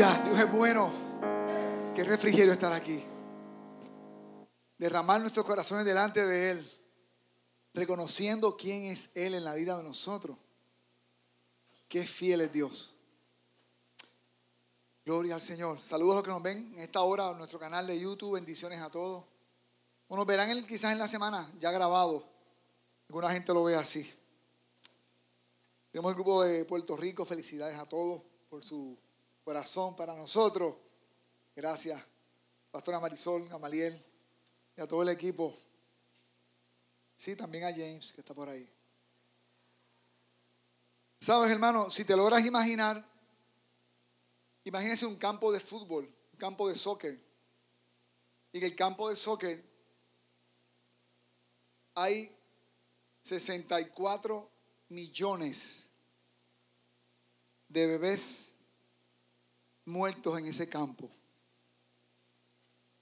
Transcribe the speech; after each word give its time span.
Aleluya, 0.00 0.24
Dios 0.24 0.38
es 0.38 0.52
bueno. 0.52 0.92
Qué 1.92 2.04
refrigerio 2.04 2.52
estar 2.52 2.72
aquí. 2.72 3.02
Derramar 4.76 5.20
nuestros 5.20 5.44
corazones 5.44 5.84
delante 5.84 6.24
de 6.24 6.52
Él, 6.52 6.72
reconociendo 7.74 8.56
quién 8.56 8.84
es 8.84 9.10
Él 9.16 9.34
en 9.34 9.42
la 9.42 9.54
vida 9.54 9.76
de 9.76 9.82
nosotros. 9.82 10.36
Qué 11.88 12.04
fiel 12.04 12.42
es 12.42 12.52
Dios. 12.52 12.94
Gloria 15.04 15.34
al 15.34 15.40
Señor. 15.40 15.80
Saludos 15.80 16.12
a 16.12 16.14
los 16.16 16.22
que 16.22 16.30
nos 16.30 16.42
ven 16.44 16.72
en 16.74 16.78
esta 16.78 17.00
hora 17.00 17.32
en 17.32 17.38
nuestro 17.38 17.58
canal 17.58 17.84
de 17.88 17.98
YouTube. 17.98 18.34
Bendiciones 18.34 18.80
a 18.80 18.90
todos. 18.90 19.24
O 20.06 20.16
nos 20.16 20.26
verán 20.26 20.64
quizás 20.64 20.92
en 20.92 20.98
la 20.98 21.08
semana 21.08 21.50
ya 21.58 21.72
grabado. 21.72 22.24
Alguna 23.08 23.32
gente 23.32 23.52
lo 23.52 23.64
ve 23.64 23.74
así. 23.74 24.08
Tenemos 25.90 26.10
el 26.10 26.14
grupo 26.14 26.44
de 26.44 26.64
Puerto 26.64 26.96
Rico. 26.96 27.24
Felicidades 27.24 27.76
a 27.76 27.84
todos 27.84 28.22
por 28.48 28.62
su 28.62 28.96
corazón 29.48 29.96
para 29.96 30.14
nosotros. 30.14 30.74
Gracias, 31.56 31.98
Pastora 32.70 33.00
Marisol, 33.00 33.48
Gamaliel 33.48 33.98
y 34.76 34.80
a 34.82 34.86
todo 34.86 35.00
el 35.00 35.08
equipo. 35.08 35.56
Sí, 37.16 37.34
también 37.34 37.64
a 37.64 37.70
James, 37.70 38.12
que 38.12 38.20
está 38.20 38.34
por 38.34 38.50
ahí. 38.50 38.68
Sabes, 41.18 41.50
hermano, 41.50 41.88
si 41.88 42.04
te 42.04 42.14
logras 42.14 42.44
imaginar, 42.44 43.02
imagínese 44.64 45.06
un 45.06 45.16
campo 45.16 45.50
de 45.50 45.60
fútbol, 45.60 46.04
un 46.04 46.38
campo 46.38 46.68
de 46.68 46.76
soccer. 46.76 47.18
Y 48.52 48.58
en 48.58 48.64
el 48.64 48.76
campo 48.76 49.08
de 49.08 49.16
soccer 49.16 49.64
hay 51.94 52.36
64 53.22 54.50
millones 54.90 55.88
de 57.66 57.86
bebés 57.86 58.47
muertos 59.88 60.38
en 60.38 60.46
ese 60.46 60.68
campo. 60.68 61.10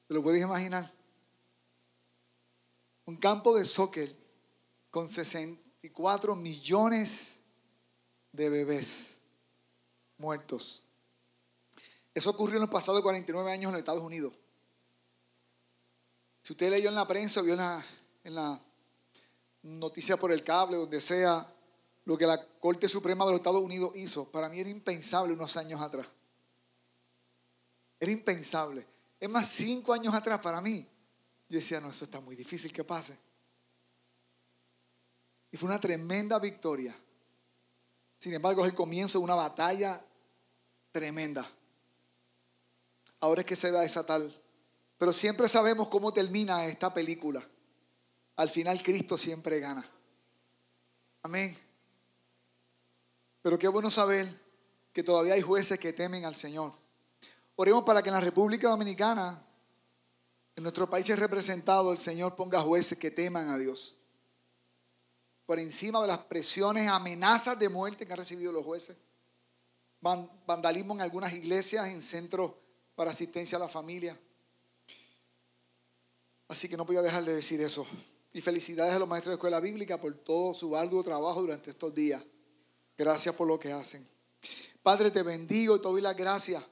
¿Te 0.06 0.14
lo 0.14 0.22
puedes 0.22 0.40
imaginar? 0.40 0.92
Un 3.04 3.16
campo 3.16 3.56
de 3.56 3.64
soccer 3.64 4.14
con 4.90 5.08
64 5.08 6.34
millones 6.36 7.42
de 8.32 8.48
bebés 8.48 9.20
muertos. 10.18 10.84
Eso 12.14 12.30
ocurrió 12.30 12.56
en 12.56 12.62
los 12.62 12.70
pasados 12.70 13.02
49 13.02 13.50
años 13.50 13.68
en 13.68 13.72
los 13.72 13.80
Estados 13.80 14.02
Unidos. 14.02 14.32
Si 16.42 16.52
usted 16.52 16.70
leyó 16.70 16.88
en 16.88 16.94
la 16.94 17.06
prensa, 17.06 17.42
vio 17.42 17.56
la, 17.56 17.84
en 18.24 18.34
la 18.34 18.60
noticia 19.62 20.16
por 20.16 20.32
el 20.32 20.44
cable, 20.44 20.76
donde 20.76 21.00
sea, 21.00 21.52
lo 22.04 22.16
que 22.16 22.26
la 22.26 22.42
Corte 22.60 22.88
Suprema 22.88 23.24
de 23.24 23.32
los 23.32 23.40
Estados 23.40 23.62
Unidos 23.62 23.96
hizo, 23.96 24.30
para 24.30 24.48
mí 24.48 24.60
era 24.60 24.70
impensable 24.70 25.32
unos 25.32 25.56
años 25.56 25.80
atrás. 25.80 26.06
Era 27.98 28.12
impensable. 28.12 28.86
Es 29.18 29.28
más, 29.28 29.48
cinco 29.48 29.92
años 29.92 30.14
atrás 30.14 30.40
para 30.40 30.60
mí, 30.60 30.86
yo 31.48 31.56
decía, 31.56 31.80
no, 31.80 31.90
eso 31.90 32.04
está 32.04 32.20
muy 32.20 32.36
difícil 32.36 32.72
que 32.72 32.84
pase. 32.84 33.18
Y 35.50 35.56
fue 35.56 35.68
una 35.68 35.80
tremenda 35.80 36.38
victoria. 36.38 36.94
Sin 38.18 38.34
embargo, 38.34 38.62
es 38.62 38.70
el 38.70 38.74
comienzo 38.74 39.18
de 39.18 39.24
una 39.24 39.34
batalla 39.34 40.04
tremenda. 40.92 41.48
Ahora 43.20 43.40
es 43.40 43.46
que 43.46 43.56
se 43.56 43.70
va 43.70 43.80
a 43.80 43.82
desatar. 43.82 44.22
Pero 44.98 45.12
siempre 45.12 45.48
sabemos 45.48 45.88
cómo 45.88 46.12
termina 46.12 46.66
esta 46.66 46.92
película. 46.92 47.46
Al 48.36 48.50
final 48.50 48.82
Cristo 48.82 49.16
siempre 49.16 49.60
gana. 49.60 49.84
Amén. 51.22 51.56
Pero 53.42 53.58
qué 53.58 53.68
bueno 53.68 53.90
saber 53.90 54.28
que 54.92 55.02
todavía 55.02 55.34
hay 55.34 55.42
jueces 55.42 55.78
que 55.78 55.92
temen 55.92 56.24
al 56.24 56.34
Señor. 56.34 56.72
Oremos 57.56 57.84
para 57.84 58.02
que 58.02 58.10
en 58.10 58.14
la 58.14 58.20
República 58.20 58.68
Dominicana, 58.68 59.42
en 60.54 60.62
nuestro 60.62 60.88
país 60.88 61.08
representado, 61.18 61.90
el 61.90 61.98
Señor 61.98 62.36
ponga 62.36 62.60
jueces 62.60 62.98
que 62.98 63.10
teman 63.10 63.48
a 63.48 63.56
Dios. 63.56 63.96
Por 65.46 65.58
encima 65.58 66.00
de 66.02 66.08
las 66.08 66.18
presiones, 66.18 66.88
amenazas 66.88 67.58
de 67.58 67.70
muerte 67.70 68.06
que 68.06 68.12
han 68.12 68.18
recibido 68.18 68.52
los 68.52 68.64
jueces. 68.64 68.98
Vandalismo 70.00 70.94
en 70.94 71.00
algunas 71.00 71.32
iglesias, 71.32 71.88
en 71.88 72.02
centros 72.02 72.52
para 72.94 73.10
asistencia 73.10 73.56
a 73.56 73.60
la 73.60 73.68
familia. 73.68 74.18
Así 76.48 76.68
que 76.68 76.76
no 76.76 76.84
voy 76.84 76.96
a 76.96 77.02
dejar 77.02 77.24
de 77.24 77.34
decir 77.34 77.60
eso. 77.62 77.86
Y 78.34 78.42
felicidades 78.42 78.94
a 78.94 78.98
los 78.98 79.08
maestros 79.08 79.32
de 79.32 79.36
escuela 79.36 79.60
bíblica 79.60 79.98
por 79.98 80.12
todo 80.12 80.52
su 80.52 80.76
arduo 80.76 81.02
trabajo 81.02 81.40
durante 81.40 81.70
estos 81.70 81.94
días. 81.94 82.22
Gracias 82.98 83.34
por 83.34 83.48
lo 83.48 83.58
que 83.58 83.72
hacen. 83.72 84.06
Padre, 84.82 85.10
te 85.10 85.22
bendigo 85.22 85.76
y 85.76 85.78
te 85.78 85.88
doy 85.88 86.02
las 86.02 86.16
gracias 86.16 86.62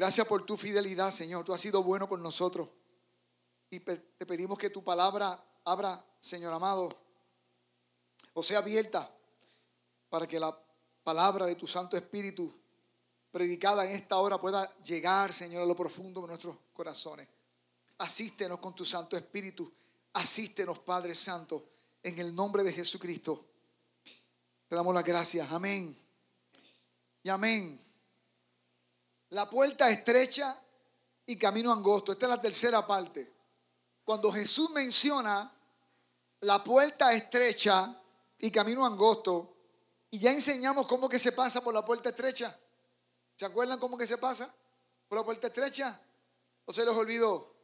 Gracias 0.00 0.26
por 0.26 0.46
tu 0.46 0.56
fidelidad, 0.56 1.10
Señor. 1.10 1.44
Tú 1.44 1.52
has 1.52 1.60
sido 1.60 1.82
bueno 1.82 2.08
con 2.08 2.22
nosotros. 2.22 2.70
Y 3.68 3.80
te 3.80 4.24
pedimos 4.26 4.58
que 4.58 4.70
tu 4.70 4.82
palabra 4.82 5.38
abra, 5.62 6.02
Señor 6.18 6.54
amado, 6.54 6.88
o 8.32 8.42
sea 8.42 8.60
abierta, 8.60 9.14
para 10.08 10.26
que 10.26 10.40
la 10.40 10.58
palabra 11.04 11.44
de 11.44 11.54
tu 11.54 11.66
Santo 11.66 11.98
Espíritu 11.98 12.50
predicada 13.30 13.84
en 13.84 13.92
esta 13.92 14.16
hora 14.16 14.40
pueda 14.40 14.74
llegar, 14.84 15.34
Señor, 15.34 15.64
a 15.64 15.66
lo 15.66 15.76
profundo 15.76 16.22
de 16.22 16.28
nuestros 16.28 16.56
corazones. 16.72 17.28
Asístenos 17.98 18.58
con 18.58 18.74
tu 18.74 18.86
Santo 18.86 19.18
Espíritu. 19.18 19.70
Asístenos, 20.14 20.78
Padre 20.78 21.14
Santo, 21.14 21.62
en 22.02 22.18
el 22.18 22.34
nombre 22.34 22.64
de 22.64 22.72
Jesucristo. 22.72 23.44
Te 24.66 24.74
damos 24.74 24.94
las 24.94 25.04
gracias. 25.04 25.52
Amén. 25.52 25.94
Y 27.22 27.28
amén. 27.28 27.89
La 29.30 29.48
puerta 29.48 29.90
estrecha 29.90 30.60
y 31.26 31.36
camino 31.36 31.72
angosto. 31.72 32.12
Esta 32.12 32.26
es 32.26 32.30
la 32.30 32.40
tercera 32.40 32.86
parte. 32.86 33.32
Cuando 34.04 34.32
Jesús 34.32 34.70
menciona 34.70 35.52
la 36.40 36.64
puerta 36.64 37.12
estrecha 37.12 37.96
y 38.38 38.50
camino 38.50 38.84
angosto, 38.84 39.56
y 40.10 40.18
ya 40.18 40.32
enseñamos 40.32 40.86
cómo 40.86 41.08
que 41.08 41.18
se 41.18 41.32
pasa 41.32 41.60
por 41.60 41.72
la 41.72 41.84
puerta 41.84 42.08
estrecha. 42.08 42.58
¿Se 43.36 43.44
acuerdan 43.46 43.78
cómo 43.78 43.96
que 43.96 44.06
se 44.06 44.18
pasa 44.18 44.52
por 45.08 45.18
la 45.18 45.24
puerta 45.24 45.46
estrecha? 45.46 46.00
¿O 46.64 46.72
se 46.72 46.84
les 46.84 46.94
olvidó? 46.94 47.54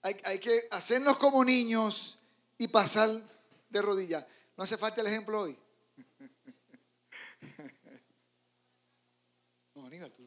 Hay, 0.00 0.16
hay 0.24 0.38
que 0.38 0.68
hacernos 0.70 1.18
como 1.18 1.44
niños 1.44 2.18
y 2.56 2.68
pasar 2.68 3.10
de 3.68 3.82
rodillas. 3.82 4.24
¿No 4.56 4.64
hace 4.64 4.76
falta 4.76 5.00
el 5.00 5.06
ejemplo 5.08 5.40
hoy? 5.40 5.58
No, 9.74 9.86
Aníbal, 9.86 10.12
tú. 10.12 10.22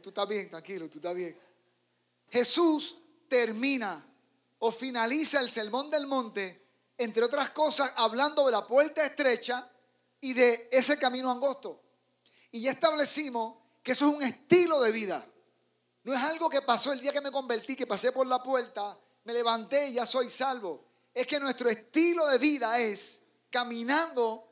Tú, 0.00 0.10
estás 0.10 0.28
bien, 0.28 0.48
tranquilo, 0.48 0.88
tú 0.88 0.98
estás 0.98 1.14
bien. 1.14 1.38
Jesús 2.30 2.98
termina 3.28 4.06
o 4.58 4.70
finaliza 4.70 5.40
el 5.40 5.50
sermón 5.50 5.90
del 5.90 6.06
monte, 6.06 6.66
entre 6.96 7.24
otras 7.24 7.50
cosas, 7.50 7.92
hablando 7.96 8.46
de 8.46 8.52
la 8.52 8.66
puerta 8.66 9.04
estrecha 9.04 9.68
y 10.20 10.32
de 10.32 10.68
ese 10.70 10.98
camino 10.98 11.30
angosto. 11.30 11.82
Y 12.52 12.62
ya 12.62 12.72
establecimos 12.72 13.56
que 13.82 13.92
eso 13.92 14.08
es 14.08 14.16
un 14.16 14.22
estilo 14.22 14.80
de 14.80 14.92
vida. 14.92 15.26
No 16.04 16.14
es 16.14 16.20
algo 16.20 16.48
que 16.48 16.62
pasó 16.62 16.92
el 16.92 17.00
día 17.00 17.12
que 17.12 17.20
me 17.20 17.30
convertí, 17.30 17.74
que 17.74 17.86
pasé 17.86 18.12
por 18.12 18.26
la 18.26 18.42
puerta, 18.42 18.98
me 19.24 19.32
levanté 19.32 19.88
y 19.88 19.94
ya 19.94 20.06
soy 20.06 20.30
salvo. 20.30 20.84
Es 21.12 21.26
que 21.26 21.40
nuestro 21.40 21.68
estilo 21.68 22.26
de 22.28 22.38
vida 22.38 22.78
es 22.78 23.20
caminando 23.50 24.48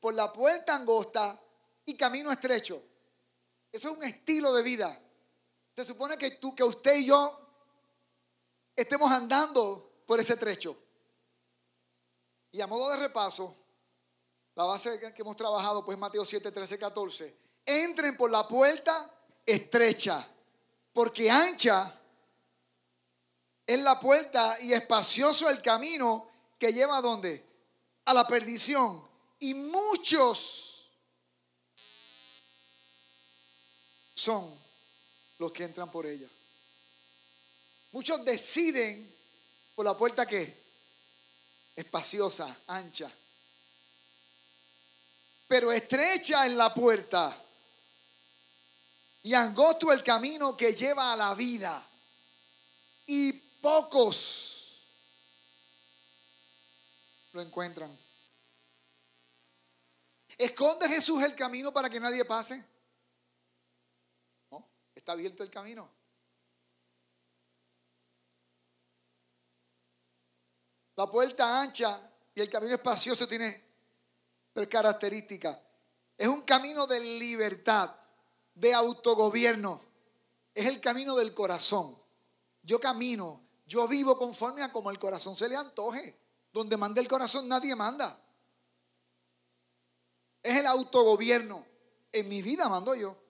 por 0.00 0.14
la 0.14 0.32
puerta 0.32 0.76
angosta 0.76 1.40
y 1.84 1.94
camino 1.94 2.30
estrecho. 2.30 2.82
Eso 3.72 3.90
es 3.90 3.96
un 3.96 4.04
estilo 4.04 4.52
de 4.54 4.62
vida. 4.62 5.00
Se 5.74 5.84
supone 5.84 6.16
que 6.16 6.32
tú, 6.32 6.54
que 6.54 6.64
usted 6.64 6.96
y 6.96 7.06
yo 7.06 7.48
estemos 8.74 9.10
andando 9.10 10.02
por 10.06 10.18
ese 10.20 10.36
trecho. 10.36 10.76
Y 12.50 12.60
a 12.60 12.66
modo 12.66 12.90
de 12.90 12.96
repaso, 12.96 13.54
la 14.54 14.64
base 14.64 14.98
que 14.98 15.22
hemos 15.22 15.36
trabajado, 15.36 15.84
pues 15.84 15.96
Mateo 15.98 16.24
7, 16.24 16.50
13, 16.50 16.78
14. 16.78 17.36
Entren 17.66 18.16
por 18.16 18.30
la 18.30 18.48
puerta 18.48 19.08
estrecha, 19.44 20.26
porque 20.92 21.30
ancha 21.30 21.94
es 23.66 23.80
la 23.82 24.00
puerta 24.00 24.56
y 24.62 24.72
espacioso 24.72 25.48
el 25.50 25.60
camino 25.60 26.26
que 26.58 26.72
lleva 26.72 26.96
a 26.96 27.02
dónde? 27.02 27.44
A 28.06 28.14
la 28.14 28.26
perdición. 28.26 29.06
Y 29.38 29.54
muchos 29.54 30.67
son 34.28 34.60
los 35.38 35.50
que 35.52 35.64
entran 35.64 35.90
por 35.90 36.04
ella. 36.04 36.28
Muchos 37.92 38.22
deciden 38.26 39.10
por 39.74 39.86
la 39.86 39.96
puerta 39.96 40.26
que 40.26 40.54
espaciosa, 41.74 42.54
ancha, 42.66 43.10
pero 45.46 45.72
estrecha 45.72 46.44
en 46.44 46.58
la 46.58 46.74
puerta 46.74 47.42
y 49.22 49.32
angosto 49.32 49.90
el 49.92 50.02
camino 50.02 50.54
que 50.54 50.74
lleva 50.74 51.14
a 51.14 51.16
la 51.16 51.34
vida 51.34 51.88
y 53.06 53.32
pocos 53.32 54.82
lo 57.32 57.40
encuentran. 57.40 57.98
¿Esconde 60.36 60.86
Jesús 60.86 61.22
el 61.22 61.34
camino 61.34 61.72
para 61.72 61.88
que 61.88 61.98
nadie 61.98 62.26
pase? 62.26 62.77
Está 65.08 65.14
abierto 65.14 65.42
el 65.42 65.48
camino. 65.48 65.88
La 70.96 71.10
puerta 71.10 71.62
ancha 71.62 72.12
y 72.34 72.42
el 72.42 72.50
camino 72.50 72.74
espacioso 72.74 73.26
tiene 73.26 73.64
características. 74.68 75.56
Es 76.18 76.28
un 76.28 76.42
camino 76.42 76.86
de 76.86 77.00
libertad, 77.00 77.96
de 78.54 78.74
autogobierno. 78.74 79.80
Es 80.52 80.66
el 80.66 80.78
camino 80.78 81.16
del 81.16 81.32
corazón. 81.32 81.98
Yo 82.60 82.78
camino, 82.78 83.40
yo 83.66 83.88
vivo 83.88 84.18
conforme 84.18 84.62
a 84.62 84.70
como 84.70 84.90
el 84.90 84.98
corazón 84.98 85.34
se 85.34 85.48
le 85.48 85.56
antoje. 85.56 86.20
Donde 86.52 86.76
manda 86.76 87.00
el 87.00 87.08
corazón 87.08 87.48
nadie 87.48 87.74
manda. 87.74 88.22
Es 90.42 90.54
el 90.54 90.66
autogobierno. 90.66 91.64
En 92.12 92.28
mi 92.28 92.42
vida 92.42 92.68
mando 92.68 92.94
yo. 92.94 93.27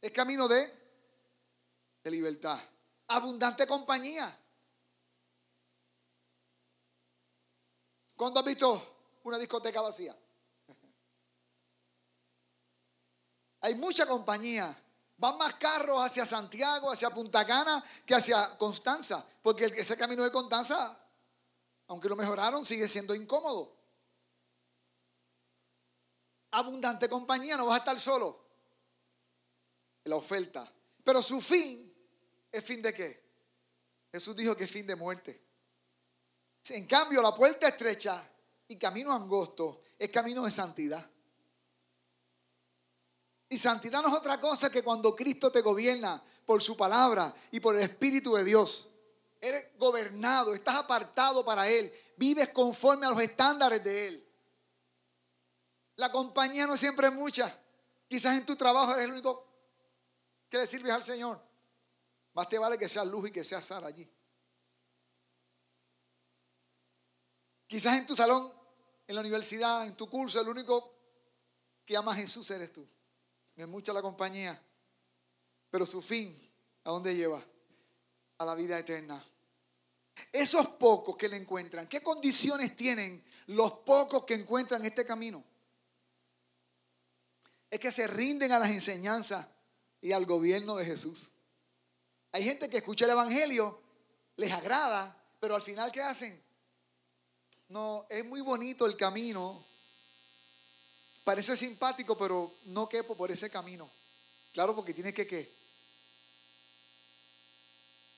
Es 0.00 0.10
camino 0.12 0.48
de, 0.48 0.78
libertad. 2.04 2.58
Abundante 3.08 3.66
compañía. 3.66 4.34
¿Cuándo 8.16 8.40
has 8.40 8.46
visto 8.46 9.18
una 9.24 9.36
discoteca 9.38 9.82
vacía? 9.82 10.16
Hay 13.60 13.74
mucha 13.74 14.06
compañía. 14.06 14.74
Van 15.18 15.36
más 15.36 15.52
carros 15.54 16.02
hacia 16.02 16.24
Santiago, 16.24 16.90
hacia 16.90 17.10
Punta 17.10 17.46
Cana, 17.46 17.84
que 18.06 18.14
hacia 18.14 18.56
Constanza. 18.56 19.22
Porque 19.42 19.66
ese 19.66 19.98
camino 19.98 20.24
de 20.24 20.32
Constanza, 20.32 20.96
aunque 21.88 22.08
lo 22.08 22.16
mejoraron, 22.16 22.64
sigue 22.64 22.88
siendo 22.88 23.14
incómodo. 23.14 23.76
Abundante 26.52 27.06
compañía, 27.08 27.58
no 27.58 27.66
vas 27.66 27.76
a 27.76 27.80
estar 27.80 27.98
solo. 27.98 28.49
La 30.04 30.16
oferta. 30.16 30.70
Pero 31.04 31.22
su 31.22 31.40
fin 31.40 31.92
es 32.50 32.64
fin 32.64 32.82
de 32.82 32.92
qué? 32.92 33.30
Jesús 34.12 34.34
dijo 34.36 34.56
que 34.56 34.64
es 34.64 34.70
fin 34.70 34.86
de 34.86 34.96
muerte. 34.96 35.40
En 36.68 36.86
cambio, 36.86 37.22
la 37.22 37.34
puerta 37.34 37.68
estrecha 37.68 38.22
y 38.68 38.76
camino 38.76 39.12
angosto 39.12 39.82
es 39.98 40.10
camino 40.10 40.44
de 40.44 40.50
santidad. 40.50 41.08
Y 43.48 43.58
santidad 43.58 44.02
no 44.02 44.08
es 44.08 44.14
otra 44.14 44.40
cosa 44.40 44.70
que 44.70 44.82
cuando 44.82 45.14
Cristo 45.16 45.50
te 45.50 45.60
gobierna 45.60 46.22
por 46.46 46.62
su 46.62 46.76
palabra 46.76 47.34
y 47.50 47.60
por 47.60 47.74
el 47.74 47.82
Espíritu 47.82 48.34
de 48.34 48.44
Dios. 48.44 48.88
Eres 49.40 49.76
gobernado, 49.78 50.54
estás 50.54 50.76
apartado 50.76 51.44
para 51.44 51.68
Él, 51.68 51.92
vives 52.16 52.48
conforme 52.48 53.06
a 53.06 53.10
los 53.10 53.20
estándares 53.20 53.82
de 53.82 54.08
Él. 54.08 54.28
La 55.96 56.12
compañía 56.12 56.66
no 56.66 56.76
siempre 56.76 57.08
es 57.08 57.12
mucha. 57.12 57.58
Quizás 58.06 58.36
en 58.36 58.46
tu 58.46 58.54
trabajo 58.54 58.94
eres 58.94 59.06
el 59.06 59.12
único 59.12 59.49
que 60.50 60.58
le 60.58 60.66
sirves 60.66 60.92
al 60.92 61.02
Señor. 61.02 61.40
Más 62.34 62.48
te 62.48 62.58
vale 62.58 62.76
que 62.76 62.88
sea 62.88 63.04
luz 63.04 63.28
y 63.28 63.32
que 63.32 63.44
sea 63.44 63.62
Sara 63.62 63.86
allí. 63.86 64.08
Quizás 67.66 67.96
en 67.96 68.06
tu 68.06 68.16
salón, 68.16 68.52
en 69.06 69.14
la 69.14 69.20
universidad, 69.20 69.86
en 69.86 69.96
tu 69.96 70.10
curso, 70.10 70.40
el 70.40 70.48
único 70.48 70.92
que 71.86 71.96
ama 71.96 72.12
a 72.12 72.16
Jesús 72.16 72.50
eres 72.50 72.72
tú. 72.72 72.86
No 73.54 73.64
es 73.64 73.70
mucha 73.70 73.92
la 73.92 74.02
compañía, 74.02 74.60
pero 75.70 75.86
su 75.86 76.02
fin, 76.02 76.36
¿a 76.84 76.90
dónde 76.90 77.14
lleva? 77.14 77.44
A 78.38 78.44
la 78.44 78.54
vida 78.56 78.78
eterna. 78.78 79.24
Esos 80.32 80.66
pocos 80.70 81.16
que 81.16 81.28
le 81.28 81.36
encuentran, 81.36 81.86
¿qué 81.86 82.02
condiciones 82.02 82.74
tienen 82.74 83.24
los 83.46 83.72
pocos 83.72 84.24
que 84.24 84.34
encuentran 84.34 84.84
este 84.84 85.04
camino? 85.04 85.44
Es 87.70 87.78
que 87.78 87.92
se 87.92 88.08
rinden 88.08 88.50
a 88.50 88.58
las 88.58 88.70
enseñanzas 88.70 89.46
y 90.00 90.12
al 90.12 90.26
gobierno 90.26 90.76
de 90.76 90.84
Jesús. 90.84 91.32
Hay 92.32 92.44
gente 92.44 92.68
que 92.68 92.78
escucha 92.78 93.04
el 93.04 93.12
Evangelio, 93.12 93.80
les 94.36 94.52
agrada, 94.52 95.16
pero 95.40 95.54
al 95.54 95.62
final 95.62 95.90
¿qué 95.92 96.00
hacen? 96.00 96.40
No, 97.68 98.06
es 98.08 98.24
muy 98.24 98.40
bonito 98.40 98.86
el 98.86 98.96
camino, 98.96 99.66
Parece 101.24 101.56
simpático, 101.56 102.16
pero 102.16 102.56
no 102.64 102.88
quepo 102.88 103.16
por 103.16 103.30
ese 103.30 103.50
camino. 103.50 103.90
Claro, 104.52 104.74
porque 104.74 104.94
tienes 104.94 105.14
que 105.14 105.26
qué? 105.26 105.54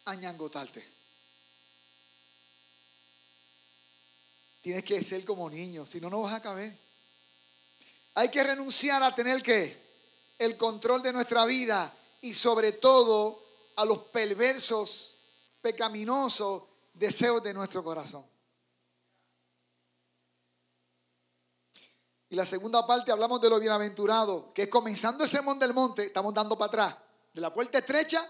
Añangotarte. 0.07 0.83
Tienes 4.61 4.85
que 4.85 5.03
ser 5.03 5.25
como 5.25 5.51
niño, 5.51 5.85
si 5.85 6.01
no, 6.01 6.09
no 6.09 6.23
vas 6.23 6.35
a 6.35 6.41
caber. 6.41 6.75
Hay 8.15 8.31
que 8.31 8.45
renunciar 8.45 9.03
a 9.03 9.15
tener 9.15 9.43
que 9.43 9.82
el 10.39 10.57
control 10.57 11.03
de 11.03 11.13
nuestra 11.13 11.45
vida 11.45 11.97
y 12.21 12.35
sobre 12.35 12.73
todo 12.73 13.43
a 13.77 13.85
los 13.85 13.99
perversos, 13.99 15.17
pecaminosos 15.61 16.65
deseos 16.95 17.43
de 17.43 17.55
nuestro 17.55 17.83
corazón. 17.83 18.27
Y 22.29 22.35
la 22.35 22.47
segunda 22.47 22.87
parte 22.87 23.13
hablamos 23.13 23.41
de 23.43 23.51
lo 23.51 23.61
bienaventurado, 23.61 24.53
que 24.55 24.63
es 24.63 24.69
comenzando 24.69 25.23
el 25.23 25.29
sermón 25.29 25.59
del 25.59 25.75
monte, 25.75 26.07
estamos 26.07 26.33
dando 26.33 26.57
para 26.57 26.69
atrás, 26.69 26.97
de 27.35 27.41
la 27.43 27.53
puerta 27.53 27.79
estrecha 27.79 28.27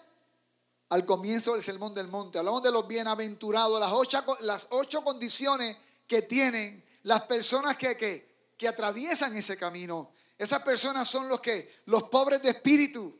al 0.89 1.07
comienzo 1.07 1.53
del 1.53 1.63
sermón 1.63 1.95
del 1.95 2.09
monte. 2.09 2.39
Hablamos 2.39 2.63
de 2.63 2.73
los 2.73 2.87
bienaventurados, 2.87 3.79
las 3.79 3.93
ocho, 3.93 4.25
las 4.41 4.67
ocho 4.71 5.05
condiciones 5.05 5.77
que 6.07 6.23
tienen 6.23 6.85
las 7.05 7.23
personas 7.23 7.77
que, 7.77 7.97
que, 7.97 8.53
que 8.59 8.69
atraviesan 8.69 9.37
ese 9.37 9.57
camino. 9.57 10.11
Esas 10.43 10.61
personas 10.65 11.09
son 11.09 11.29
los 11.29 11.41
que, 11.41 11.83
los 11.85 12.03
pobres 12.09 12.43
de 12.43 12.51
espíritu, 12.51 13.17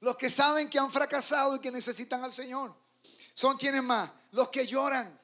los 0.00 0.16
que 0.16 0.28
saben 0.28 0.68
que 0.68 0.76
han 0.76 0.90
fracasado 0.90 1.54
y 1.54 1.60
que 1.60 1.70
necesitan 1.70 2.24
al 2.24 2.32
Señor. 2.32 2.74
Son 3.32 3.56
quienes 3.56 3.84
más, 3.84 4.10
los 4.32 4.48
que 4.50 4.66
lloran. 4.66 5.16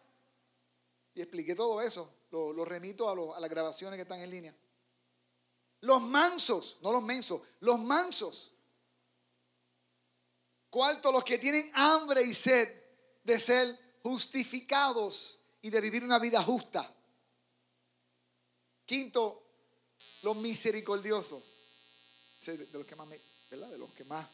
Y 1.12 1.22
expliqué 1.22 1.56
todo 1.56 1.80
eso 1.80 2.08
lo, 2.30 2.64
remito 2.64 3.10
a, 3.10 3.40
las 3.40 3.50
grabaciones 3.50 3.96
que 3.96 4.02
están 4.02 4.20
en 4.20 4.30
línea. 4.30 4.56
Los 5.80 6.02
mansos, 6.02 6.78
no 6.80 6.92
los 6.92 7.02
mensos, 7.02 7.42
los 7.58 7.80
mansos. 7.80 8.54
Cuarto, 10.70 11.10
los 11.10 11.24
que 11.24 11.38
tienen 11.38 11.68
hambre 11.74 12.22
y 12.22 12.32
sed 12.32 12.72
de 13.24 13.40
ser 13.40 13.98
justificados 14.04 15.40
y 15.62 15.68
de 15.68 15.80
vivir 15.80 16.04
una 16.04 16.20
vida 16.20 16.40
justa. 16.44 16.94
Quinto, 18.86 19.47
los 20.22 20.36
misericordiosos. 20.36 21.54
De 22.44 22.68
los 22.72 22.86
que 22.86 22.96
más 22.96 23.06
me. 23.06 23.20
De 23.50 23.78
los 23.78 23.92
que 23.92 24.04
más 24.04 24.28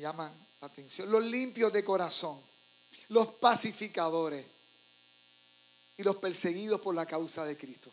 llaman 0.00 0.32
la 0.60 0.66
atención. 0.66 1.10
Los 1.10 1.24
limpios 1.24 1.72
de 1.72 1.84
corazón. 1.84 2.40
Los 3.08 3.28
pacificadores 3.34 4.44
y 5.96 6.02
los 6.02 6.16
perseguidos 6.16 6.80
por 6.80 6.94
la 6.94 7.06
causa 7.06 7.44
de 7.44 7.56
Cristo. 7.56 7.90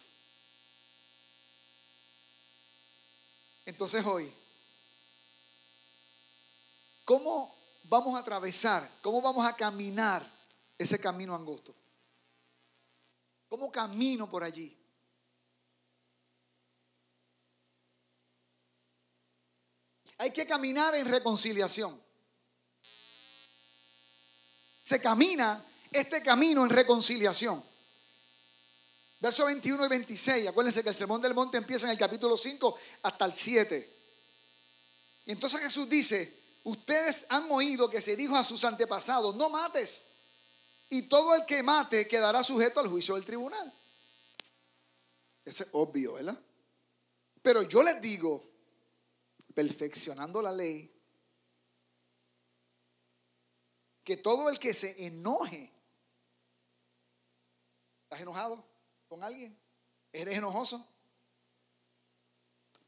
Entonces 3.65 4.05
hoy, 4.05 4.31
¿cómo 7.05 7.55
vamos 7.83 8.15
a 8.15 8.19
atravesar, 8.19 8.89
cómo 9.01 9.21
vamos 9.21 9.45
a 9.45 9.55
caminar 9.55 10.29
ese 10.77 10.99
camino 10.99 11.33
angosto? 11.33 11.73
¿Cómo 13.47 13.71
camino 13.71 14.29
por 14.29 14.43
allí? 14.43 14.75
Hay 20.17 20.31
que 20.31 20.45
caminar 20.45 20.95
en 20.95 21.07
reconciliación. 21.07 22.01
Se 24.83 24.99
camina 24.99 25.63
este 25.91 26.21
camino 26.21 26.63
en 26.63 26.69
reconciliación. 26.69 27.63
Verso 29.19 29.45
21 29.45 29.85
y 29.85 29.89
26. 29.89 30.47
Acuérdense 30.47 30.83
que 30.83 30.89
el 30.89 30.95
sermón 30.95 31.21
del 31.21 31.33
monte 31.33 31.57
empieza 31.57 31.85
en 31.85 31.91
el 31.91 31.97
capítulo 31.97 32.37
5 32.37 32.77
hasta 33.03 33.25
el 33.25 33.33
7. 33.33 33.93
Y 35.25 35.31
entonces 35.31 35.61
Jesús 35.61 35.87
dice, 35.87 36.41
ustedes 36.65 37.25
han 37.29 37.49
oído 37.49 37.89
que 37.89 38.01
se 38.01 38.17
dijo 38.17 38.35
a 38.35 38.43
sus 38.43 38.65
antepasados, 38.65 39.35
no 39.35 39.49
mates. 39.49 40.07
Y 40.89 41.03
todo 41.03 41.33
el 41.35 41.45
que 41.45 41.63
mate 41.63 42.07
quedará 42.07 42.43
sujeto 42.43 42.81
al 42.81 42.89
juicio 42.89 43.15
del 43.15 43.23
tribunal. 43.23 43.73
Eso 45.45 45.63
es 45.63 45.69
obvio, 45.71 46.13
¿verdad? 46.13 46.39
Pero 47.41 47.61
yo 47.63 47.81
les 47.81 48.01
digo, 48.01 48.52
perfeccionando 49.53 50.41
la 50.41 50.51
ley, 50.51 50.91
que 54.03 54.17
todo 54.17 54.49
el 54.49 54.59
que 54.59 54.73
se 54.73 55.05
enoje, 55.05 55.71
¿estás 58.03 58.21
enojado? 58.21 58.73
con 59.13 59.23
alguien? 59.23 59.55
¿Eres 60.11 60.35
enojoso? 60.35 60.87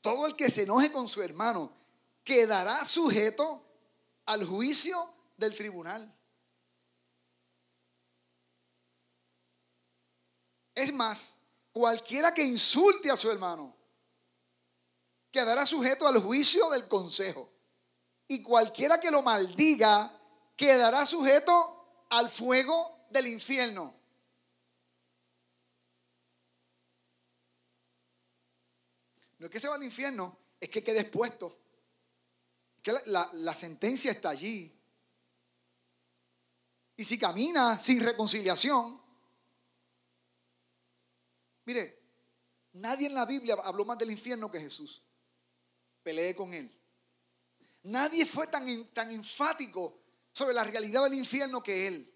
Todo 0.02 0.26
el 0.26 0.36
que 0.36 0.50
se 0.50 0.64
enoje 0.64 0.92
con 0.92 1.08
su 1.08 1.22
hermano 1.22 1.72
quedará 2.24 2.84
sujeto 2.84 3.64
al 4.26 4.44
juicio 4.44 5.14
del 5.38 5.56
tribunal. 5.56 6.12
Es 10.74 10.92
más, 10.92 11.38
cualquiera 11.72 12.34
que 12.34 12.44
insulte 12.44 13.12
a 13.12 13.18
su 13.18 13.30
hermano 13.30 13.75
quedará 15.36 15.66
sujeto 15.66 16.08
al 16.08 16.22
juicio 16.22 16.70
del 16.70 16.88
consejo. 16.88 17.52
Y 18.30 18.42
cualquiera 18.42 19.02
que 19.02 19.12
lo 19.12 19.22
maldiga 19.22 20.18
quedará 20.56 21.06
sujeto 21.06 22.06
al 22.10 22.30
fuego 22.30 23.06
del 23.10 23.28
infierno. 23.28 23.94
No 29.38 29.48
es 29.48 29.52
que 29.52 29.60
se 29.60 29.68
va 29.68 29.76
al 29.76 29.84
infierno, 29.84 30.38
es 30.58 30.70
que 30.70 30.82
quede 30.82 31.02
expuesto. 31.02 31.60
Que 32.82 32.94
la, 33.08 33.30
la 33.34 33.54
sentencia 33.54 34.12
está 34.12 34.30
allí. 34.30 34.74
Y 36.96 37.04
si 37.04 37.20
camina 37.20 37.78
sin 37.78 38.00
reconciliación, 38.00 39.02
mire, 41.66 42.02
nadie 42.72 43.08
en 43.08 43.14
la 43.14 43.26
Biblia 43.26 43.58
habló 43.66 43.84
más 43.84 43.98
del 43.98 44.12
infierno 44.12 44.50
que 44.50 44.62
Jesús. 44.62 45.02
Peleé 46.06 46.36
con 46.36 46.54
él. 46.54 46.72
Nadie 47.82 48.28
fue 48.28 48.46
tan, 48.46 48.86
tan 48.94 49.10
enfático 49.10 50.02
sobre 50.32 50.54
la 50.54 50.64
realidad 50.64 51.04
del 51.04 51.16
infierno 51.16 51.64
que 51.64 51.88
él. 51.88 52.14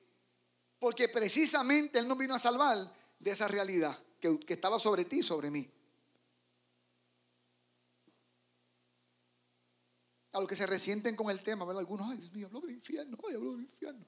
Porque 0.77 1.09
precisamente 1.09 1.97
él 1.97 2.07
nos 2.07 2.19
vino 2.19 2.35
a 2.35 2.39
salvar 2.39 2.77
de 3.17 3.31
esa 3.31 3.47
realidad 3.47 3.97
que, 4.19 4.39
que 4.41 4.53
estaba 4.53 4.77
sobre 4.77 5.05
ti 5.05 5.23
sobre 5.23 5.49
mí. 5.49 5.67
A 10.33 10.39
los 10.39 10.47
que 10.47 10.55
se 10.55 10.67
resienten 10.67 11.15
con 11.15 11.31
el 11.31 11.41
tema, 11.41 11.65
¿verdad? 11.65 11.79
Algunos, 11.79 12.11
ay 12.11 12.17
Dios 12.17 12.31
mío, 12.31 12.45
habló 12.45 12.61
del 12.61 12.71
infierno, 12.71 13.17
ay, 13.27 13.33
habló 13.33 13.53
del 13.53 13.61
infierno. 13.63 14.05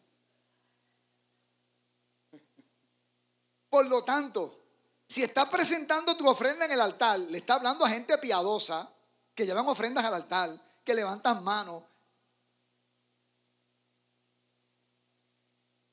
Por 3.67 3.87
lo 3.87 4.03
tanto, 4.03 4.63
si 5.07 5.23
está 5.23 5.49
presentando 5.49 6.15
tu 6.15 6.29
ofrenda 6.29 6.65
en 6.65 6.71
el 6.71 6.81
altar, 6.81 7.17
le 7.17 7.39
está 7.39 7.55
hablando 7.55 7.83
a 7.83 7.89
gente 7.89 8.15
piadosa 8.19 8.87
que 9.33 9.45
llevan 9.45 9.67
ofrendas 9.67 10.05
al 10.05 10.13
altar, 10.13 10.81
que 10.83 10.93
levantan 10.93 11.43
manos, 11.43 11.83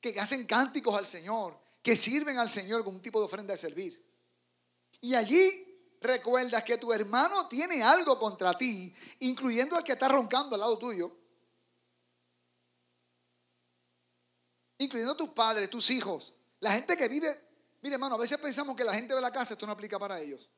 que 0.01 0.19
hacen 0.19 0.45
cánticos 0.45 0.97
al 0.97 1.05
Señor, 1.05 1.59
que 1.81 1.95
sirven 1.95 2.37
al 2.37 2.49
Señor 2.49 2.83
con 2.83 2.95
un 2.95 3.01
tipo 3.01 3.19
de 3.19 3.25
ofrenda 3.25 3.53
de 3.53 3.57
servir. 3.57 4.05
Y 5.01 5.15
allí 5.15 5.49
recuerdas 6.01 6.63
que 6.63 6.77
tu 6.77 6.91
hermano 6.93 7.47
tiene 7.47 7.83
algo 7.83 8.17
contra 8.19 8.57
ti, 8.57 8.93
incluyendo 9.19 9.77
el 9.77 9.83
que 9.83 9.93
está 9.93 10.07
roncando 10.07 10.55
al 10.55 10.61
lado 10.61 10.77
tuyo, 10.77 11.15
incluyendo 14.77 15.15
tus 15.15 15.29
padres, 15.29 15.69
tus 15.69 15.89
hijos, 15.89 16.33
la 16.59 16.73
gente 16.73 16.95
que 16.95 17.07
vive 17.07 17.49
Mire, 17.81 17.95
hermano, 17.95 18.15
a 18.15 18.17
veces 18.17 18.37
pensamos 18.37 18.75
que 18.75 18.83
la 18.83 18.93
gente 18.93 19.15
de 19.15 19.21
la 19.21 19.31
casa 19.31 19.53
esto 19.53 19.65
no 19.65 19.71
aplica 19.71 19.97
para 19.97 20.19
ellos. 20.19 20.49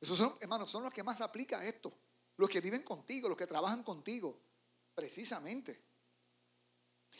Esos 0.00 0.18
son, 0.18 0.36
hermanos, 0.40 0.70
son 0.70 0.82
los 0.82 0.92
que 0.92 1.02
más 1.02 1.20
aplica 1.20 1.64
esto. 1.64 1.92
Los 2.40 2.48
que 2.48 2.62
viven 2.62 2.82
contigo, 2.84 3.28
los 3.28 3.36
que 3.36 3.46
trabajan 3.46 3.82
contigo. 3.82 4.40
Precisamente. 4.94 5.78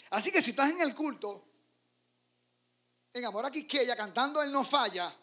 Así 0.08 0.32
que 0.32 0.40
si 0.40 0.52
estás 0.52 0.70
en 0.70 0.80
el 0.80 0.94
culto, 0.94 1.44
en 3.12 3.26
Amor 3.26 3.44
a 3.44 3.50
Quisqueya, 3.50 3.94
cantando 3.94 4.42
Él 4.42 4.50
no 4.50 4.64
falla, 4.64 5.14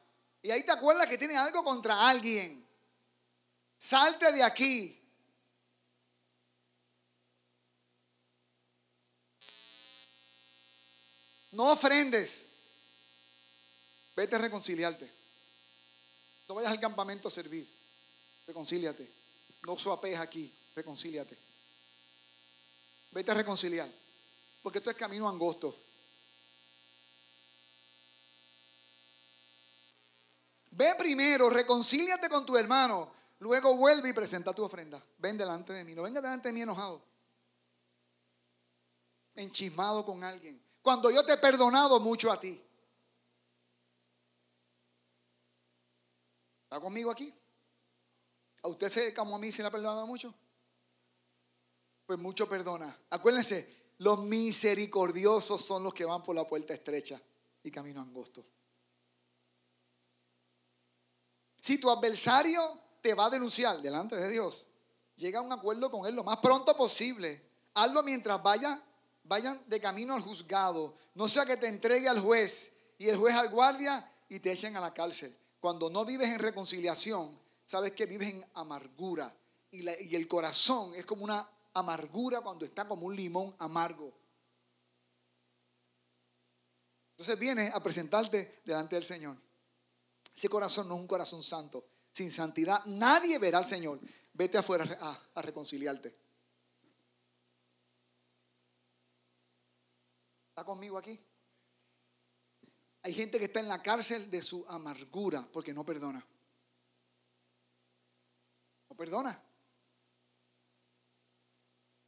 y 0.44 0.52
ahí 0.52 0.64
te 0.64 0.72
acuerdas 0.72 1.08
que 1.08 1.18
tiene 1.18 1.36
algo 1.36 1.64
contra 1.64 2.08
alguien, 2.08 2.64
salte 3.76 4.32
de 4.34 4.44
aquí. 4.44 5.04
No 11.54 11.72
ofrendes. 11.72 12.50
Vete 14.16 14.36
a 14.36 14.40
reconciliarte. 14.40 15.12
No 16.48 16.54
vayas 16.54 16.72
al 16.72 16.80
campamento 16.80 17.30
a 17.30 17.32
servir. 17.32 17.68
Reconcíliate. 18.46 19.18
No 19.68 19.76
suapees 19.76 20.18
aquí. 20.18 20.50
Reconcíliate. 20.74 21.38
Vete 23.12 23.32
a 23.32 23.34
reconciliar. 23.34 23.92
Porque 24.64 24.78
esto 24.78 24.90
es 24.90 24.96
camino 24.96 25.28
angosto. 25.28 25.76
Ve 30.72 30.96
primero, 30.98 31.50
reconcíliate 31.50 32.30
con 32.30 32.46
tu 32.46 32.56
hermano. 32.56 33.12
Luego 33.40 33.76
vuelve 33.76 34.08
y 34.10 34.14
presenta 34.14 34.54
tu 34.54 34.64
ofrenda. 34.64 35.04
Ven 35.18 35.38
delante 35.38 35.74
de 35.74 35.84
mí. 35.84 35.94
No 35.94 36.04
venga 36.04 36.22
delante 36.22 36.48
de 36.48 36.54
mí 36.54 36.62
enojado. 36.62 37.02
Enchismado 39.36 40.06
con 40.06 40.24
alguien. 40.24 40.64
Cuando 40.82 41.12
yo 41.12 41.26
te 41.26 41.34
he 41.34 41.38
perdonado 41.38 42.00
mucho 42.00 42.32
a 42.32 42.40
ti. 42.40 42.64
¿Está 46.64 46.80
conmigo 46.80 47.12
aquí? 47.12 47.34
¿A 48.64 48.68
usted 48.68 48.90
se, 48.90 49.14
como 49.14 49.36
a 49.36 49.40
mí 49.40 49.52
se 49.52 49.62
le 49.62 49.68
ha 49.68 49.72
perdonado 49.72 50.06
mucho? 50.08 50.34
Pues 52.06 52.20
mucho 52.20 52.48
perdona. 52.48 52.98
Acuérdense, 53.10 53.94
los 54.00 54.24
misericordiosos 54.24 55.64
son 55.64 55.84
los 55.84 55.94
que 55.94 56.06
van 56.06 56.24
por 56.24 56.36
la 56.36 56.48
puerta 56.48 56.74
estrecha 56.74 57.20
y 57.64 57.72
camino 57.72 58.02
angosto. 58.02 58.46
Si 61.60 61.78
tu 61.80 61.90
adversario 61.90 62.62
te 63.02 63.14
va 63.14 63.26
a 63.26 63.30
denunciar 63.30 63.82
delante 63.82 64.16
de 64.16 64.30
Dios, 64.30 64.68
llega 65.16 65.40
a 65.40 65.42
un 65.42 65.52
acuerdo 65.52 65.92
con 65.92 66.08
él 66.08 66.16
lo 66.16 66.24
más 66.24 66.38
pronto 66.38 66.76
posible. 66.78 67.42
Hazlo 67.74 68.04
mientras 68.04 68.42
vaya, 68.42 68.82
vayan 69.24 69.62
de 69.68 69.80
camino 69.80 70.14
al 70.14 70.22
juzgado. 70.22 70.96
No 71.14 71.28
sea 71.28 71.46
que 71.46 71.58
te 71.58 71.68
entregue 71.68 72.08
al 72.08 72.22
juez 72.22 72.72
y 72.98 73.10
el 73.10 73.18
juez 73.18 73.36
al 73.36 73.50
guardia 73.50 74.10
y 74.30 74.40
te 74.40 74.52
echen 74.52 74.78
a 74.78 74.82
la 74.82 74.94
cárcel. 74.94 75.36
Cuando 75.60 75.90
no 75.90 76.06
vives 76.06 76.30
en 76.30 76.40
reconciliación, 76.40 77.38
sabes 77.68 77.92
que 77.92 78.06
vives 78.06 78.34
en 78.34 78.44
amargura. 78.56 79.36
Y, 79.70 80.16
el 80.16 80.28
corazón 80.28 80.96
es 80.96 81.06
como 81.06 81.24
una 81.24 81.48
amargura 81.74 82.42
cuando 82.42 82.66
está 82.66 82.88
como 82.88 83.06
un 83.06 83.16
limón 83.16 83.54
amargo. 83.60 84.18
Entonces 87.12 87.38
vienes 87.38 87.74
a 87.76 87.84
presentarte 87.84 88.62
delante 88.66 88.96
del 88.96 89.04
Señor. 89.04 89.38
Ese 90.34 90.48
corazón 90.50 90.88
no 90.88 90.96
es 90.96 91.02
un 91.02 91.08
corazón 91.08 91.44
santo. 91.44 91.86
Sin 92.12 92.32
santidad 92.32 92.84
nadie 92.86 93.38
verá 93.38 93.58
al 93.58 93.66
Señor. 93.66 94.00
Vete 94.34 94.58
afuera 94.58 94.86
a, 95.02 95.22
a 95.36 95.42
reconciliarte. 95.42 96.16
¿Está 100.50 100.64
conmigo 100.64 100.98
aquí? 100.98 101.20
Hay 103.04 103.14
gente 103.14 103.38
que 103.40 103.46
está 103.46 103.60
en 103.60 103.68
la 103.68 103.82
cárcel 103.82 104.30
de 104.32 104.42
su 104.42 104.66
amargura 104.68 105.48
porque 105.52 105.74
no 105.74 105.84
perdona. 105.84 106.26
Perdona. 108.98 109.42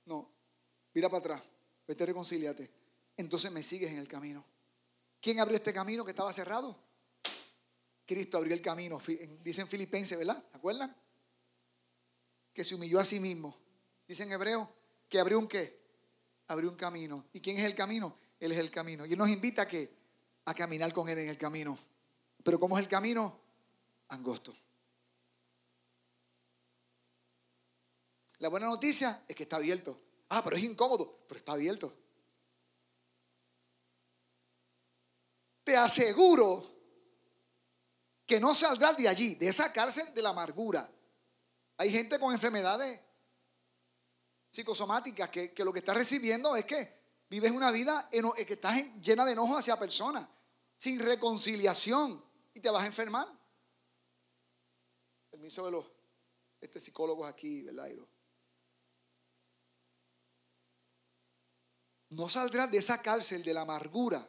No, 0.05 0.29
mira 0.93 1.08
para 1.08 1.19
atrás, 1.19 1.43
vete 1.88 2.05
reconcíliate. 2.05 2.69
Entonces 3.15 3.51
me 3.51 3.62
sigues 3.62 3.91
en 3.91 4.00
el 4.00 4.08
camino. 4.08 4.43
¿Quién 5.22 5.39
abrió 5.39 5.58
este 5.58 5.74
camino 5.74 6.03
que 6.03 6.12
estaba 6.12 6.34
cerrado? 6.34 6.75
Cristo 8.05 8.38
abrió 8.38 8.53
el 8.53 8.62
camino. 8.62 9.00
Dicen 9.43 9.67
Filipenses, 9.67 10.17
¿verdad? 10.17 10.43
¿Se 10.51 10.58
acuerdan? 10.58 10.96
Que 12.53 12.63
se 12.63 12.74
humilló 12.74 13.00
a 13.00 13.05
sí 13.05 13.19
mismo. 13.19 13.55
Dicen 14.08 14.31
hebreo 14.31 14.74
que 15.08 15.19
abrió 15.19 15.38
un 15.38 15.48
qué? 15.48 15.79
Abrió 16.48 16.69
un 16.69 16.75
camino. 16.75 17.25
¿Y 17.34 17.39
quién 17.39 17.58
es 17.58 17.65
el 17.65 17.75
camino? 17.75 18.17
Él 18.39 18.51
es 18.51 18.58
el 18.58 18.72
camino. 18.72 19.05
Y 19.05 19.12
él 19.12 19.17
nos 19.17 19.29
invita 19.29 19.63
a 19.63 19.67
que 19.67 20.00
a 20.46 20.53
caminar 20.55 20.91
con 20.91 21.08
Él 21.10 21.19
en 21.19 21.29
el 21.29 21.38
camino. 21.38 21.77
Pero 22.43 22.60
¿cómo 22.60 22.77
es 22.77 22.84
el 22.84 22.89
camino? 22.89 23.39
Angosto. 24.08 24.55
La 28.39 28.50
buena 28.50 28.67
noticia 28.67 29.24
es 29.27 29.36
que 29.36 29.43
está 29.43 29.58
abierto. 29.58 30.00
Ah, 30.29 30.41
pero 30.43 30.55
es 30.55 30.63
incómodo, 30.63 31.25
pero 31.27 31.38
está 31.38 31.53
abierto. 31.53 31.93
Te 35.63 35.75
aseguro 35.75 36.63
que 38.25 38.39
no 38.39 38.53
saldrás 38.55 38.96
de 38.98 39.08
allí, 39.08 39.36
de 39.36 39.48
esa 39.48 39.74
cárcel 39.74 40.13
de 40.13 40.22
la 40.22 40.29
amargura. 40.29 40.89
Hay 41.77 41.91
gente 41.91 42.19
con 42.19 42.34
enfermedades 42.34 43.00
psicosomáticas 44.51 45.29
que, 45.29 45.53
lo 45.58 45.74
que 45.74 45.79
está 45.79 45.93
recibiendo 45.93 46.55
es 46.55 46.65
que 46.65 47.00
vives 47.29 47.51
una 47.51 47.72
vida 47.72 48.10
que 48.10 48.53
está 48.53 48.74
llena 49.01 49.25
de 49.25 49.34
enojo 49.34 49.58
hacia 49.58 49.77
personas 49.77 50.27
sin 50.77 51.00
reconciliación 51.00 52.24
y 52.53 52.60
te 52.62 52.69
vas 52.69 52.84
a 52.84 52.88
enfermar. 52.88 53.27
Permiso 55.29 55.65
de 55.65 55.72
los 55.72 55.86
este, 56.62 56.79
psicólogos 56.79 57.27
aquí, 57.27 57.63
¿verdad? 57.63 57.89
No 62.10 62.28
saldrás 62.28 62.72
de 62.72 62.80
esa 62.80 63.01
cárcel 63.01 63.44
de 63.44 63.54
la 63.54 63.62
amargura 63.62 64.28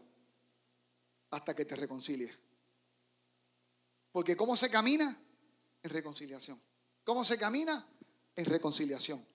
hasta 1.31 1.55
que 1.55 1.65
te 1.65 1.77
reconcilies. 1.77 2.39
Porque 4.13 4.37
¿cómo 4.37 4.57
se 4.57 4.71
camina? 4.71 5.17
En 5.83 5.91
reconciliación. 5.91 6.61
¿Cómo 7.05 7.25
se 7.25 7.39
camina? 7.39 7.87
En 8.37 8.45
reconciliación. 8.45 9.27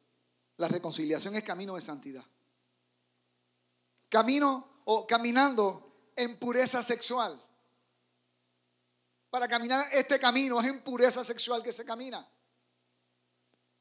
La 0.57 0.67
reconciliación 0.67 1.35
es 1.35 1.43
camino 1.43 1.75
de 1.75 1.81
santidad. 1.81 2.25
Camino 4.09 4.81
o 4.85 5.07
caminando 5.07 6.11
en 6.15 6.37
pureza 6.37 6.83
sexual. 6.83 7.41
Para 9.29 9.47
caminar 9.47 9.85
este 9.91 10.19
camino 10.19 10.61
es 10.61 10.67
en 10.67 10.81
pureza 10.81 11.23
sexual 11.23 11.63
que 11.63 11.73
se 11.73 11.85
camina. 11.85 12.25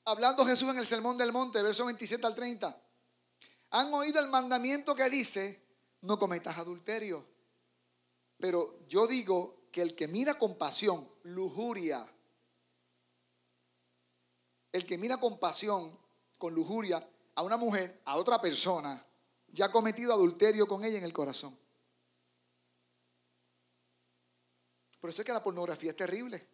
hablando 0.07 0.45
Jesús 0.45 0.69
en 0.71 0.79
el 0.79 0.87
Sermón 0.87 1.17
del 1.17 1.33
Monte, 1.33 1.63
verso 1.63 1.87
27 1.87 2.27
al 2.27 2.35
30. 2.35 2.84
Han 3.75 3.93
oído 3.93 4.21
el 4.21 4.29
mandamiento 4.29 4.95
que 4.95 5.11
dice, 5.11 5.61
no 6.03 6.17
cometas 6.17 6.59
adulterio. 6.59 7.27
Pero 8.39 8.87
yo 8.87 9.09
digo 9.09 9.65
que 9.73 9.83
el 9.83 9.97
que 9.97 10.07
mira 10.07 10.39
con 10.39 10.57
pasión, 10.57 11.11
lujuria, 11.25 12.09
el 14.71 14.87
que 14.87 14.97
mira 14.97 15.19
con 15.19 15.41
pasión, 15.41 15.99
con 16.39 16.55
lujuria, 16.55 17.05
a 17.35 17.43
una 17.43 17.57
mujer, 17.57 18.01
a 18.05 18.17
otra 18.17 18.41
persona, 18.41 19.05
ya 19.49 19.65
ha 19.65 19.73
cometido 19.73 20.13
adulterio 20.13 20.69
con 20.69 20.85
ella 20.85 20.99
en 20.99 21.05
el 21.05 21.13
corazón. 21.13 21.59
Por 25.01 25.11
eso 25.11 25.23
es 25.23 25.27
que 25.27 25.33
la 25.33 25.43
pornografía 25.43 25.91
es 25.91 25.97
terrible. 25.97 26.47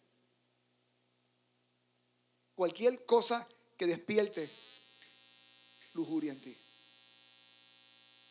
Cualquier 2.54 3.04
cosa 3.04 3.46
que 3.76 3.86
despierte 3.86 4.50
lujuria 5.92 6.32
en 6.32 6.40
ti. 6.40 6.69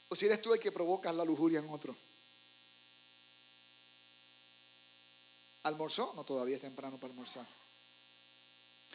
O 0.09 0.15
si 0.15 0.25
eres 0.25 0.41
tú 0.41 0.53
el 0.53 0.59
que 0.59 0.71
provoca 0.71 1.13
la 1.13 1.23
lujuria 1.23 1.59
en 1.59 1.69
otro. 1.69 1.95
¿Almorzó? 5.63 6.13
No, 6.15 6.23
todavía 6.23 6.55
es 6.55 6.61
temprano 6.61 6.97
para 6.97 7.11
almorzar. 7.11 7.45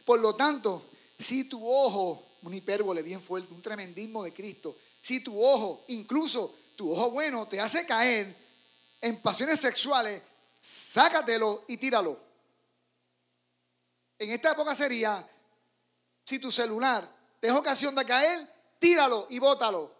Por 0.04 0.18
lo 0.20 0.34
tanto, 0.34 0.82
si 1.18 1.44
tu 1.44 1.66
ojo, 1.66 2.24
un 2.42 2.52
hipérbole 2.52 3.02
bien 3.02 3.20
fuerte, 3.20 3.54
un 3.54 3.62
tremendismo 3.62 4.24
de 4.24 4.32
Cristo, 4.32 4.76
si 5.00 5.20
tu 5.20 5.42
ojo, 5.42 5.84
incluso 5.88 6.54
tu 6.76 6.92
ojo 6.92 7.10
bueno, 7.10 7.46
te 7.46 7.60
hace 7.60 7.86
caer 7.86 8.34
en 9.00 9.22
pasiones 9.22 9.60
sexuales, 9.60 10.20
sácatelo 10.60 11.64
y 11.68 11.76
tíralo. 11.76 12.18
En 14.18 14.30
esta 14.30 14.52
época 14.52 14.74
sería, 14.74 15.26
si 16.24 16.38
tu 16.38 16.50
celular 16.50 17.08
te 17.38 17.48
es 17.48 17.54
ocasión 17.54 17.94
de 17.94 18.04
caer, 18.04 18.48
tíralo 18.78 19.26
y 19.30 19.38
bótalo. 19.38 19.92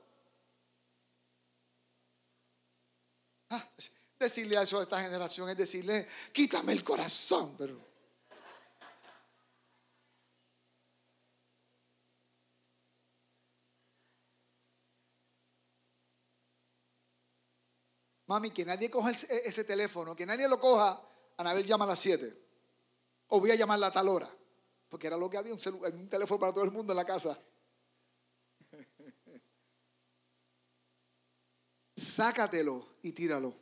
Ah, 3.50 3.64
decirle 4.18 4.56
a 4.56 4.62
eso 4.62 4.80
a 4.80 4.82
esta 4.82 5.02
generación 5.02 5.48
es 5.50 5.56
decirle, 5.56 6.06
quítame 6.32 6.72
el 6.72 6.82
corazón, 6.82 7.54
pero... 7.56 7.94
Mami, 18.26 18.50
que 18.50 18.64
nadie 18.64 18.90
coja 18.90 19.10
ese 19.10 19.64
teléfono, 19.64 20.16
que 20.16 20.24
nadie 20.24 20.48
lo 20.48 20.58
coja. 20.58 21.00
Anabel 21.36 21.66
llama 21.66 21.84
a 21.84 21.88
las 21.88 21.98
7. 21.98 22.34
O 23.28 23.40
voy 23.40 23.50
a 23.50 23.54
llamarla 23.54 23.88
a 23.88 23.92
tal 23.92 24.08
hora. 24.08 24.30
Porque 24.88 25.08
era 25.08 25.16
lo 25.16 25.28
que 25.28 25.36
había, 25.36 25.52
un 25.52 26.08
teléfono 26.08 26.40
para 26.40 26.52
todo 26.52 26.64
el 26.64 26.70
mundo 26.70 26.92
en 26.92 26.96
la 26.96 27.04
casa. 27.04 27.38
Sácatelo 32.04 32.96
y 33.02 33.12
tíralo. 33.12 33.56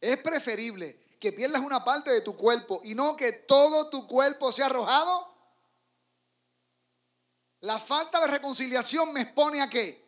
Es 0.00 0.16
preferible 0.18 1.16
que 1.20 1.32
pierdas 1.32 1.62
una 1.62 1.84
parte 1.84 2.10
de 2.10 2.20
tu 2.20 2.36
cuerpo 2.36 2.80
y 2.82 2.94
no 2.94 3.16
que 3.16 3.32
todo 3.32 3.88
tu 3.88 4.06
cuerpo 4.08 4.50
sea 4.50 4.66
arrojado. 4.66 5.32
La 7.60 7.78
falta 7.78 8.18
de 8.20 8.26
reconciliación 8.26 9.12
me 9.12 9.22
expone 9.22 9.60
a 9.60 9.70
qué? 9.70 10.04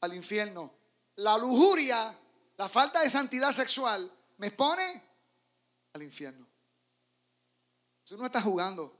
Al 0.00 0.14
infierno. 0.14 0.72
La 1.16 1.36
lujuria, 1.36 2.18
la 2.56 2.68
falta 2.68 3.02
de 3.02 3.10
santidad 3.10 3.52
sexual 3.52 4.10
me 4.38 4.46
expone 4.46 5.02
al 5.92 6.02
infierno. 6.02 6.48
Jesús 8.02 8.18
no 8.18 8.24
está 8.24 8.40
jugando. 8.40 8.96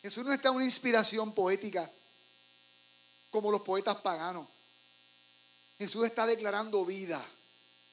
Jesús 0.00 0.24
no 0.24 0.32
está 0.32 0.48
en 0.48 0.56
una 0.56 0.64
inspiración 0.64 1.34
poética 1.34 1.92
como 3.30 3.50
los 3.50 3.60
poetas 3.60 3.96
paganos. 3.96 4.48
Jesús 5.78 6.04
está 6.04 6.26
declarando 6.26 6.84
vida 6.84 7.24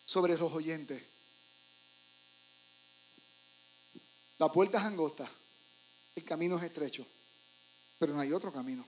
sobre 0.06 0.38
los 0.38 0.52
oyentes. 0.52 1.04
La 4.38 4.52
puerta 4.52 4.80
es 4.80 4.84
angosta, 4.84 5.30
el 6.16 6.24
camino 6.24 6.58
es 6.58 6.64
estrecho, 6.64 7.06
pero 8.00 8.14
no 8.14 8.20
hay 8.20 8.34
otro 8.34 8.52
camino. 8.52 8.86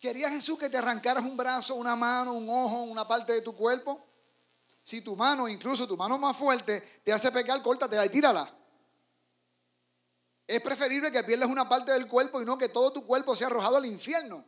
¿Quería 0.00 0.30
Jesús 0.30 0.58
que 0.58 0.70
te 0.70 0.78
arrancaras 0.78 1.24
un 1.24 1.36
brazo, 1.36 1.74
una 1.74 1.94
mano, 1.94 2.32
un 2.32 2.48
ojo, 2.48 2.84
una 2.84 3.06
parte 3.06 3.34
de 3.34 3.42
tu 3.42 3.54
cuerpo? 3.54 4.02
Si 4.82 5.02
tu 5.02 5.14
mano, 5.14 5.46
incluso 5.46 5.86
tu 5.86 5.96
mano 5.96 6.16
más 6.16 6.36
fuerte, 6.36 7.00
te 7.04 7.12
hace 7.12 7.30
pecar, 7.30 7.60
córtatela 7.62 8.06
y 8.06 8.08
tírala. 8.08 8.50
Es 10.46 10.60
preferible 10.62 11.12
que 11.12 11.22
pierdas 11.22 11.50
una 11.50 11.68
parte 11.68 11.92
del 11.92 12.08
cuerpo 12.08 12.40
y 12.40 12.46
no 12.46 12.56
que 12.56 12.70
todo 12.70 12.92
tu 12.92 13.04
cuerpo 13.04 13.36
sea 13.36 13.48
arrojado 13.48 13.76
al 13.76 13.84
infierno. 13.84 14.42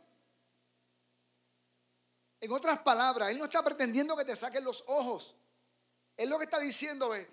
En 2.43 2.51
otras 2.51 2.79
palabras, 2.79 3.31
Él 3.31 3.37
no 3.37 3.45
está 3.45 3.63
pretendiendo 3.63 4.17
que 4.17 4.25
te 4.25 4.35
saquen 4.35 4.65
los 4.65 4.83
ojos. 4.87 5.33
Él 6.17 6.27
lo 6.27 6.37
que 6.37 6.43
está 6.43 6.59
diciendo 6.59 7.15
es, 7.15 7.25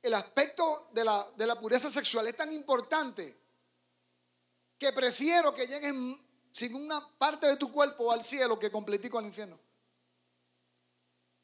el 0.00 0.14
aspecto 0.14 0.88
de 0.94 1.04
la, 1.04 1.30
de 1.36 1.46
la 1.46 1.60
pureza 1.60 1.90
sexual 1.90 2.26
es 2.26 2.34
tan 2.34 2.50
importante 2.52 3.38
que 4.78 4.94
prefiero 4.94 5.54
que 5.54 5.66
lleguen 5.66 6.16
sin 6.50 6.74
una 6.74 7.06
parte 7.18 7.48
de 7.48 7.56
tu 7.56 7.70
cuerpo 7.70 8.10
al 8.10 8.24
cielo 8.24 8.58
que 8.58 8.70
completico 8.70 9.18
al 9.18 9.26
infierno. 9.26 9.60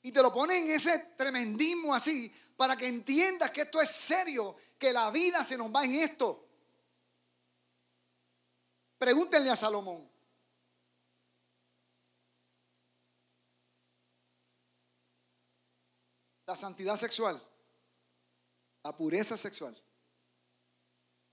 Y 0.01 0.11
te 0.11 0.23
lo 0.23 0.33
pone 0.33 0.57
en 0.57 0.71
ese 0.71 0.99
tremendismo 1.19 1.95
así 1.95 2.33
para 2.57 2.77
que 2.77 2.87
entiendas 2.87 3.51
que 3.51 3.61
esto 3.61 3.79
es 3.79 3.91
serio, 3.91 4.57
que 4.79 4.91
la 4.91 5.11
vida 5.11 5.45
se 5.45 5.59
nos 5.59 5.71
va 5.71 5.85
en 5.85 5.97
esto. 5.97 6.49
Pregúntenle 8.97 9.51
a 9.51 9.57
Salomón. 9.57 10.12
La 16.53 16.59
santidad 16.59 16.99
sexual, 16.99 17.43
la 18.85 18.95
pureza 18.95 19.39
sexual, 19.39 19.75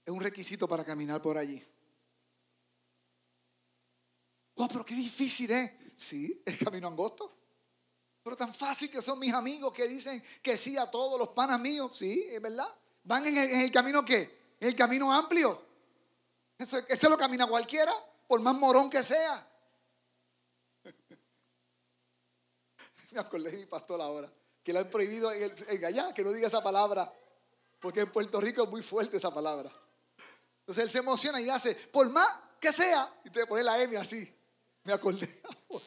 es 0.06 0.14
un 0.14 0.22
requisito 0.22 0.66
para 0.66 0.86
caminar 0.86 1.22
por 1.22 1.38
allí. 1.38 1.62
Oh, 4.56 4.70
pero 4.70 4.86
qué 4.86 4.96
difícil 4.96 5.52
es. 5.52 5.72
Sí, 5.94 6.42
el 6.46 6.58
camino 6.58 6.88
angosto. 6.88 7.38
Pero 8.24 8.38
tan 8.38 8.54
fácil 8.54 8.90
que 8.90 9.02
son 9.02 9.20
mis 9.20 9.34
amigos 9.34 9.74
que 9.74 9.90
dicen 9.90 10.24
que 10.42 10.58
sí 10.58 10.78
a 10.78 10.90
todos 10.90 11.20
los 11.20 11.32
panas 11.32 11.60
míos. 11.60 11.98
Sí, 11.98 12.26
es 12.30 12.42
verdad. 12.42 12.74
Van 13.04 13.28
en 13.28 13.62
el, 13.62 13.72
camino 13.74 14.06
qué? 14.06 14.56
En 14.58 14.70
el 14.70 14.76
camino 14.78 15.14
amplio. 15.14 15.62
Eso, 16.58 16.78
ese 16.88 17.10
lo 17.10 17.18
camina 17.18 17.46
cualquiera, 17.46 17.92
por 18.26 18.40
más 18.40 18.56
morón 18.56 18.90
que 18.90 19.04
sea. 19.04 19.52
Me 23.12 23.20
acordé 23.20 23.52
de 23.52 23.58
mi 23.58 23.66
pastor 23.66 24.00
ahora, 24.00 24.32
que 24.64 24.74
le 24.74 24.80
han 24.80 24.90
prohibido 24.90 25.32
en, 25.32 25.44
el, 25.70 25.86
allá 25.86 26.14
que 26.14 26.24
no 26.24 26.32
diga 26.32 26.48
esa 26.48 26.64
palabra, 26.64 27.12
porque 27.80 28.02
en 28.02 28.12
Puerto 28.12 28.40
Rico 28.42 28.64
es 28.64 28.70
muy 28.70 28.82
fuerte 28.82 29.18
esa 29.18 29.34
palabra. 29.34 29.72
Entonces 30.62 30.84
él 30.84 30.90
se 30.90 31.00
emociona 31.00 31.42
y 31.42 31.50
hace, 31.50 31.76
por 31.76 32.10
más 32.10 32.28
que 32.60 32.72
sea, 32.74 33.12
y 33.24 33.30
te 33.30 33.46
pone 33.48 33.64
la 33.64 33.82
M 33.82 33.98
así. 33.98 34.36
Me 34.84 34.94
acordé. 34.94 35.42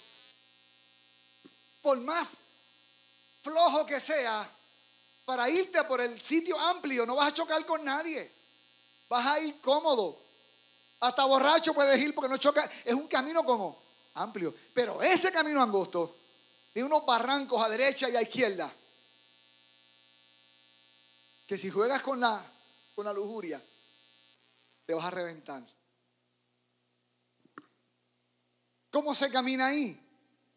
Por 1.82 1.98
más 2.02 2.28
flojo 3.42 3.84
que 3.84 3.98
sea, 3.98 4.48
para 5.24 5.50
irte 5.50 5.82
por 5.84 6.00
el 6.00 6.20
sitio 6.22 6.58
amplio, 6.58 7.04
no 7.04 7.16
vas 7.16 7.28
a 7.28 7.32
chocar 7.32 7.66
con 7.66 7.84
nadie. 7.84 8.30
Vas 9.08 9.26
a 9.26 9.40
ir 9.40 9.60
cómodo. 9.60 10.20
Hasta 11.00 11.24
borracho 11.24 11.74
puedes 11.74 12.00
ir 12.00 12.14
porque 12.14 12.28
no 12.28 12.36
choca. 12.36 12.70
Es 12.84 12.94
un 12.94 13.08
camino 13.08 13.44
como 13.44 13.82
amplio. 14.14 14.54
Pero 14.72 15.02
ese 15.02 15.32
camino 15.32 15.60
angosto 15.60 16.21
tiene 16.72 16.86
unos 16.86 17.04
barrancos 17.04 17.62
a 17.62 17.68
derecha 17.68 18.08
y 18.08 18.16
a 18.16 18.22
izquierda. 18.22 18.72
Que 21.46 21.58
si 21.58 21.70
juegas 21.70 22.02
con 22.02 22.18
la, 22.18 22.42
con 22.94 23.04
la 23.04 23.12
lujuria, 23.12 23.62
te 24.86 24.94
vas 24.94 25.04
a 25.04 25.10
reventar. 25.10 25.62
¿Cómo 28.90 29.14
se 29.14 29.30
camina 29.30 29.66
ahí? 29.66 29.98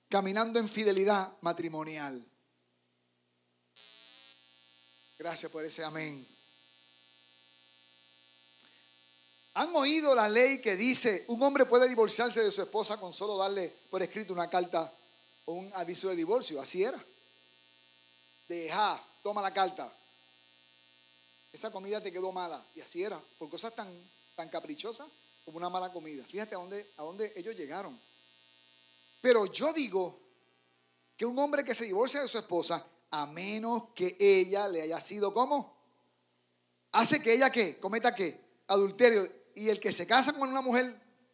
Caminando 0.10 0.60
en 0.60 0.69
fidelidad 0.69 1.34
matrimonial. 1.41 2.25
Gracias 5.17 5.51
por 5.51 5.65
ese 5.65 5.84
amén. 5.84 6.28
¿Han 9.54 9.73
oído 9.75 10.13
la 10.13 10.28
ley 10.28 10.62
que 10.62 10.75
dice 10.75 11.23
un 11.30 11.41
hombre 11.41 11.65
puede 11.65 11.88
divorciarse 11.88 12.41
de 12.41 12.51
su 12.51 12.62
esposa 12.62 12.99
con 12.99 13.13
solo 13.13 13.38
darle 13.38 13.69
por 13.89 14.01
escrito 14.04 14.34
una 14.34 14.49
carta 14.49 14.93
un 15.45 15.71
aviso 15.73 16.10
de 16.10 16.15
divorcio? 16.15 16.60
Así 16.60 16.84
era. 16.84 17.03
Deja, 18.47 19.01
toma 19.23 19.41
la 19.41 19.53
carta. 19.53 19.91
Esa 21.51 21.71
comida 21.71 22.01
te 22.01 22.12
quedó 22.12 22.31
mala. 22.31 22.63
Y 22.75 22.81
así 22.81 23.03
era, 23.03 23.21
por 23.38 23.49
cosas 23.49 23.73
tan, 23.75 23.88
tan 24.36 24.49
caprichosas 24.49 25.08
como 25.43 25.58
una 25.58 25.69
mala 25.69 25.91
comida. 25.91 26.23
Fíjate 26.25 26.55
a 26.55 26.58
dónde, 26.58 26.91
a 26.97 27.03
dónde 27.03 27.34
ellos 27.36 27.55
llegaron. 27.55 27.99
Pero 29.21 29.45
yo 29.45 29.73
digo 29.73 30.19
que 31.17 31.25
un 31.25 31.38
hombre 31.39 31.63
que 31.63 31.73
se 31.73 31.86
divorcia 31.86 32.21
de 32.21 32.27
su 32.27 32.38
esposa, 32.38 32.86
a 33.12 33.25
menos 33.27 33.89
que 33.95 34.17
ella 34.19 34.67
le 34.67 34.81
haya 34.81 34.99
sido 34.99 35.34
como 35.34 35.75
hace 36.95 37.21
que 37.21 37.34
ella 37.34 37.49
qué? 37.49 37.77
Cometa 37.77 38.15
qué? 38.15 38.39
Adulterio. 38.67 39.27
Y 39.55 39.69
el 39.69 39.79
que 39.79 39.91
se 39.91 40.08
casa 40.08 40.34
con 40.34 40.49
una 40.49 40.62
mujer 40.62 40.86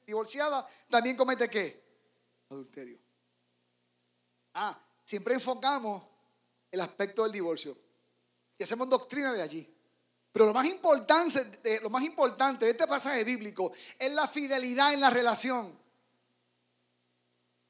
divorciada 0.06 0.68
también 0.90 1.16
comete 1.16 1.50
qué? 1.50 1.82
Adulterio. 2.50 3.00
Ah, 4.54 4.78
siempre 5.06 5.34
enfocamos 5.34 6.04
el 6.72 6.82
aspecto 6.82 7.24
del 7.24 7.32
divorcio 7.32 7.78
y 8.58 8.64
hacemos 8.64 8.90
doctrina 8.90 9.34
de 9.34 9.42
allí. 9.42 9.78
Pero 10.32 10.46
lo 10.46 10.54
más 10.54 10.66
importante, 10.68 11.82
lo 11.82 11.90
más 11.90 12.04
importante 12.04 12.66
de 12.66 12.72
este 12.72 12.88
pasaje 12.88 13.24
bíblico 13.24 13.72
es 14.00 14.12
la 14.14 14.28
fidelidad 14.28 14.94
en 14.94 15.02
la 15.02 15.10
relación. 15.10 15.78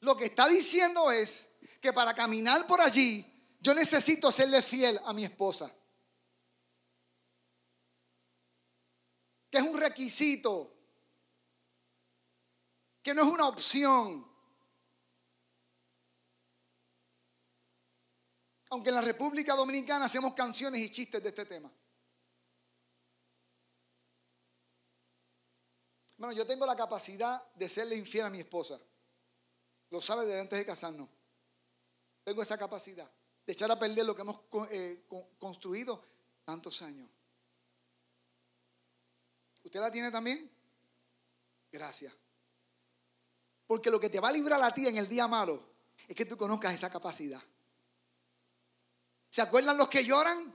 Lo 0.01 0.15
que 0.15 0.25
está 0.25 0.47
diciendo 0.47 1.11
es 1.11 1.49
que 1.79 1.93
para 1.93 2.13
caminar 2.13 2.67
por 2.67 2.81
allí, 2.81 3.25
yo 3.59 3.73
necesito 3.73 4.31
serle 4.31 4.61
fiel 4.61 4.99
a 5.05 5.13
mi 5.13 5.23
esposa. 5.23 5.73
Que 9.49 9.57
es 9.57 9.63
un 9.63 9.79
requisito. 9.79 10.73
Que 13.03 13.13
no 13.13 13.23
es 13.23 13.27
una 13.27 13.47
opción. 13.47 14.30
Aunque 18.71 18.89
en 18.89 18.95
la 18.95 19.01
República 19.01 19.53
Dominicana 19.55 20.05
hacemos 20.05 20.34
canciones 20.34 20.81
y 20.81 20.89
chistes 20.89 21.21
de 21.21 21.29
este 21.29 21.45
tema. 21.45 21.71
Bueno, 26.17 26.34
yo 26.34 26.47
tengo 26.47 26.65
la 26.65 26.75
capacidad 26.75 27.51
de 27.55 27.67
serle 27.67 27.95
infiel 27.95 28.25
a 28.25 28.29
mi 28.29 28.39
esposa. 28.39 28.79
Lo 29.89 29.99
sabe 29.99 30.25
desde 30.25 30.39
antes 30.39 30.57
de 30.57 30.65
casarnos. 30.65 31.10
Tengo 32.23 32.41
esa 32.41 32.57
capacidad 32.57 33.12
de 33.45 33.51
echar 33.51 33.69
a 33.71 33.77
perder 33.77 34.05
lo 34.05 34.15
que 34.15 34.21
hemos 34.21 34.39
eh, 34.71 35.03
construido 35.38 36.01
tantos 36.45 36.81
años. 36.81 37.10
¿Usted 39.65 39.81
la 39.81 39.91
tiene 39.91 40.12
también? 40.12 40.49
Gracias. 41.71 42.13
Porque 43.67 43.89
lo 43.89 43.99
que 43.99 44.10
te 44.10 44.21
va 44.21 44.29
a 44.29 44.31
librar 44.31 44.63
a 44.63 44.73
ti 44.73 44.88
en 44.88 44.97
el 44.97 45.10
día 45.10 45.27
malo 45.27 45.62
es 46.07 46.15
que 46.15 46.25
tú 46.25 46.38
conozcas 46.38 46.73
esa 46.73 46.89
capacidad. 46.89 47.41
¿Se 49.31 49.41
acuerdan 49.41 49.77
los 49.77 49.87
que 49.87 50.03
lloran? 50.03 50.53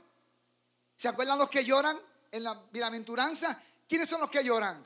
¿Se 0.95 1.09
acuerdan 1.09 1.39
los 1.39 1.49
que 1.49 1.65
lloran 1.65 1.99
en 2.31 2.45
la 2.45 2.53
bienaventuranza? 2.71 3.59
¿Quiénes 3.89 4.07
son 4.07 4.21
los 4.21 4.31
que 4.31 4.45
lloran? 4.45 4.85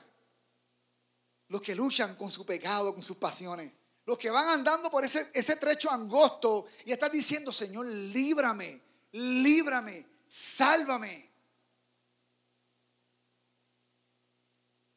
Los 1.48 1.60
que 1.60 1.74
luchan 1.74 2.14
con 2.14 2.30
su 2.30 2.46
pecado, 2.46 2.94
con 2.94 3.02
sus 3.02 3.16
pasiones. 3.16 3.72
Los 4.06 4.16
que 4.16 4.30
van 4.30 4.46
andando 4.48 4.92
por 4.92 5.04
ese, 5.04 5.32
ese 5.34 5.56
trecho 5.56 5.90
angosto 5.90 6.68
y 6.84 6.92
están 6.92 7.10
diciendo, 7.10 7.52
Señor, 7.52 7.84
líbrame, 7.86 8.80
líbrame, 9.10 10.06
sálvame. 10.28 11.28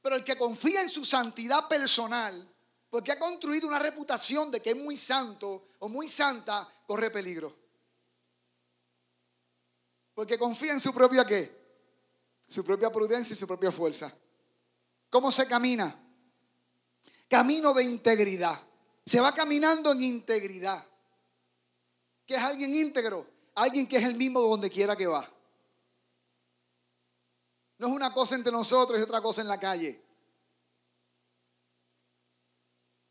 Pero 0.04 0.18
el 0.18 0.24
que 0.24 0.38
confía 0.38 0.82
en 0.82 0.90
su 0.90 1.04
santidad 1.04 1.68
personal, 1.68 2.48
porque 2.92 3.12
ha 3.12 3.18
construido 3.18 3.68
una 3.68 3.80
reputación 3.80 4.52
de 4.52 4.62
que 4.62 4.70
es 4.70 4.78
muy 4.78 4.98
santo 4.98 5.70
o 5.80 5.90
muy 5.90 6.08
santa, 6.08 6.70
corre 6.86 7.10
peligro. 7.10 7.63
Porque 10.14 10.38
confía 10.38 10.74
en 10.74 10.80
su 10.80 10.94
propia 10.94 11.26
qué? 11.26 11.64
Su 12.48 12.64
propia 12.64 12.92
prudencia 12.92 13.34
y 13.34 13.38
su 13.38 13.48
propia 13.48 13.72
fuerza. 13.72 14.14
¿Cómo 15.10 15.32
se 15.32 15.48
camina? 15.48 16.00
Camino 17.28 17.74
de 17.74 17.84
integridad. 17.84 18.60
Se 19.06 19.20
va 19.20 19.34
caminando 19.34 19.92
en 19.92 20.02
integridad. 20.02 20.86
¿Qué 22.26 22.36
es 22.36 22.42
alguien 22.42 22.74
íntegro? 22.74 23.28
Alguien 23.56 23.88
que 23.88 23.98
es 23.98 24.04
el 24.04 24.16
mismo 24.16 24.40
donde 24.42 24.70
quiera 24.70 24.96
que 24.96 25.08
va. 25.08 25.28
No 27.78 27.88
es 27.88 27.94
una 27.94 28.14
cosa 28.14 28.36
entre 28.36 28.52
nosotros 28.52 29.00
y 29.00 29.04
otra 29.04 29.22
cosa 29.22 29.42
en 29.42 29.48
la 29.48 29.60
calle. 29.60 30.02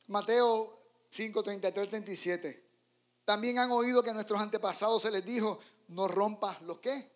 Mateo 0.09 0.79
5, 1.09 1.43
33, 1.43 1.89
37. 1.89 2.71
También 3.25 3.59
han 3.59 3.71
oído 3.71 4.03
que 4.03 4.11
a 4.11 4.15
nuestros 4.15 4.41
antepasados 4.41 5.03
se 5.03 5.11
les 5.11 5.25
dijo, 5.25 5.59
no 5.93 6.09
rompas 6.09 6.61
los 6.63 6.79
qué? 6.79 7.11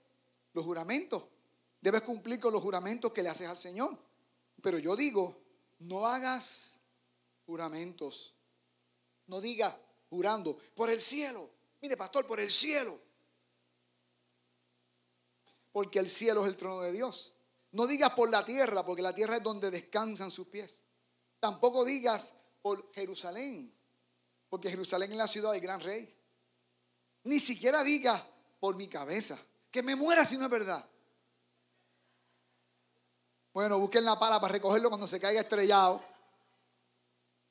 Los 0.52 0.64
juramentos. 0.64 1.24
Debes 1.80 2.02
cumplir 2.02 2.40
con 2.40 2.52
los 2.52 2.62
juramentos 2.62 3.12
que 3.12 3.22
le 3.22 3.28
haces 3.28 3.48
al 3.48 3.58
Señor. 3.58 3.96
Pero 4.62 4.78
yo 4.78 4.96
digo, 4.96 5.40
no 5.80 6.06
hagas 6.06 6.80
juramentos. 7.44 8.34
No 9.26 9.40
diga 9.40 9.78
jurando 10.10 10.58
por 10.74 10.90
el 10.90 11.00
cielo. 11.00 11.50
Mire, 11.80 11.96
pastor, 11.96 12.26
por 12.26 12.40
el 12.40 12.50
cielo. 12.50 12.98
Porque 15.72 15.98
el 15.98 16.08
cielo 16.08 16.42
es 16.44 16.48
el 16.48 16.56
trono 16.56 16.80
de 16.80 16.92
Dios. 16.92 17.34
No 17.72 17.86
digas 17.86 18.12
por 18.14 18.30
la 18.30 18.44
tierra, 18.44 18.84
porque 18.84 19.02
la 19.02 19.14
tierra 19.14 19.36
es 19.36 19.42
donde 19.42 19.70
descansan 19.70 20.30
sus 20.30 20.46
pies. 20.46 20.84
Tampoco 21.38 21.84
digas 21.84 22.34
por 22.62 22.90
Jerusalén, 22.94 23.72
porque 24.48 24.70
Jerusalén 24.70 25.12
es 25.12 25.18
la 25.18 25.28
ciudad 25.28 25.52
del 25.52 25.60
gran 25.60 25.80
rey. 25.80 26.12
Ni 27.24 27.38
siquiera 27.38 27.84
digas 27.84 28.22
por 28.60 28.76
mi 28.76 28.88
cabeza. 28.88 29.38
Que 29.70 29.82
me 29.82 29.96
muera 29.96 30.24
si 30.24 30.38
no 30.38 30.44
es 30.44 30.50
verdad. 30.50 30.84
Bueno, 33.52 33.78
busquen 33.78 34.04
la 34.04 34.18
pala 34.18 34.40
para 34.40 34.52
recogerlo 34.52 34.88
cuando 34.88 35.06
se 35.06 35.20
caiga 35.20 35.40
estrellado. 35.40 36.02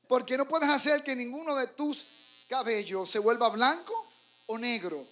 Porque 0.07 0.37
no 0.37 0.47
puedes 0.47 0.69
hacer 0.69 1.03
que 1.03 1.15
ninguno 1.15 1.55
de 1.55 1.67
tus 1.67 2.05
cabellos 2.47 3.09
se 3.09 3.19
vuelva 3.19 3.49
blanco 3.49 4.07
o 4.47 4.57
negro. 4.57 5.05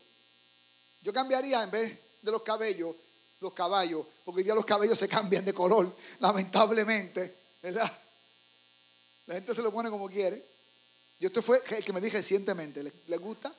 Yo 1.01 1.11
cambiaría 1.11 1.63
en 1.63 1.71
vez 1.71 1.99
de 2.21 2.31
los 2.31 2.41
cabellos, 2.43 2.95
los 3.39 3.53
caballos, 3.53 4.05
porque 4.23 4.39
hoy 4.39 4.43
día 4.43 4.55
los 4.55 4.65
cabellos 4.65 4.97
se 4.97 5.07
cambian 5.07 5.43
de 5.43 5.53
color, 5.53 5.93
lamentablemente, 6.19 7.35
¿verdad? 7.61 7.91
La 9.25 9.35
gente 9.35 9.53
se 9.53 9.61
lo 9.61 9.71
pone 9.71 9.89
como 9.89 10.09
quiere. 10.09 10.45
Yo 11.19 11.27
esto 11.27 11.41
fue 11.41 11.61
el 11.69 11.83
que 11.83 11.93
me 11.93 12.01
dije 12.01 12.17
recientemente, 12.17 12.83
¿le, 12.83 13.17
gusta? 13.17 13.53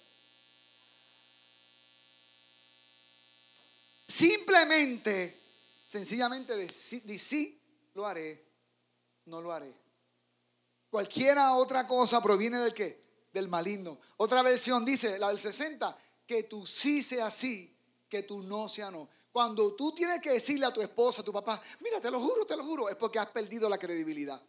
Simplemente, 4.07 5.41
sencillamente 5.87 6.57
de 6.57 6.69
sí, 6.69 7.61
lo 7.95 8.07
haré, 8.07 8.45
no 9.27 9.41
lo 9.41 9.53
haré. 9.53 9.75
Cualquiera 10.91 11.55
otra 11.55 11.87
cosa 11.87 12.23
proviene 12.23 12.59
del 12.59 12.75
qué? 12.75 13.03
Del 13.33 13.49
maligno. 13.49 13.99
Otra 14.19 14.43
versión 14.43 14.85
dice, 14.85 15.19
la 15.19 15.29
del 15.29 15.39
60, 15.39 15.97
que 16.27 16.45
tú 16.45 16.67
sí 16.67 17.03
sea 17.03 17.31
sí, 17.31 17.77
que 18.09 18.23
tú 18.23 18.43
no 18.43 18.69
sea 18.69 18.91
no. 18.91 19.09
Cuando 19.33 19.75
tú 19.75 19.91
tienes 19.91 20.21
que 20.21 20.31
decirle 20.31 20.67
a 20.67 20.73
tu 20.73 20.81
esposa, 20.81 21.23
a 21.23 21.25
tu 21.25 21.33
papá, 21.33 21.61
mira, 21.81 22.01
te 22.01 22.11
lo 22.11 22.21
juro, 22.21 22.47
te 22.47 22.57
lo 22.57 22.65
juro, 22.65 22.89
es 22.89 22.95
porque 22.95 23.19
has 23.19 23.27
perdido 23.27 23.69
la 23.69 23.79
credibilidad. 23.79 24.41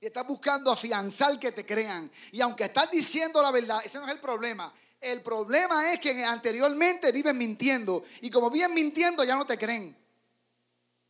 Y 0.00 0.06
estás 0.06 0.24
buscando 0.24 0.70
afianzar 0.70 1.40
que 1.40 1.50
te 1.50 1.66
crean. 1.66 2.08
Y 2.30 2.40
aunque 2.40 2.64
estás 2.64 2.88
diciendo 2.90 3.42
la 3.42 3.50
verdad, 3.50 3.80
ese 3.84 3.98
no 3.98 4.04
es 4.04 4.12
el 4.12 4.20
problema. 4.20 4.72
El 5.00 5.22
problema 5.22 5.92
es 5.92 6.00
que 6.00 6.24
anteriormente 6.24 7.12
viven 7.12 7.38
mintiendo. 7.38 8.02
Y 8.20 8.30
como 8.30 8.50
viven 8.50 8.74
mintiendo, 8.74 9.22
ya 9.24 9.36
no 9.36 9.46
te 9.46 9.56
creen. 9.56 9.96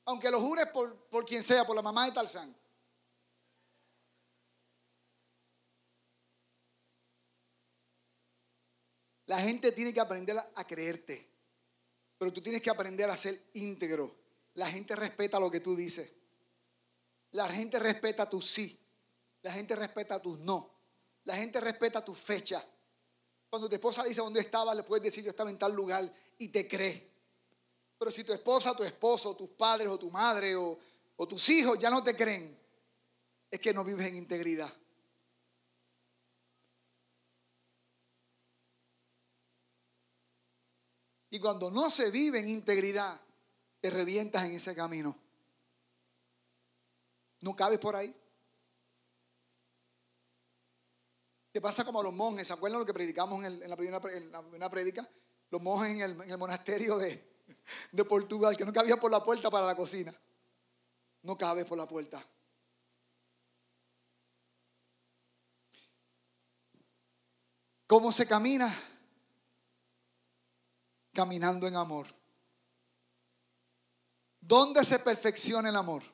Aunque 0.04 0.30
lo 0.30 0.40
jures 0.40 0.66
por, 0.68 1.08
por 1.08 1.24
quien 1.24 1.42
sea, 1.42 1.66
por 1.66 1.76
la 1.76 1.82
mamá 1.82 2.06
de 2.06 2.12
Tarzán. 2.12 2.54
La 9.26 9.38
gente 9.38 9.72
tiene 9.72 9.92
que 9.92 10.00
aprender 10.00 10.36
a 10.38 10.64
creerte. 10.66 11.28
Pero 12.16 12.32
tú 12.32 12.40
tienes 12.40 12.62
que 12.62 12.70
aprender 12.70 13.08
a 13.08 13.16
ser 13.16 13.50
íntegro. 13.54 14.16
La 14.54 14.66
gente 14.66 14.96
respeta 14.96 15.38
lo 15.38 15.50
que 15.50 15.60
tú 15.60 15.76
dices. 15.76 16.12
La 17.32 17.48
gente 17.48 17.78
respeta 17.78 18.28
tu 18.28 18.40
sí. 18.40 18.78
La 19.42 19.52
gente 19.52 19.76
respeta 19.76 20.20
tus 20.20 20.38
no. 20.40 20.70
La 21.24 21.36
gente 21.36 21.60
respeta 21.60 22.04
tu 22.04 22.14
fecha. 22.14 22.64
Cuando 23.50 23.68
tu 23.68 23.74
esposa 23.74 24.04
dice 24.04 24.20
dónde 24.20 24.40
estaba, 24.40 24.74
le 24.74 24.82
puedes 24.82 25.04
decir 25.04 25.24
yo 25.24 25.30
estaba 25.30 25.50
en 25.50 25.58
tal 25.58 25.74
lugar 25.74 26.12
y 26.36 26.48
te 26.48 26.68
cree. 26.68 27.10
Pero 27.98 28.10
si 28.10 28.24
tu 28.24 28.32
esposa, 28.32 28.76
tu 28.76 28.84
esposo, 28.84 29.34
tus 29.34 29.48
padres 29.50 29.88
o 29.88 29.98
tu 29.98 30.10
madre 30.10 30.54
o, 30.54 30.78
o 31.16 31.28
tus 31.28 31.48
hijos 31.48 31.78
ya 31.78 31.90
no 31.90 32.02
te 32.02 32.14
creen, 32.14 32.56
es 33.50 33.58
que 33.58 33.72
no 33.72 33.84
vives 33.84 34.06
en 34.06 34.16
integridad. 34.16 34.72
Y 41.30 41.40
cuando 41.40 41.70
no 41.70 41.90
se 41.90 42.10
vive 42.10 42.40
en 42.40 42.48
integridad, 42.48 43.20
te 43.80 43.90
revientas 43.90 44.44
en 44.44 44.52
ese 44.52 44.74
camino. 44.74 45.16
No 47.40 47.54
cabes 47.54 47.78
por 47.78 47.96
ahí. 47.96 48.14
Te 51.58 51.62
pasa 51.62 51.84
como 51.84 51.98
a 51.98 52.04
los 52.04 52.12
monjes. 52.12 52.46
¿Se 52.46 52.52
acuerdan 52.52 52.78
lo 52.78 52.86
que 52.86 52.94
predicamos 52.94 53.44
en, 53.44 53.68
la, 53.68 53.74
primera, 53.76 54.00
predica? 54.70 55.10
Los 55.50 55.60
monjes 55.60 55.90
en 55.90 56.30
el, 56.30 56.38
monasterio 56.38 56.96
de, 56.98 57.42
de 57.90 58.04
Portugal, 58.04 58.56
que 58.56 58.64
no 58.64 58.72
cabían 58.72 59.00
por 59.00 59.10
la 59.10 59.24
puerta 59.24 59.50
para 59.50 59.66
la 59.66 59.74
cocina. 59.74 60.14
No 61.24 61.36
cabes 61.36 61.64
por 61.64 61.76
la 61.76 61.88
puerta. 61.88 62.24
¿Cómo 67.88 68.12
se 68.12 68.24
camina? 68.24 68.72
Caminando 71.12 71.66
en 71.66 71.74
amor 71.74 72.06
¿Dónde 74.40 74.84
se 74.84 75.00
perfecciona 75.00 75.70
el 75.70 75.76
amor? 75.76 76.04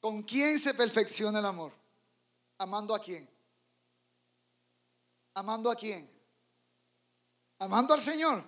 ¿Con 0.00 0.24
quién 0.24 0.58
se 0.58 0.74
perfecciona 0.74 1.38
el 1.38 1.46
amor? 1.46 1.72
¿Amando 2.58 2.92
a 2.92 2.98
quién? 2.98 3.35
¿Amando 5.36 5.70
a 5.70 5.76
quién? 5.76 6.10
¿Amando 7.58 7.92
al 7.92 8.00
Señor? 8.00 8.42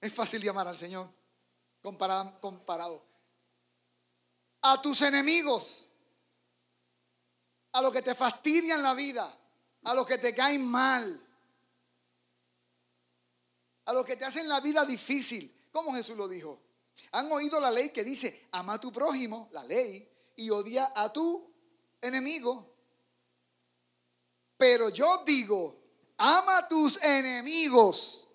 Es 0.00 0.12
fácil 0.12 0.42
llamar 0.42 0.66
al 0.66 0.76
Señor 0.76 1.08
comparado, 1.80 2.40
comparado. 2.40 3.04
A 4.62 4.82
tus 4.82 5.00
enemigos, 5.02 5.86
a 7.72 7.80
los 7.80 7.92
que 7.92 8.02
te 8.02 8.16
fastidian 8.16 8.82
la 8.82 8.94
vida, 8.94 9.38
a 9.84 9.94
los 9.94 10.06
que 10.06 10.18
te 10.18 10.34
caen 10.34 10.66
mal, 10.66 11.24
a 13.84 13.92
los 13.92 14.04
que 14.04 14.16
te 14.16 14.24
hacen 14.24 14.48
la 14.48 14.60
vida 14.60 14.84
difícil, 14.84 15.68
como 15.70 15.94
Jesús 15.94 16.16
lo 16.16 16.26
dijo. 16.26 16.60
Han 17.12 17.30
oído 17.30 17.60
la 17.60 17.70
ley 17.70 17.90
que 17.90 18.02
dice, 18.02 18.48
ama 18.50 18.74
a 18.74 18.80
tu 18.80 18.90
prójimo, 18.90 19.48
la 19.52 19.62
ley, 19.62 20.06
y 20.34 20.50
odia 20.50 20.92
a 20.96 21.12
tu 21.12 21.48
enemigo. 22.00 22.77
Pero 24.58 24.88
yo 24.90 25.22
digo, 25.24 25.80
ama 26.18 26.58
a 26.58 26.68
tus 26.68 27.00
enemigos. 27.02 28.28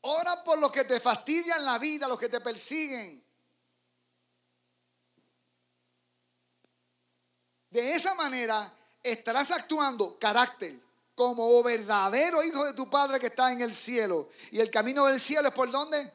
Ora 0.00 0.42
por 0.42 0.58
los 0.58 0.70
que 0.72 0.84
te 0.84 1.00
fastidian 1.00 1.64
la 1.64 1.78
vida, 1.78 2.08
los 2.08 2.18
que 2.18 2.28
te 2.28 2.40
persiguen. 2.40 3.24
De 7.70 7.94
esa 7.94 8.14
manera 8.14 8.74
estarás 9.02 9.52
actuando 9.52 10.18
carácter 10.18 10.80
como 11.14 11.62
verdadero 11.62 12.42
hijo 12.42 12.64
de 12.64 12.72
tu 12.72 12.88
Padre 12.90 13.20
que 13.20 13.26
está 13.26 13.52
en 13.52 13.60
el 13.60 13.74
cielo. 13.74 14.30
Y 14.50 14.58
el 14.58 14.70
camino 14.70 15.06
del 15.06 15.20
cielo 15.20 15.48
es 15.48 15.54
por 15.54 15.70
dónde? 15.70 16.12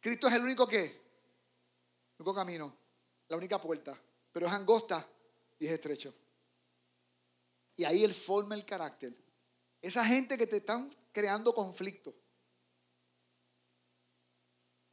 Cristo 0.00 0.26
es 0.26 0.34
el 0.34 0.42
único 0.42 0.66
que, 0.66 0.84
el 0.84 2.16
único 2.18 2.34
camino, 2.34 2.76
la 3.28 3.36
única 3.36 3.60
puerta, 3.60 3.96
pero 4.32 4.46
es 4.46 4.52
angosta 4.52 5.06
y 5.60 5.66
es 5.66 5.72
estrecho. 5.72 6.12
Y 7.82 7.84
ahí 7.84 8.04
Él 8.04 8.14
forma 8.14 8.54
el 8.54 8.64
carácter. 8.64 9.12
Esa 9.80 10.04
gente 10.04 10.38
que 10.38 10.46
te 10.46 10.58
están 10.58 10.88
creando 11.10 11.52
conflicto. 11.52 12.14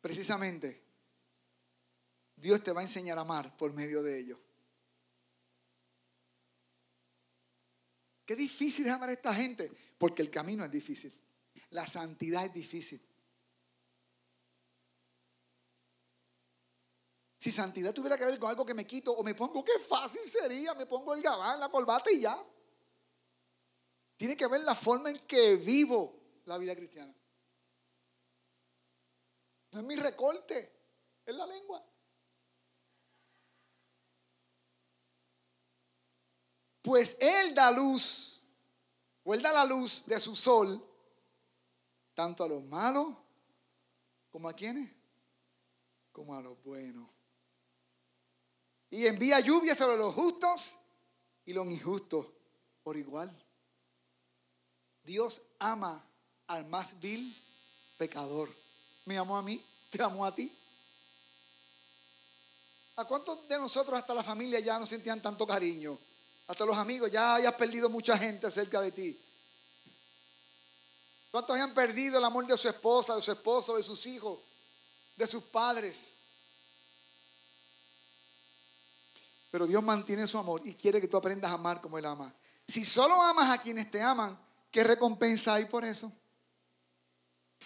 Precisamente, 0.02 0.82
Dios 2.36 2.64
te 2.64 2.72
va 2.72 2.80
a 2.80 2.84
enseñar 2.84 3.20
a 3.20 3.22
amar 3.22 3.56
por 3.56 3.72
medio 3.74 4.02
de 4.02 4.20
ellos. 4.20 4.40
Qué 8.26 8.36
difícil 8.36 8.88
es 8.88 8.92
amar 8.92 9.10
a 9.10 9.14
esta 9.14 9.36
gente, 9.36 9.72
porque 10.00 10.24
el 10.24 10.32
camino 10.32 10.66
es 10.66 10.72
difícil. 10.72 11.14
La 11.70 11.86
santidad 11.86 12.44
es 12.44 12.54
difícil. 12.54 13.00
Si 17.38 17.52
santidad 17.52 17.94
tuviera 17.94 18.18
que 18.18 18.26
ver 18.26 18.40
con 18.40 18.50
algo 18.50 18.66
que 18.66 18.74
me 18.74 18.88
quito 18.88 19.12
o 19.12 19.24
me 19.24 19.36
pongo, 19.36 19.64
qué 19.64 19.78
fácil 19.78 20.26
sería, 20.26 20.74
me 20.74 20.88
pongo 20.88 21.14
el 21.14 21.22
gabán, 21.22 21.60
la 21.60 21.70
corbata 21.70 22.12
y 22.12 22.22
ya. 22.22 22.44
Tiene 24.20 24.36
que 24.36 24.48
ver 24.48 24.60
la 24.60 24.76
forma 24.76 25.10
en 25.10 25.20
que 25.20 25.56
vivo 25.56 26.14
la 26.44 26.58
vida 26.58 26.76
cristiana. 26.76 27.16
No 29.72 29.80
es 29.80 29.86
mi 29.86 29.96
recorte, 29.96 30.74
es 31.26 31.34
la 31.34 31.46
lengua. 31.46 31.82
Pues 36.82 37.16
Él 37.22 37.56
da 37.56 37.72
luz, 37.72 38.44
o 39.24 39.34
Él 39.34 39.42
da 39.42 39.54
la 39.54 39.64
luz 39.64 40.04
de 40.06 40.20
su 40.20 40.36
sol, 40.36 40.86
tanto 42.14 42.44
a 42.44 42.50
los 42.50 42.62
malos 42.66 43.16
como 44.30 44.50
a 44.50 44.54
quienes, 44.54 44.92
como 46.12 46.36
a 46.36 46.42
los 46.42 46.62
buenos. 46.62 47.10
Y 48.90 49.06
envía 49.06 49.40
lluvia 49.40 49.76
sobre 49.76 49.96
los 49.96 50.14
justos 50.14 50.78
y 51.46 51.54
los 51.54 51.66
injustos 51.68 52.28
por 52.84 52.98
igual. 52.98 53.34
Dios 55.10 55.42
ama 55.58 56.06
al 56.46 56.66
más 56.68 57.00
vil 57.00 57.36
pecador. 57.98 58.48
Me 59.06 59.18
amó 59.18 59.40
a 59.40 59.42
mí, 59.42 59.60
te 59.90 60.04
amó 60.04 60.24
a 60.24 60.36
ti. 60.36 60.56
¿A 62.96 63.06
cuántos 63.06 63.48
de 63.48 63.58
nosotros 63.58 63.98
hasta 63.98 64.14
la 64.14 64.24
familia 64.24 64.60
ya 64.60 64.78
no 64.78 64.86
sentían 64.86 65.20
tanto 65.20 65.48
cariño? 65.48 65.98
Hasta 66.46 66.64
los 66.64 66.78
amigos, 66.78 67.10
ya 67.10 67.34
hayas 67.34 67.56
perdido 67.56 67.90
mucha 67.90 68.20
gente 68.20 68.52
cerca 68.52 68.82
de 68.82 68.92
ti. 68.92 69.20
¿Cuántos 71.32 71.56
hayan 71.56 71.74
perdido 71.74 72.20
el 72.20 72.26
amor 72.26 72.46
de 72.46 72.56
su 72.56 72.70
esposa, 72.70 73.16
de 73.16 73.24
su 73.24 73.32
esposo, 73.32 73.78
de 73.78 73.82
sus 73.82 74.06
hijos, 74.06 74.38
de 75.16 75.26
sus 75.26 75.42
padres? 75.42 76.14
Pero 79.50 79.66
Dios 79.66 79.82
mantiene 79.82 80.28
su 80.28 80.38
amor 80.38 80.62
y 80.66 80.76
quiere 80.76 81.02
que 81.02 81.08
tú 81.08 81.18
aprendas 81.18 81.50
a 81.50 81.56
amar 81.56 81.82
como 81.82 81.98
Él 81.98 82.06
ama. 82.06 82.32
Si 82.68 82.86
solo 82.86 83.20
amas 83.24 83.58
a 83.58 83.60
quienes 83.60 83.90
te 83.90 84.04
aman, 84.04 84.38
¿qué 84.72 84.84
recompensa 84.84 85.56
hay 85.56 85.66
por 85.66 85.86
eso? 85.86 86.12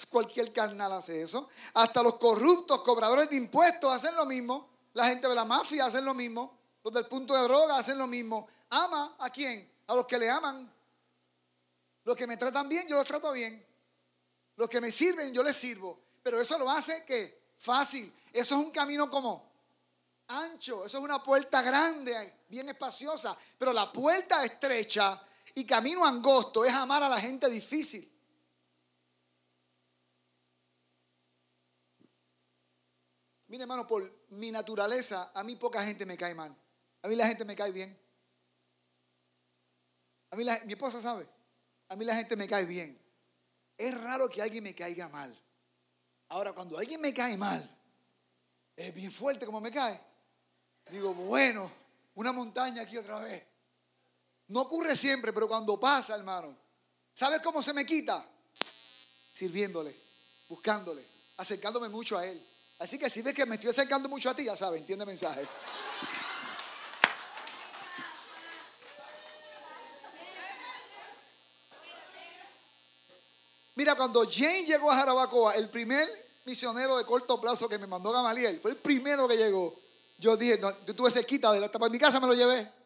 Cualquier 0.09 0.51
carnal 0.51 0.91
hace 0.91 1.21
eso. 1.21 1.49
Hasta 1.73 2.01
los 2.01 2.17
corruptos, 2.17 2.81
cobradores 2.81 3.29
de 3.29 3.35
impuestos 3.35 3.91
hacen 3.91 4.15
lo 4.15 4.25
mismo. 4.25 4.69
La 4.93 5.05
gente 5.07 5.27
de 5.27 5.35
la 5.35 5.45
mafia 5.45 5.85
hacen 5.85 6.05
lo 6.05 6.13
mismo. 6.13 6.57
Los 6.83 6.93
del 6.93 7.05
punto 7.05 7.35
de 7.35 7.43
droga 7.43 7.77
hacen 7.77 7.97
lo 7.97 8.07
mismo. 8.07 8.47
Ama 8.69 9.15
a 9.19 9.29
quién? 9.29 9.71
A 9.87 9.95
los 9.95 10.07
que 10.07 10.17
le 10.17 10.29
aman. 10.29 10.71
Los 12.03 12.15
que 12.15 12.27
me 12.27 12.37
tratan 12.37 12.67
bien, 12.67 12.87
yo 12.87 12.95
los 12.95 13.05
trato 13.05 13.31
bien. 13.31 13.63
Los 14.55 14.67
que 14.67 14.81
me 14.81 14.91
sirven, 14.91 15.33
yo 15.33 15.43
les 15.43 15.55
sirvo. 15.55 15.99
Pero 16.23 16.41
eso 16.41 16.57
lo 16.57 16.69
hace 16.69 17.05
que 17.05 17.53
fácil. 17.57 18.11
Eso 18.31 18.55
es 18.55 18.65
un 18.65 18.71
camino 18.71 19.09
como 19.09 19.53
ancho, 20.27 20.85
eso 20.85 20.97
es 20.97 21.03
una 21.03 21.21
puerta 21.23 21.61
grande, 21.61 22.41
bien 22.47 22.69
espaciosa, 22.69 23.37
pero 23.57 23.73
la 23.73 23.91
puerta 23.91 24.43
estrecha 24.43 25.21
y 25.55 25.65
camino 25.65 26.05
angosto 26.05 26.65
es 26.65 26.73
amar 26.73 27.03
a 27.03 27.09
la 27.09 27.19
gente 27.19 27.49
difícil. 27.49 28.09
Mire, 33.47 33.63
hermano, 33.63 33.85
por 33.85 34.27
mi 34.29 34.51
naturaleza, 34.51 35.31
a 35.33 35.43
mí 35.43 35.55
poca 35.55 35.85
gente 35.85 36.05
me 36.05 36.17
cae 36.17 36.33
mal. 36.33 36.55
A 37.03 37.07
mí 37.07 37.15
la 37.15 37.27
gente 37.27 37.45
me 37.45 37.55
cae 37.55 37.71
bien. 37.71 37.95
A 40.31 40.35
mí 40.35 40.43
mi 40.65 40.73
esposa 40.73 40.99
sabe. 40.99 41.29
A 41.89 41.95
mí 41.95 42.03
la 42.03 42.15
gente 42.15 42.35
me 42.35 42.47
cae 42.47 42.65
bien. 42.65 42.99
Es 43.77 43.99
raro 44.01 44.27
que 44.27 44.41
alguien 44.41 44.63
me 44.63 44.73
caiga 44.73 45.07
mal. 45.09 45.37
Ahora, 46.29 46.53
cuando 46.53 46.79
alguien 46.79 46.99
me 46.99 47.13
cae 47.13 47.37
mal, 47.37 47.69
es 48.75 48.91
bien 48.95 49.11
fuerte 49.11 49.45
como 49.45 49.61
me 49.61 49.71
cae. 49.71 50.01
Digo, 50.89 51.13
bueno, 51.13 51.69
una 52.15 52.31
montaña 52.31 52.81
aquí 52.81 52.97
otra 52.97 53.19
vez. 53.19 53.43
No 54.47 54.61
ocurre 54.61 54.95
siempre, 54.95 55.31
pero 55.33 55.47
cuando 55.47 55.79
pasa, 55.79 56.15
hermano, 56.15 56.55
¿sabes 57.13 57.39
cómo 57.41 57.63
se 57.63 57.73
me 57.73 57.85
quita? 57.85 58.25
Sirviéndole, 59.31 59.95
buscándole, 60.47 61.07
acercándome 61.37 61.89
mucho 61.89 62.17
a 62.17 62.25
Él. 62.25 62.45
Así 62.79 62.97
que 62.99 63.09
si 63.09 63.21
ves 63.21 63.33
que 63.33 63.45
me 63.45 63.55
estoy 63.55 63.69
acercando 63.69 64.09
mucho 64.09 64.29
a 64.29 64.35
ti, 64.35 64.43
ya 64.43 64.55
sabes, 64.55 64.81
entiende 64.81 65.03
el 65.03 65.07
mensaje. 65.07 65.47
Mira, 73.75 73.95
cuando 73.95 74.23
Jane 74.29 74.65
llegó 74.65 74.91
a 74.91 74.97
Jarabacoa, 74.97 75.55
el 75.55 75.69
primer 75.69 76.07
misionero 76.45 76.97
de 76.97 77.05
corto 77.05 77.39
plazo 77.41 77.67
que 77.67 77.79
me 77.79 77.87
mandó 77.87 78.11
Gamaliel, 78.11 78.59
fue 78.61 78.71
el 78.71 78.77
primero 78.77 79.27
que 79.27 79.37
llegó. 79.37 79.79
Yo 80.17 80.37
dije, 80.37 80.59
no, 80.59 80.85
yo 80.85 80.95
tuve 80.95 81.09
cerquita 81.09 81.51
de 81.51 81.59
la 81.59 81.71
para 81.71 81.89
mi 81.89 81.97
casa 81.97 82.19
me 82.19 82.27
lo 82.27 82.33
llevé. 82.33 82.82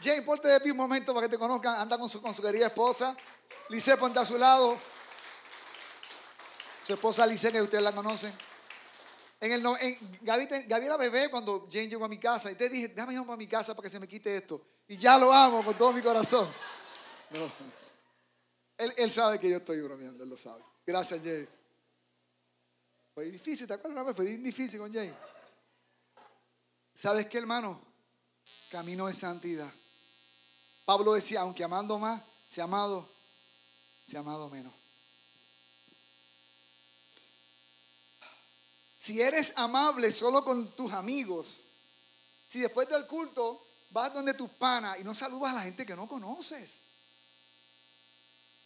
Jane, 0.00 0.22
ponte 0.22 0.48
de 0.48 0.60
pie 0.60 0.70
un 0.70 0.76
momento 0.76 1.12
para 1.12 1.26
que 1.26 1.32
te 1.32 1.38
conozcan. 1.38 1.80
Anda 1.80 1.98
con 1.98 2.08
su, 2.08 2.22
con 2.22 2.32
su 2.34 2.42
querida 2.42 2.66
esposa. 2.66 3.16
Lice, 3.68 3.96
ponte 3.96 4.18
a 4.20 4.24
su 4.24 4.38
lado. 4.38 4.78
Su 6.82 6.94
esposa 6.94 7.26
Lice, 7.26 7.50
que 7.50 7.60
ustedes 7.60 7.82
la 7.82 7.92
conocen. 7.92 8.32
En 9.40 9.52
el, 9.52 9.64
en, 9.80 10.18
Gaby, 10.22 10.46
Gaby, 10.66 10.86
era 10.86 10.96
bebé 10.96 11.28
cuando 11.30 11.68
Jane 11.70 11.88
llegó 11.88 12.04
a 12.04 12.08
mi 12.08 12.18
casa. 12.18 12.50
Y 12.50 12.54
te 12.54 12.68
dije, 12.68 12.88
déjame 12.88 13.14
ir 13.14 13.20
a 13.20 13.36
mi 13.36 13.46
casa 13.46 13.74
para 13.74 13.84
que 13.84 13.90
se 13.90 14.00
me 14.00 14.08
quite 14.08 14.36
esto. 14.36 14.62
Y 14.86 14.96
ya 14.96 15.18
lo 15.18 15.32
amo 15.32 15.64
con 15.64 15.76
todo 15.76 15.92
mi 15.92 16.00
corazón. 16.00 16.48
Él, 18.78 18.94
él, 18.96 19.10
sabe 19.10 19.38
que 19.38 19.50
yo 19.50 19.58
estoy 19.58 19.80
bromeando, 19.80 20.22
él 20.22 20.30
lo 20.30 20.38
sabe. 20.38 20.62
Gracias, 20.86 21.20
Jane. 21.20 21.48
Fue 23.12 23.24
difícil, 23.24 23.66
¿te 23.66 23.74
acuerdas? 23.74 24.14
Fue 24.14 24.24
difícil 24.24 24.78
con 24.78 24.92
Jane. 24.92 25.14
¿Sabes 26.94 27.26
qué, 27.26 27.38
hermano? 27.38 27.80
Camino 28.70 29.06
de 29.08 29.14
santidad. 29.14 29.70
Pablo 30.88 31.12
decía, 31.12 31.42
aunque 31.42 31.62
amando 31.62 31.98
más, 31.98 32.22
se 32.48 32.62
ha 32.62 32.64
amado, 32.64 33.06
se 34.06 34.16
amado 34.16 34.48
menos. 34.48 34.72
Si 38.96 39.20
eres 39.20 39.52
amable 39.56 40.10
solo 40.10 40.42
con 40.42 40.66
tus 40.70 40.90
amigos, 40.94 41.66
si 42.46 42.60
después 42.60 42.88
del 42.88 43.06
culto 43.06 43.66
vas 43.90 44.14
donde 44.14 44.32
tus 44.32 44.48
panas 44.48 44.98
y 44.98 45.04
no 45.04 45.14
saludas 45.14 45.52
a 45.52 45.56
la 45.56 45.62
gente 45.64 45.84
que 45.84 45.94
no 45.94 46.08
conoces, 46.08 46.80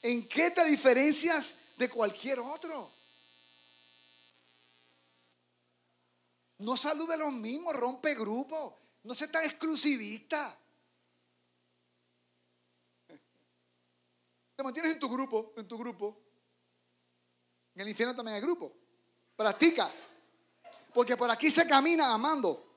¿en 0.00 0.28
qué 0.28 0.52
te 0.52 0.64
diferencias 0.66 1.56
de 1.76 1.88
cualquier 1.88 2.38
otro? 2.38 2.88
No 6.58 6.76
salude 6.76 7.16
los 7.16 7.32
mismos, 7.32 7.74
rompe 7.74 8.14
grupos. 8.14 8.74
No 9.02 9.12
sea 9.12 9.28
tan 9.28 9.44
exclusivista. 9.44 10.56
Te 14.56 14.62
mantienes 14.62 14.92
en 14.92 15.00
tu 15.00 15.08
grupo, 15.08 15.54
en 15.56 15.66
tu 15.66 15.78
grupo. 15.78 16.18
En 17.74 17.82
el 17.82 17.88
infierno 17.88 18.14
también 18.14 18.36
hay 18.36 18.40
grupo. 18.40 18.72
Practica. 19.36 19.92
Porque 20.92 21.16
por 21.16 21.30
aquí 21.30 21.50
se 21.50 21.66
camina 21.66 22.12
amando. 22.12 22.70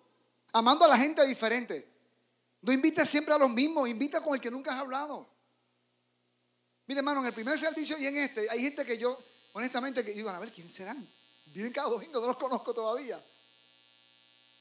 Amando 0.54 0.86
a 0.86 0.88
la 0.88 0.98
gente 0.98 1.26
diferente. 1.26 1.96
No 2.62 2.72
invites 2.72 3.08
siempre 3.08 3.34
a 3.34 3.38
los 3.38 3.50
mismos, 3.50 3.88
invita 3.88 4.22
con 4.22 4.34
el 4.36 4.42
que 4.42 4.50
nunca 4.50 4.74
has 4.74 4.80
hablado. 4.80 5.30
Mire, 6.88 7.00
hermano, 7.00 7.22
en 7.22 7.28
el 7.28 7.34
primer 7.34 7.58
servicio 7.58 7.98
y 7.98 8.06
en 8.06 8.18
este, 8.18 8.50
hay 8.50 8.62
gente 8.62 8.86
que 8.86 8.98
yo, 8.98 9.18
honestamente, 9.54 10.04
que 10.04 10.14
digo, 10.14 10.30
a 10.30 10.40
ver, 10.40 10.52
¿quién 10.52 10.70
serán? 10.70 11.08
Vienen 11.46 11.74
cada 11.74 11.90
domingo, 11.90 12.20
no 12.20 12.28
los 12.28 12.38
conozco 12.38 12.74
todavía. 12.74 13.24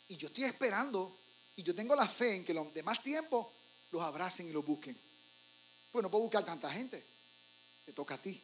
Y 0.08 0.16
yo 0.16 0.28
estoy 0.28 0.44
esperando, 0.44 1.18
y 1.56 1.62
yo 1.62 1.74
tengo 1.74 1.94
la 1.94 2.08
fe 2.08 2.34
en 2.34 2.44
que 2.44 2.52
los 2.52 2.72
demás 2.74 3.02
tiempos 3.02 3.46
los 3.90 4.02
abracen 4.02 4.48
y 4.48 4.52
los 4.52 4.64
busquen. 4.64 4.98
Pues 5.94 6.02
no 6.02 6.10
puedo 6.10 6.24
buscar 6.24 6.44
tanta 6.44 6.68
gente. 6.70 7.06
Te 7.86 7.92
toca 7.92 8.16
a 8.16 8.18
ti. 8.18 8.42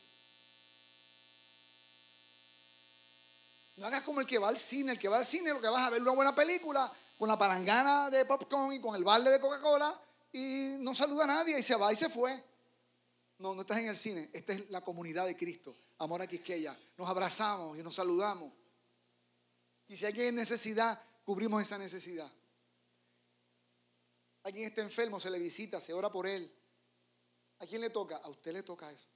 No 3.75 3.87
hagas 3.87 4.03
como 4.03 4.21
el 4.21 4.27
que 4.29 4.39
va 4.39 4.51
al 4.51 4.57
cine. 4.57 4.93
El 4.93 4.99
que 5.01 5.09
va 5.09 5.19
al 5.19 5.27
cine 5.27 5.53
lo 5.53 5.61
que 5.61 5.67
vas 5.67 5.85
a 5.85 5.91
ver 5.91 6.01
una 6.01 6.13
buena 6.13 6.33
película 6.33 6.93
con 7.19 7.29
la 7.29 7.37
palangana 7.37 8.09
de 8.09 8.25
popcorn 8.25 8.75
y 8.75 8.81
con 8.81 8.95
el 8.95 9.03
balde 9.03 9.33
de 9.33 9.41
Coca-Cola 9.41 10.01
y 10.33 10.77
no 10.79 10.95
saluda 10.95 11.25
a 11.25 11.27
nadie 11.27 11.59
y 11.59 11.63
se 11.65 11.75
va 11.75 11.93
y 11.93 11.97
se 11.97 12.09
fue. 12.09 12.41
No, 13.39 13.53
no 13.53 13.63
estás 13.63 13.79
en 13.79 13.89
el 13.89 13.97
cine. 13.97 14.31
Esta 14.33 14.53
es 14.53 14.71
la 14.71 14.83
comunidad 14.83 15.27
de 15.27 15.37
Cristo. 15.37 15.75
Amor 15.99 16.23
a 16.23 16.29
Quisqueya. 16.29 16.79
Nos 16.97 17.09
abrazamos 17.09 17.77
y 17.77 17.83
nos 17.83 17.97
saludamos. 17.97 18.53
Y 19.89 19.97
si 19.97 20.07
alguien 20.07 20.29
en 20.29 20.35
necesidad, 20.37 21.03
cubrimos 21.25 21.61
esa 21.61 21.79
necesidad. 21.79 22.31
Alguien 24.45 24.69
está 24.69 24.83
enfermo, 24.83 25.19
se 25.19 25.33
le 25.33 25.41
visita, 25.41 25.81
se 25.81 25.93
ora 25.93 26.13
por 26.13 26.29
él. 26.29 26.60
¿A 27.61 27.67
quién 27.67 27.81
le 27.81 27.91
toca? 27.91 28.17
A 28.17 28.29
usted 28.29 28.53
le 28.53 28.63
toca 28.63 28.91
eso. 28.91 29.09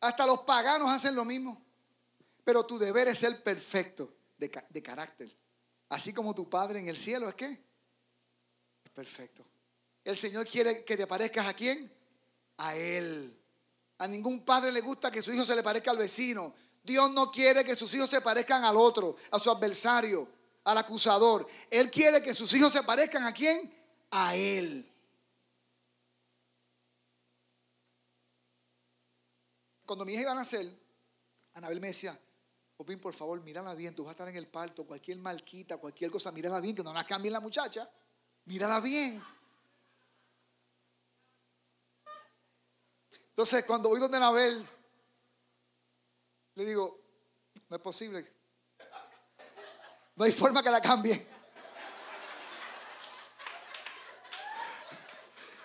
Hasta 0.00 0.26
los 0.26 0.40
paganos 0.40 0.90
hacen 0.90 1.14
lo 1.14 1.24
mismo. 1.24 1.62
Pero 2.44 2.64
tu 2.64 2.78
deber 2.78 3.08
es 3.08 3.18
ser 3.18 3.42
perfecto 3.42 4.12
de, 4.38 4.50
de 4.68 4.82
carácter. 4.82 5.36
Así 5.90 6.14
como 6.14 6.34
tu 6.34 6.48
Padre 6.48 6.80
en 6.80 6.88
el 6.88 6.96
cielo 6.96 7.28
es 7.28 7.34
que 7.34 7.46
es 7.46 8.90
perfecto. 8.92 9.44
El 10.04 10.16
Señor 10.16 10.46
quiere 10.46 10.84
que 10.84 10.96
te 10.96 11.06
parezcas 11.06 11.46
a 11.46 11.54
quién? 11.54 11.92
A 12.56 12.74
Él. 12.76 13.36
A 13.98 14.08
ningún 14.08 14.44
padre 14.46 14.72
le 14.72 14.80
gusta 14.80 15.10
que 15.10 15.20
su 15.20 15.30
hijo 15.30 15.44
se 15.44 15.54
le 15.54 15.62
parezca 15.62 15.90
al 15.90 15.98
vecino. 15.98 16.54
Dios 16.82 17.10
no 17.10 17.30
quiere 17.30 17.62
que 17.62 17.76
sus 17.76 17.92
hijos 17.92 18.08
se 18.08 18.22
parezcan 18.22 18.64
al 18.64 18.76
otro, 18.78 19.14
a 19.30 19.38
su 19.38 19.50
adversario, 19.50 20.26
al 20.64 20.78
acusador. 20.78 21.46
Él 21.70 21.90
quiere 21.90 22.22
que 22.22 22.32
sus 22.32 22.52
hijos 22.54 22.72
se 22.72 22.82
parezcan 22.82 23.24
a 23.24 23.32
quién? 23.32 23.70
A 24.10 24.34
Él. 24.34 24.89
Cuando 29.90 30.04
mi 30.04 30.12
hija 30.12 30.22
iba 30.22 30.30
a 30.30 30.36
nacer, 30.36 30.72
Anabel 31.54 31.80
me 31.80 31.88
decía, 31.88 32.16
Popín, 32.76 33.00
por 33.00 33.12
favor, 33.12 33.40
mírala 33.40 33.74
bien, 33.74 33.92
tú 33.92 34.04
vas 34.04 34.10
a 34.10 34.12
estar 34.12 34.28
en 34.28 34.36
el 34.36 34.46
parto, 34.46 34.86
cualquier 34.86 35.18
malquita, 35.18 35.78
cualquier 35.78 36.12
cosa, 36.12 36.30
mírala 36.30 36.60
bien, 36.60 36.76
que 36.76 36.84
no 36.84 36.94
la 36.94 37.02
cambien 37.02 37.32
la 37.32 37.40
muchacha, 37.40 37.90
mírala 38.44 38.78
bien. 38.78 39.20
Entonces, 43.30 43.64
cuando 43.64 43.88
voy 43.88 43.98
donde 43.98 44.18
Anabel, 44.18 44.64
le 46.54 46.64
digo, 46.64 47.00
no 47.68 47.74
es 47.74 47.82
posible, 47.82 48.24
no 50.14 50.24
hay 50.24 50.30
forma 50.30 50.62
que 50.62 50.70
la 50.70 50.80
cambie. 50.80 51.26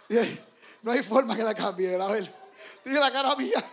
No 0.82 0.92
hay 0.92 1.04
forma 1.04 1.36
que 1.36 1.44
la 1.44 1.54
cambie, 1.54 1.94
Anabel. 1.94 2.34
Tiene 2.84 3.00
la 3.00 3.12
cara 3.12 3.36
mía. 3.36 3.64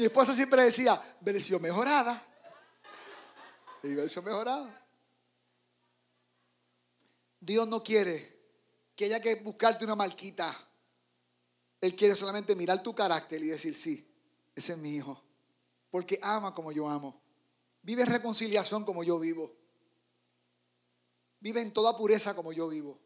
Mi 0.00 0.06
esposa 0.06 0.32
siempre 0.32 0.62
decía, 0.62 0.98
versión 1.20 1.60
mejorada. 1.60 2.26
Y 3.82 3.94
versión 3.94 4.24
mejorada. 4.24 4.82
Dios 7.38 7.68
no 7.68 7.82
quiere 7.82 8.40
que 8.96 9.04
haya 9.04 9.20
que 9.20 9.34
buscarte 9.34 9.84
una 9.84 9.94
marquita. 9.94 10.56
Él 11.82 11.94
quiere 11.94 12.16
solamente 12.16 12.56
mirar 12.56 12.82
tu 12.82 12.94
carácter 12.94 13.42
y 13.42 13.48
decir, 13.48 13.74
sí, 13.74 14.10
ese 14.54 14.72
es 14.72 14.78
mi 14.78 14.96
hijo. 14.96 15.22
Porque 15.90 16.18
ama 16.22 16.54
como 16.54 16.72
yo 16.72 16.88
amo. 16.88 17.20
Vive 17.82 18.00
en 18.00 18.08
reconciliación 18.08 18.86
como 18.86 19.04
yo 19.04 19.18
vivo. 19.18 19.54
Vive 21.40 21.60
en 21.60 21.74
toda 21.74 21.94
pureza 21.94 22.34
como 22.34 22.54
yo 22.54 22.68
vivo. 22.68 22.98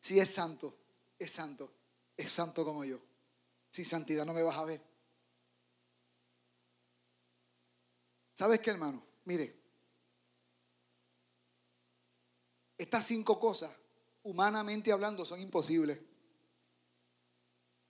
Si 0.00 0.18
es 0.18 0.28
santo, 0.28 0.76
es 1.16 1.30
santo. 1.30 1.72
Es 2.16 2.32
santo 2.32 2.64
como 2.64 2.84
yo. 2.84 2.98
Sin 3.70 3.84
santidad 3.84 4.26
no 4.26 4.32
me 4.32 4.42
vas 4.42 4.56
a 4.56 4.64
ver. 4.64 4.87
¿Sabes 8.38 8.60
qué, 8.60 8.70
hermano? 8.70 9.02
Mire, 9.24 9.52
estas 12.78 13.04
cinco 13.04 13.40
cosas, 13.40 13.74
humanamente 14.22 14.92
hablando, 14.92 15.24
son 15.24 15.40
imposibles. 15.40 15.98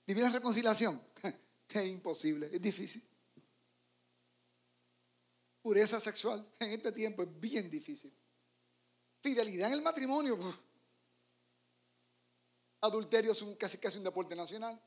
Vivir 0.07 0.25
en 0.25 0.33
reconciliación 0.33 1.03
es 1.69 1.87
imposible, 1.89 2.49
es 2.51 2.63
difícil. 2.63 3.07
Pureza 5.61 6.01
sexual 6.01 6.51
en 6.61 6.71
este 6.71 6.93
tiempo 6.93 7.25
es 7.25 7.39
bien 7.39 7.69
difícil. 7.69 8.11
Fidelidad 9.21 9.69
en 9.69 9.75
el 9.75 9.83
matrimonio. 9.83 10.39
Adulterio 12.81 13.33
es 13.33 13.43
un, 13.43 13.55
casi 13.57 13.77
casi 13.77 13.99
un 13.99 14.05
deporte 14.05 14.35
nacional. 14.35 14.81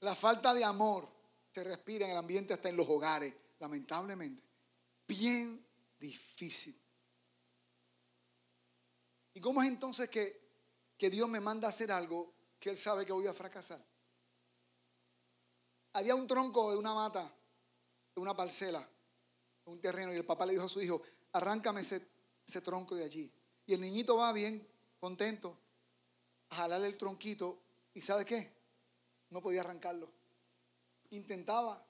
La 0.00 0.14
falta 0.14 0.54
de 0.54 0.64
amor 0.64 1.15
se 1.56 1.64
respira 1.64 2.04
en 2.04 2.12
el 2.12 2.18
ambiente 2.18 2.52
hasta 2.52 2.68
en 2.68 2.76
los 2.76 2.86
hogares, 2.86 3.32
lamentablemente. 3.60 4.42
Bien 5.08 5.66
difícil. 5.98 6.78
¿Y 9.32 9.40
cómo 9.40 9.62
es 9.62 9.68
entonces 9.68 10.10
que, 10.10 10.38
que 10.98 11.08
Dios 11.08 11.30
me 11.30 11.40
manda 11.40 11.66
a 11.66 11.70
hacer 11.70 11.90
algo 11.90 12.34
que 12.60 12.68
Él 12.68 12.76
sabe 12.76 13.06
que 13.06 13.12
voy 13.14 13.26
a 13.26 13.32
fracasar? 13.32 13.82
Había 15.94 16.14
un 16.14 16.26
tronco 16.26 16.72
de 16.72 16.76
una 16.76 16.92
mata, 16.92 17.34
de 18.14 18.20
una 18.20 18.36
parcela, 18.36 18.86
un 19.64 19.80
terreno, 19.80 20.12
y 20.12 20.16
el 20.16 20.26
papá 20.26 20.44
le 20.44 20.52
dijo 20.52 20.66
a 20.66 20.68
su 20.68 20.82
hijo, 20.82 21.00
arráncame 21.32 21.80
ese, 21.80 22.06
ese 22.46 22.60
tronco 22.60 22.94
de 22.94 23.04
allí. 23.04 23.32
Y 23.64 23.72
el 23.72 23.80
niñito 23.80 24.18
va 24.18 24.30
bien, 24.34 24.68
contento, 25.00 25.58
a 26.50 26.56
jalarle 26.56 26.88
el 26.88 26.98
tronquito, 26.98 27.58
y 27.94 28.02
¿sabe 28.02 28.26
qué? 28.26 28.52
No 29.30 29.40
podía 29.40 29.62
arrancarlo 29.62 30.15
intentaba, 31.10 31.84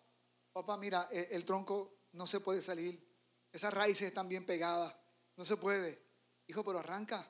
papá, 0.52 0.76
mira, 0.76 1.08
el, 1.10 1.44
tronco 1.44 2.08
no 2.12 2.26
se 2.26 2.40
puede 2.40 2.62
salir, 2.62 3.04
esas 3.52 3.72
raíces 3.72 4.08
están 4.08 4.28
bien 4.28 4.44
pegadas, 4.44 4.94
no 5.36 5.44
se 5.44 5.56
puede. 5.56 6.02
Hijo, 6.46 6.64
pero 6.64 6.78
arranca 6.78 7.26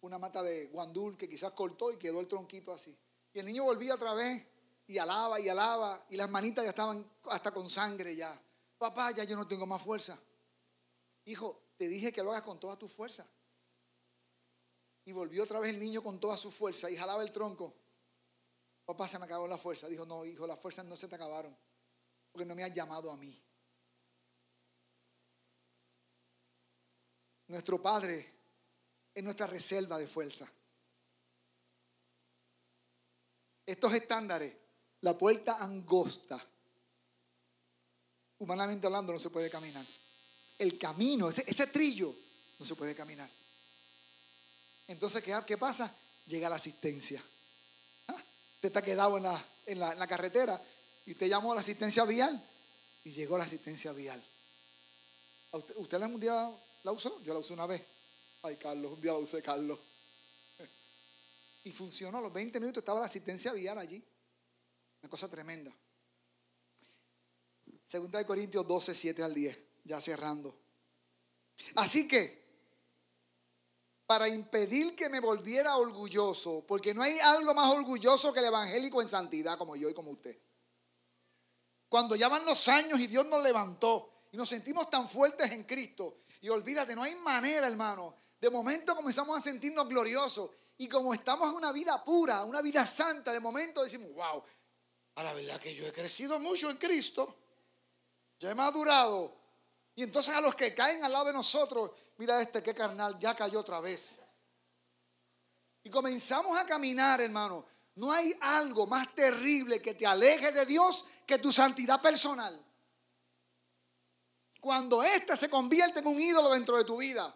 una 0.00 0.18
mata 0.18 0.42
de 0.42 0.66
guandul 0.66 1.16
que 1.16 1.28
quizás 1.28 1.52
cortó 1.52 1.90
y 1.90 1.96
quedó 1.96 2.20
el 2.20 2.28
tronquito 2.28 2.72
así. 2.72 2.96
Y 3.32 3.38
el 3.38 3.46
niño 3.46 3.64
volvía 3.64 3.94
otra 3.94 4.14
vez 4.14 4.46
y 4.86 4.98
alaba 4.98 5.40
y 5.40 5.48
alaba 5.48 6.04
y 6.10 6.16
las 6.16 6.30
manitas 6.30 6.64
ya 6.64 6.70
estaban 6.70 7.04
hasta 7.24 7.50
con 7.50 7.68
sangre 7.68 8.14
ya. 8.14 8.40
Papá, 8.76 9.12
ya 9.12 9.24
yo 9.24 9.36
no 9.36 9.48
tengo 9.48 9.66
más 9.66 9.80
fuerza. 9.80 10.18
Hijo, 11.24 11.72
te 11.76 11.88
dije 11.88 12.12
que 12.12 12.22
lo 12.22 12.30
hagas 12.30 12.42
con 12.42 12.60
toda 12.60 12.78
tu 12.78 12.88
fuerza. 12.88 13.26
Y 15.06 15.12
volvió 15.12 15.42
otra 15.42 15.60
vez 15.60 15.74
el 15.74 15.80
niño 15.80 16.02
con 16.02 16.20
toda 16.20 16.36
su 16.36 16.50
fuerza 16.50 16.90
y 16.90 16.96
jalaba 16.96 17.22
el 17.22 17.32
tronco. 17.32 17.74
Papá, 18.84 19.08
se 19.08 19.18
me 19.18 19.24
acabó 19.24 19.46
la 19.48 19.58
fuerza. 19.58 19.88
Dijo, 19.88 20.04
no, 20.04 20.24
hijo, 20.24 20.46
las 20.46 20.60
fuerzas 20.60 20.84
no 20.84 20.96
se 20.96 21.08
te 21.08 21.14
acabaron. 21.14 21.56
Porque 22.30 22.44
no 22.44 22.54
me 22.54 22.64
has 22.64 22.72
llamado 22.72 23.10
a 23.10 23.16
mí. 23.16 23.34
Nuestro 27.48 27.80
Padre 27.80 28.32
es 29.14 29.22
nuestra 29.22 29.46
reserva 29.46 29.98
de 29.98 30.06
fuerza. 30.06 30.50
Estos 33.66 33.94
estándares, 33.94 34.52
la 35.00 35.16
puerta 35.16 35.62
angosta, 35.62 36.42
humanamente 38.38 38.86
hablando, 38.86 39.12
no 39.12 39.18
se 39.18 39.30
puede 39.30 39.48
caminar. 39.48 39.86
El 40.58 40.78
camino, 40.78 41.28
ese, 41.28 41.66
trillo, 41.68 42.14
no 42.58 42.66
se 42.66 42.74
puede 42.74 42.94
caminar. 42.94 43.30
Entonces, 44.86 45.22
¿qué, 45.22 45.34
¿qué 45.46 45.56
pasa? 45.56 45.94
Llega 46.26 46.48
la 46.48 46.56
asistencia. 46.56 47.24
Usted 48.64 48.78
está 48.78 48.82
quedado 48.82 49.18
en 49.66 49.78
la, 49.78 50.06
carretera 50.06 50.58
y 51.04 51.12
usted 51.12 51.26
llamó 51.26 51.52
a 51.52 51.56
la 51.56 51.60
asistencia 51.60 52.02
vial 52.06 52.42
y 53.04 53.10
llegó 53.10 53.36
la 53.36 53.44
asistencia 53.44 53.92
vial. 53.92 54.24
¿Usted, 55.52 55.76
¿Usted 55.76 56.00
un 56.00 56.18
día 56.18 56.50
la 56.82 56.92
usó? 56.92 57.22
Yo 57.24 57.34
la 57.34 57.40
usé 57.40 57.52
una 57.52 57.66
vez. 57.66 57.82
Ay, 58.40 58.56
Carlos, 58.56 58.92
un 58.92 59.02
día 59.02 59.12
la 59.12 59.18
usé, 59.18 59.42
Carlos. 59.42 59.78
Y 61.64 61.72
funcionó, 61.72 62.16
a 62.16 62.20
los 62.22 62.32
20 62.32 62.58
minutos 62.58 62.80
estaba 62.80 63.00
la 63.00 63.06
asistencia 63.06 63.52
vial 63.52 63.76
allí. 63.76 64.02
Una 65.02 65.10
cosa 65.10 65.28
tremenda. 65.28 65.70
Segunda 67.84 68.18
de 68.18 68.24
Corintios 68.24 68.66
12, 68.66 68.94
7 68.94 69.22
al 69.22 69.34
10, 69.34 69.58
ya 69.84 70.00
cerrando. 70.00 70.58
Así 71.74 72.08
que, 72.08 72.43
para 74.06 74.28
impedir 74.28 74.94
que 74.94 75.08
me 75.08 75.20
volviera 75.20 75.76
orgulloso, 75.76 76.64
porque 76.66 76.92
no 76.92 77.02
hay 77.02 77.18
algo 77.20 77.54
más 77.54 77.70
orgulloso 77.72 78.32
que 78.32 78.40
el 78.40 78.46
evangélico 78.46 79.00
en 79.00 79.08
santidad 79.08 79.56
como 79.56 79.76
yo 79.76 79.88
y 79.88 79.94
como 79.94 80.10
usted. 80.10 80.38
Cuando 81.88 82.16
ya 82.16 82.28
van 82.28 82.44
los 82.44 82.68
años 82.68 83.00
y 83.00 83.06
Dios 83.06 83.24
nos 83.26 83.42
levantó 83.42 84.26
y 84.32 84.36
nos 84.36 84.48
sentimos 84.48 84.90
tan 84.90 85.08
fuertes 85.08 85.50
en 85.52 85.64
Cristo, 85.64 86.24
y 86.40 86.48
olvídate, 86.50 86.94
no 86.94 87.02
hay 87.02 87.14
manera, 87.16 87.66
hermano. 87.66 88.14
De 88.38 88.50
momento 88.50 88.94
comenzamos 88.94 89.38
a 89.38 89.42
sentirnos 89.42 89.88
gloriosos 89.88 90.50
y 90.76 90.88
como 90.88 91.14
estamos 91.14 91.48
en 91.48 91.54
una 91.54 91.72
vida 91.72 92.04
pura, 92.04 92.44
una 92.44 92.60
vida 92.60 92.84
santa, 92.84 93.32
de 93.32 93.40
momento 93.40 93.82
decimos, 93.82 94.12
wow, 94.12 94.42
a 95.14 95.22
la 95.22 95.32
verdad 95.32 95.58
que 95.58 95.74
yo 95.74 95.86
he 95.86 95.92
crecido 95.92 96.38
mucho 96.40 96.68
en 96.68 96.76
Cristo, 96.76 97.38
ya 98.38 98.50
he 98.50 98.54
madurado. 98.54 99.43
Y 99.96 100.02
entonces 100.02 100.34
a 100.34 100.40
los 100.40 100.54
que 100.54 100.74
caen 100.74 101.04
al 101.04 101.12
lado 101.12 101.26
de 101.26 101.32
nosotros, 101.32 101.90
mira 102.16 102.40
este, 102.40 102.62
qué 102.62 102.74
carnal, 102.74 103.18
ya 103.18 103.34
cayó 103.34 103.60
otra 103.60 103.80
vez. 103.80 104.20
Y 105.84 105.90
comenzamos 105.90 106.58
a 106.58 106.66
caminar, 106.66 107.20
hermano. 107.20 107.66
No 107.96 108.10
hay 108.10 108.34
algo 108.40 108.86
más 108.86 109.14
terrible 109.14 109.80
que 109.80 109.94
te 109.94 110.06
aleje 110.06 110.50
de 110.50 110.66
Dios 110.66 111.04
que 111.26 111.38
tu 111.38 111.52
santidad 111.52 112.00
personal. 112.00 112.60
Cuando 114.60 115.02
ésta 115.02 115.36
se 115.36 115.48
convierte 115.48 116.00
en 116.00 116.06
un 116.06 116.20
ídolo 116.20 116.50
dentro 116.50 116.76
de 116.76 116.84
tu 116.84 116.96
vida. 116.96 117.32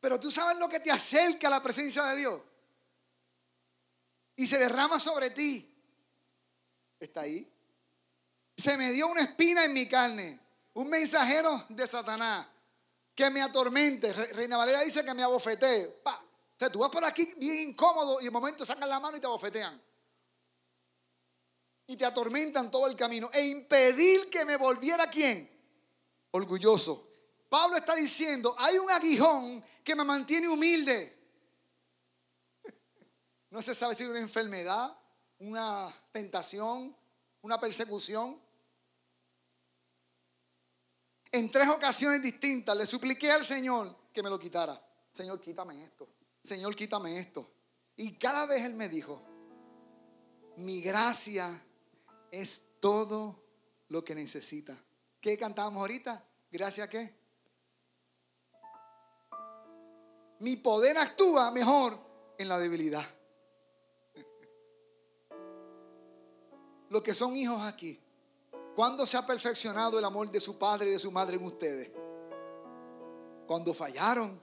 Pero 0.00 0.20
tú 0.20 0.30
sabes 0.30 0.58
lo 0.58 0.68
que 0.68 0.80
te 0.80 0.90
acerca 0.90 1.48
a 1.48 1.50
la 1.50 1.62
presencia 1.62 2.04
de 2.04 2.16
Dios. 2.16 2.40
Y 4.36 4.46
se 4.46 4.58
derrama 4.58 5.00
sobre 5.00 5.30
ti. 5.30 5.69
Está 7.00 7.22
ahí. 7.22 7.50
Se 8.56 8.76
me 8.76 8.92
dio 8.92 9.08
una 9.08 9.22
espina 9.22 9.64
en 9.64 9.72
mi 9.72 9.88
carne. 9.88 10.38
Un 10.74 10.88
mensajero 10.88 11.64
de 11.70 11.86
Satanás 11.86 12.46
que 13.14 13.30
me 13.30 13.40
atormente. 13.40 14.12
Reina 14.12 14.58
Valera 14.58 14.82
dice 14.82 15.02
que 15.02 15.14
me 15.14 15.22
abofetee. 15.22 15.88
Pa. 16.04 16.22
O 16.22 16.58
sea, 16.58 16.70
tú 16.70 16.78
vas 16.78 16.90
por 16.90 17.02
aquí 17.04 17.32
bien 17.38 17.70
incómodo 17.70 18.20
y 18.20 18.24
de 18.24 18.30
momento 18.30 18.66
sacan 18.66 18.88
la 18.88 19.00
mano 19.00 19.16
y 19.16 19.20
te 19.20 19.26
abofetean. 19.26 19.82
Y 21.86 21.96
te 21.96 22.04
atormentan 22.04 22.70
todo 22.70 22.86
el 22.86 22.96
camino. 22.96 23.30
E 23.32 23.46
impedir 23.46 24.28
que 24.28 24.44
me 24.44 24.56
volviera 24.56 25.08
quién? 25.08 25.50
Orgulloso. 26.32 27.08
Pablo 27.48 27.78
está 27.78 27.94
diciendo, 27.94 28.54
hay 28.58 28.78
un 28.78 28.90
aguijón 28.90 29.64
que 29.82 29.94
me 29.94 30.04
mantiene 30.04 30.48
humilde. 30.48 31.18
No 33.50 33.60
se 33.62 33.74
sabe 33.74 33.96
si 33.96 34.04
es 34.04 34.08
una 34.08 34.20
enfermedad, 34.20 34.96
una 35.40 35.92
tentación, 36.12 36.96
una 37.42 37.58
persecución. 37.58 38.40
En 41.32 41.50
tres 41.50 41.68
ocasiones 41.68 42.22
distintas 42.22 42.76
le 42.76 42.86
supliqué 42.86 43.30
al 43.30 43.44
Señor 43.44 43.96
que 44.12 44.22
me 44.22 44.30
lo 44.30 44.38
quitara. 44.38 44.80
Señor, 45.12 45.40
quítame 45.40 45.82
esto. 45.82 46.08
Señor, 46.42 46.74
quítame 46.74 47.18
esto. 47.18 47.50
Y 47.96 48.16
cada 48.16 48.46
vez 48.46 48.64
Él 48.64 48.74
me 48.74 48.88
dijo, 48.88 49.22
mi 50.56 50.80
gracia 50.80 51.62
es 52.30 52.68
todo 52.80 53.42
lo 53.88 54.02
que 54.02 54.14
necesita. 54.14 54.76
¿Qué 55.20 55.36
cantábamos 55.36 55.80
ahorita? 55.80 56.24
¿Gracia 56.50 56.88
qué? 56.88 57.20
mi 60.40 60.56
poder 60.56 60.96
actúa 60.98 61.50
mejor 61.50 61.96
en 62.38 62.48
la 62.48 62.58
debilidad. 62.58 63.04
Los 66.90 67.02
que 67.02 67.14
son 67.14 67.36
hijos 67.36 67.62
aquí, 67.62 67.98
¿cuándo 68.74 69.06
se 69.06 69.16
ha 69.16 69.24
perfeccionado 69.24 69.98
el 69.98 70.04
amor 70.04 70.28
de 70.28 70.40
su 70.40 70.58
padre 70.58 70.90
y 70.90 70.92
de 70.92 70.98
su 70.98 71.12
madre 71.12 71.36
en 71.36 71.44
ustedes? 71.44 71.90
Cuando 73.46 73.72
fallaron, 73.72 74.40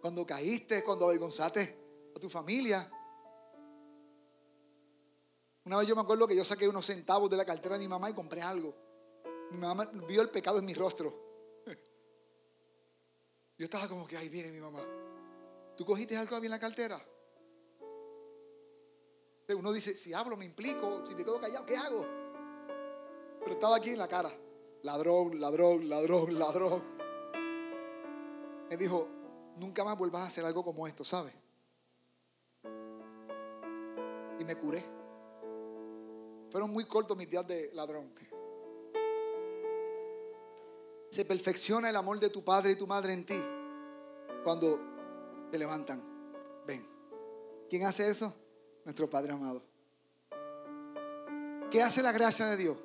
cuando 0.00 0.24
caíste, 0.24 0.84
cuando 0.84 1.06
avergonzaste 1.06 2.12
a 2.14 2.20
tu 2.20 2.30
familia. 2.30 2.88
Una 5.64 5.76
vez 5.76 5.88
yo 5.88 5.96
me 5.96 6.02
acuerdo 6.02 6.28
que 6.28 6.36
yo 6.36 6.44
saqué 6.44 6.68
unos 6.68 6.86
centavos 6.86 7.28
de 7.28 7.36
la 7.36 7.44
cartera 7.44 7.74
de 7.74 7.80
mi 7.80 7.88
mamá 7.88 8.08
y 8.08 8.14
compré 8.14 8.40
algo. 8.40 8.74
Mi 9.50 9.58
mamá 9.58 9.90
vio 10.06 10.22
el 10.22 10.30
pecado 10.30 10.60
en 10.60 10.64
mi 10.64 10.74
rostro. 10.74 11.12
Yo 13.58 13.64
estaba 13.64 13.88
como 13.88 14.06
que, 14.06 14.16
ahí 14.16 14.28
viene 14.28 14.52
mi 14.52 14.60
mamá. 14.60 14.80
¿Tú 15.76 15.84
cogiste 15.84 16.16
algo 16.16 16.36
en 16.36 16.48
la 16.48 16.60
cartera? 16.60 17.04
Uno 19.54 19.72
dice, 19.72 19.94
si 19.94 20.12
hablo 20.12 20.36
me 20.36 20.44
implico, 20.44 21.04
si 21.04 21.14
me 21.14 21.24
quedo 21.24 21.40
callado, 21.40 21.66
¿qué 21.66 21.76
hago? 21.76 22.06
Pero 23.40 23.52
estaba 23.52 23.76
aquí 23.76 23.90
en 23.90 23.98
la 23.98 24.08
cara. 24.08 24.30
Ladrón, 24.82 25.40
ladrón, 25.40 25.88
ladrón, 25.88 26.38
ladrón. 26.38 26.82
Me 28.68 28.76
dijo, 28.76 29.08
nunca 29.56 29.84
más 29.84 29.98
vuelvas 29.98 30.22
a 30.22 30.26
hacer 30.26 30.44
algo 30.44 30.64
como 30.64 30.86
esto, 30.86 31.04
¿sabes? 31.04 31.34
Y 34.38 34.44
me 34.44 34.56
curé. 34.56 34.84
Fueron 36.50 36.70
muy 36.70 36.84
cortos 36.86 37.16
mis 37.16 37.28
días 37.28 37.46
de 37.46 37.70
ladrón 37.74 38.12
se 41.10 41.24
perfecciona 41.24 41.90
el 41.90 41.96
amor 41.96 42.20
de 42.20 42.30
tu 42.30 42.44
padre 42.44 42.72
y 42.72 42.76
tu 42.76 42.86
madre 42.86 43.12
en 43.12 43.26
ti 43.26 43.42
cuando 44.44 44.78
te 45.50 45.58
levantan. 45.58 46.02
Ven. 46.66 46.86
¿Quién 47.68 47.84
hace 47.84 48.08
eso? 48.08 48.34
Nuestro 48.90 49.08
Padre 49.08 49.32
amado. 49.32 49.62
¿Qué 51.70 51.80
hace 51.80 52.02
la 52.02 52.10
gracia 52.10 52.46
de 52.46 52.56
Dios? 52.56 52.76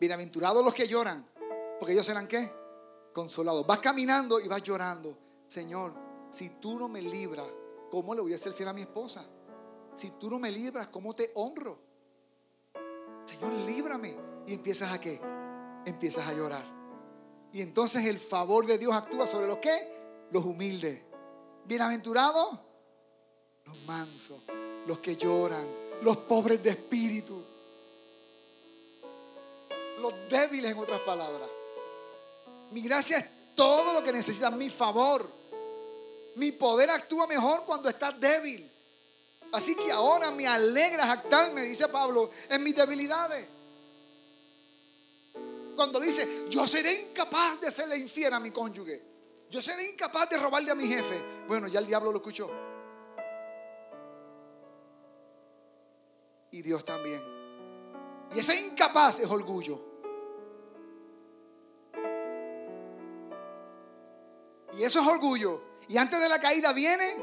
Bienaventurados 0.00 0.64
los 0.64 0.74
que 0.74 0.88
lloran, 0.88 1.24
porque 1.78 1.92
ellos 1.92 2.04
serán 2.04 2.26
qué? 2.26 2.50
Consolados. 3.12 3.64
Vas 3.64 3.78
caminando 3.78 4.40
y 4.40 4.48
vas 4.48 4.60
llorando. 4.60 5.16
Señor, 5.46 5.94
si 6.30 6.58
tú 6.58 6.80
no 6.80 6.88
me 6.88 7.00
libras, 7.00 7.46
¿cómo 7.92 8.12
le 8.12 8.22
voy 8.22 8.32
a 8.32 8.34
hacer 8.34 8.54
fiel 8.54 8.70
a 8.70 8.72
mi 8.72 8.80
esposa? 8.80 9.24
Si 9.94 10.10
tú 10.18 10.28
no 10.28 10.40
me 10.40 10.50
libras, 10.50 10.88
¿cómo 10.88 11.14
te 11.14 11.30
honro? 11.36 11.78
Señor, 13.24 13.52
líbrame. 13.52 14.18
Y 14.48 14.54
empiezas 14.54 14.92
a 14.92 15.00
qué? 15.00 15.20
Empiezas 15.86 16.26
a 16.26 16.32
llorar. 16.32 16.66
Y 17.52 17.62
entonces 17.62 18.04
el 18.06 18.18
favor 18.18 18.66
de 18.66 18.78
Dios 18.78 18.92
actúa 18.92 19.28
sobre 19.28 19.46
los 19.46 19.58
que? 19.58 20.26
Los 20.32 20.44
humildes. 20.44 21.02
Bienaventurados, 21.66 22.58
los 23.64 23.80
mansos, 23.86 24.42
los 24.86 24.98
que 24.98 25.16
lloran, 25.16 25.66
los 26.02 26.18
pobres 26.18 26.62
de 26.62 26.70
espíritu, 26.70 27.42
los 30.00 30.14
débiles 30.28 30.72
en 30.72 30.78
otras 30.78 31.00
palabras. 31.00 31.48
Mi 32.70 32.82
gracia 32.82 33.18
es 33.18 33.26
todo 33.54 33.94
lo 33.94 34.02
que 34.02 34.12
necesitas, 34.12 34.52
mi 34.52 34.68
favor. 34.68 35.26
Mi 36.36 36.52
poder 36.52 36.90
actúa 36.90 37.26
mejor 37.26 37.64
cuando 37.64 37.88
estás 37.88 38.18
débil. 38.18 38.70
Así 39.52 39.76
que 39.76 39.92
ahora 39.92 40.32
me 40.32 40.46
alegra 40.46 41.06
jactarme, 41.06 41.62
dice 41.62 41.88
Pablo, 41.88 42.30
en 42.48 42.62
mis 42.62 42.74
debilidades. 42.74 43.46
Cuando 45.76 46.00
dice, 46.00 46.46
yo 46.48 46.66
seré 46.66 47.02
incapaz 47.02 47.60
de 47.60 47.68
hacerle 47.68 47.96
infiel 47.96 48.32
a 48.32 48.40
mi 48.40 48.50
cónyuge. 48.50 49.02
Yo 49.50 49.62
seré 49.62 49.84
incapaz 49.86 50.28
de 50.30 50.38
robarle 50.38 50.70
a 50.72 50.74
mi 50.74 50.86
jefe. 50.86 51.22
Bueno, 51.46 51.68
ya 51.68 51.78
el 51.78 51.86
diablo 51.86 52.10
lo 52.10 52.18
escuchó. 52.18 52.50
Y 56.54 56.62
Dios 56.62 56.84
también. 56.84 57.20
Y 58.32 58.38
ese 58.38 58.54
incapaz 58.64 59.18
es 59.18 59.28
orgullo. 59.28 59.84
Y 64.78 64.84
eso 64.84 65.00
es 65.00 65.06
orgullo. 65.08 65.60
Y 65.88 65.96
antes 65.96 66.20
de 66.20 66.28
la 66.28 66.38
caída 66.38 66.72
viene 66.72 67.16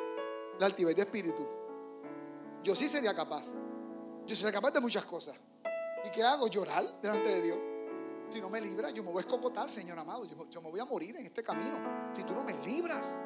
la 0.60 0.66
altivez 0.66 0.98
de 0.98 1.04
espíritu. 1.04 1.48
Yo 2.62 2.76
sí 2.76 2.90
sería 2.90 3.16
capaz. 3.16 3.54
Yo 4.26 4.36
sería 4.36 4.52
capaz 4.52 4.72
de 4.72 4.82
muchas 4.82 5.06
cosas. 5.06 5.38
¿Y 6.06 6.12
qué 6.12 6.24
hago? 6.24 6.48
Llorar 6.48 7.00
delante 7.02 7.30
de 7.30 7.42
Dios. 7.42 7.60
Si 8.30 8.42
no 8.42 8.50
me 8.50 8.60
libras, 8.60 8.94
yo 8.94 9.02
me 9.02 9.12
voy 9.12 9.20
a 9.20 9.22
escocotar, 9.22 9.72
Señor 9.72 9.98
amado. 9.98 10.26
Yo, 10.26 10.62
me 10.62 10.70
voy 10.70 10.82
a 10.82 10.86
morir 10.86 11.16
en 11.16 11.26
este 11.26 11.42
camino. 11.42 12.10
Si 12.12 12.24
tú 12.24 12.34
no 12.34 12.44
me 12.44 12.54
libras. 12.66 13.18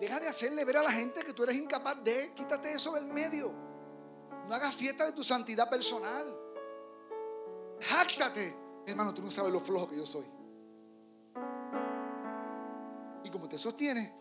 Deja 0.00 0.20
de 0.20 0.28
hacerle 0.28 0.64
ver 0.64 0.76
a 0.76 0.82
la 0.82 0.92
gente 0.92 1.22
que 1.24 1.32
tú 1.32 1.42
eres 1.42 1.56
incapaz 1.56 2.02
de. 2.04 2.32
Quítate 2.32 2.72
eso 2.72 2.92
del 2.92 3.06
medio. 3.06 3.52
No 4.48 4.54
hagas 4.54 4.74
fiesta 4.74 5.04
de 5.04 5.12
tu 5.12 5.24
santidad 5.24 5.68
personal. 5.68 6.36
Jáctate. 7.80 8.56
Hermano, 8.86 9.12
tú 9.12 9.22
no 9.22 9.30
sabes 9.30 9.52
lo 9.52 9.60
flojo 9.60 9.88
que 9.88 9.96
yo 9.96 10.06
soy. 10.06 10.24
Y 13.24 13.30
como 13.30 13.48
te 13.48 13.58
sostiene, 13.58 14.14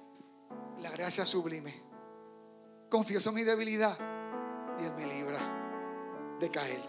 la 0.80 0.89
gracia 0.89 1.25
sublime. 1.25 1.84
Confieso 2.89 3.32
mi 3.32 3.43
debilidad 3.43 3.97
y 4.80 4.84
Él 4.84 4.93
me 4.95 5.05
libra 5.05 6.38
de 6.39 6.49
caer. 6.49 6.82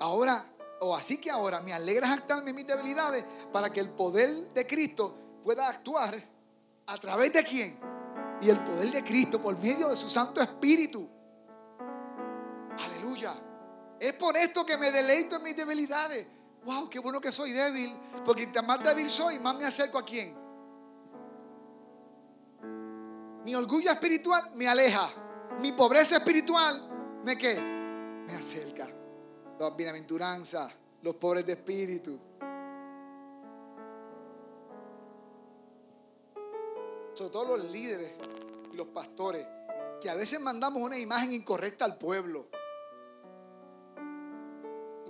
Ahora, 0.00 0.44
o 0.80 0.96
así 0.96 1.18
que 1.18 1.30
ahora, 1.30 1.60
me 1.60 1.72
alegra 1.72 2.08
jactarme 2.08 2.52
mis 2.52 2.66
debilidades 2.66 3.24
para 3.52 3.70
que 3.70 3.80
el 3.80 3.90
poder 3.90 4.52
de 4.52 4.66
Cristo 4.66 5.14
pueda 5.42 5.68
actuar 5.68 6.14
a 6.90 6.98
través 6.98 7.32
de 7.32 7.44
quién? 7.44 7.90
y 8.40 8.48
el 8.48 8.62
poder 8.64 8.90
de 8.90 9.04
Cristo 9.04 9.40
por 9.40 9.58
medio 9.58 9.88
de 9.88 9.96
su 9.96 10.08
Santo 10.08 10.40
Espíritu. 10.40 11.08
Aleluya. 12.84 13.32
Es 13.98 14.14
por 14.14 14.36
esto 14.36 14.64
que 14.64 14.78
me 14.78 14.90
deleito 14.90 15.36
en 15.36 15.42
mis 15.42 15.56
debilidades. 15.56 16.26
Wow, 16.64 16.88
qué 16.88 16.98
bueno 16.98 17.20
que 17.20 17.32
soy 17.32 17.52
débil. 17.52 17.94
Porque 18.24 18.48
más 18.62 18.82
débil 18.82 19.10
soy, 19.10 19.38
más 19.38 19.56
me 19.56 19.66
acerco 19.66 19.98
a 19.98 20.04
quién. 20.04 20.34
Mi 23.44 23.54
orgullo 23.54 23.90
espiritual 23.90 24.52
me 24.54 24.66
aleja. 24.66 25.10
Mi 25.60 25.72
pobreza 25.72 26.16
espiritual 26.16 27.20
me 27.24 27.36
qué? 27.36 27.60
Me 28.26 28.34
acerca. 28.34 28.88
Las 29.58 29.76
bienaventuranzas, 29.76 30.72
los 31.02 31.14
pobres 31.16 31.44
de 31.44 31.52
espíritu. 31.52 32.18
Sobre 37.20 37.32
todo 37.32 37.58
los 37.58 37.66
líderes 37.66 38.12
y 38.72 38.76
los 38.76 38.86
pastores, 38.86 39.46
que 40.00 40.08
a 40.08 40.14
veces 40.14 40.40
mandamos 40.40 40.80
una 40.80 40.96
imagen 40.96 41.34
incorrecta 41.34 41.84
al 41.84 41.98
pueblo. 41.98 42.48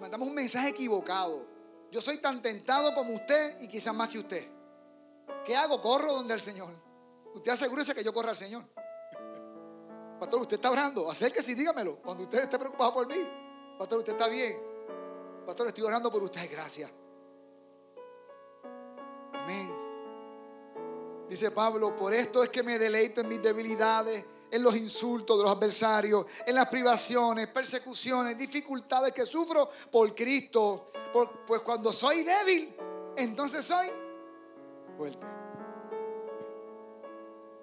Mandamos 0.00 0.26
un 0.26 0.34
mensaje 0.34 0.70
equivocado. 0.70 1.46
Yo 1.92 2.02
soy 2.02 2.16
tan 2.16 2.42
tentado 2.42 2.92
como 2.96 3.12
usted 3.12 3.60
y 3.60 3.68
quizás 3.68 3.94
más 3.94 4.08
que 4.08 4.18
usted. 4.18 4.44
¿Qué 5.44 5.54
hago? 5.54 5.80
Corro 5.80 6.12
donde 6.14 6.34
el 6.34 6.40
Señor. 6.40 6.74
Usted 7.32 7.52
asegúrese 7.52 7.94
que 7.94 8.02
yo 8.02 8.12
corra 8.12 8.30
al 8.30 8.36
Señor. 8.36 8.64
Pastor, 10.18 10.40
usted 10.40 10.56
está 10.56 10.68
orando. 10.68 11.08
Acérquese 11.08 11.52
y 11.52 11.54
dígamelo. 11.54 12.02
Cuando 12.02 12.24
usted 12.24 12.40
esté 12.40 12.58
preocupado 12.58 12.92
por 12.92 13.06
mí. 13.06 13.24
Pastor, 13.78 13.98
usted 13.98 14.14
está 14.14 14.26
bien. 14.26 14.60
Pastor, 15.46 15.68
estoy 15.68 15.84
orando 15.84 16.10
por 16.10 16.24
usted. 16.24 16.50
Gracias. 16.50 16.90
Amén. 19.32 19.79
Dice 21.30 21.52
Pablo, 21.52 21.94
por 21.94 22.12
esto 22.12 22.42
es 22.42 22.48
que 22.48 22.64
me 22.64 22.76
deleito 22.76 23.20
en 23.20 23.28
mis 23.28 23.40
debilidades, 23.40 24.24
en 24.50 24.64
los 24.64 24.74
insultos 24.74 25.38
de 25.38 25.44
los 25.44 25.52
adversarios, 25.52 26.26
en 26.44 26.56
las 26.56 26.66
privaciones, 26.66 27.46
persecuciones, 27.46 28.36
dificultades 28.36 29.12
que 29.12 29.24
sufro 29.24 29.70
por 29.92 30.12
Cristo. 30.12 30.90
pues 31.46 31.60
cuando 31.60 31.92
soy 31.92 32.24
débil, 32.24 32.74
entonces 33.16 33.64
soy 33.64 33.86
fuerte. 34.96 35.24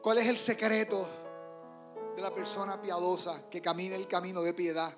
¿Cuál 0.01 0.20
es 0.20 0.28
el 0.28 0.38
secreto 0.38 1.05
de 2.15 2.22
la 2.22 2.34
persona 2.34 2.82
piadosa 2.82 3.49
que 3.49 3.61
camina 3.61 3.97
el 3.97 4.07
camino 4.07 4.41
de 4.43 4.53
piedad? 4.53 4.93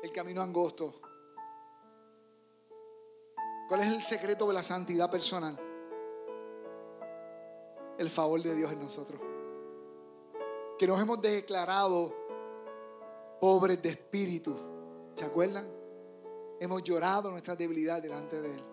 El 0.00 0.12
camino 0.12 0.40
angosto. 0.40 1.00
¿Cuál 3.68 3.80
es 3.80 3.88
el 3.88 4.04
secreto 4.04 4.46
de 4.46 4.54
la 4.54 4.62
santidad 4.62 5.10
personal? 5.10 5.73
El 7.98 8.10
favor 8.10 8.42
de 8.42 8.54
Dios 8.54 8.72
en 8.72 8.80
nosotros. 8.80 9.20
Que 10.78 10.86
nos 10.86 11.00
hemos 11.00 11.20
declarado 11.20 12.12
pobres 13.40 13.80
de 13.82 13.90
espíritu. 13.90 14.56
¿Se 15.14 15.24
acuerdan? 15.24 15.68
Hemos 16.60 16.82
llorado 16.82 17.30
nuestra 17.30 17.54
debilidad 17.54 18.02
delante 18.02 18.40
de 18.40 18.54
Él. 18.54 18.64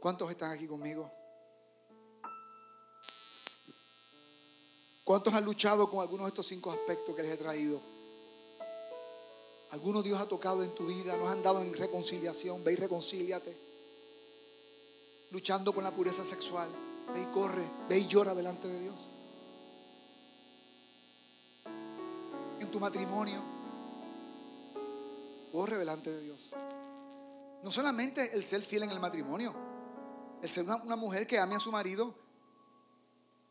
¿Cuántos 0.00 0.30
están 0.30 0.52
aquí 0.52 0.66
conmigo? 0.66 1.10
¿Cuántos 5.02 5.34
han 5.34 5.44
luchado 5.44 5.88
con 5.90 6.00
algunos 6.00 6.26
de 6.26 6.28
estos 6.28 6.46
cinco 6.46 6.70
aspectos 6.70 7.14
que 7.14 7.22
les 7.22 7.32
he 7.32 7.36
traído? 7.36 7.80
Algunos 9.70 10.04
Dios 10.04 10.20
ha 10.20 10.26
tocado 10.26 10.62
en 10.62 10.74
tu 10.74 10.86
vida, 10.86 11.16
nos 11.16 11.28
han 11.28 11.42
dado 11.42 11.60
en 11.60 11.74
reconciliación. 11.74 12.62
Ve 12.62 12.74
y 12.74 12.76
reconcíliate. 12.76 13.63
Luchando 15.30 15.72
con 15.72 15.84
la 15.84 15.94
pureza 15.94 16.24
sexual. 16.24 16.70
Ve 17.12 17.22
y 17.22 17.26
corre, 17.26 17.68
ve 17.88 17.98
y 17.98 18.06
llora 18.06 18.34
delante 18.34 18.68
de 18.68 18.80
Dios. 18.80 19.10
En 22.60 22.70
tu 22.70 22.80
matrimonio, 22.80 23.42
corre 25.52 25.76
delante 25.76 26.10
de 26.10 26.20
Dios. 26.20 26.52
No 27.62 27.70
solamente 27.70 28.34
el 28.34 28.44
ser 28.44 28.62
fiel 28.62 28.82
en 28.82 28.90
el 28.90 29.00
matrimonio, 29.00 29.54
el 30.42 30.48
ser 30.48 30.64
una, 30.64 30.96
mujer 30.96 31.26
que 31.26 31.38
ame 31.38 31.54
a 31.54 31.60
su 31.60 31.70
marido, 31.70 32.14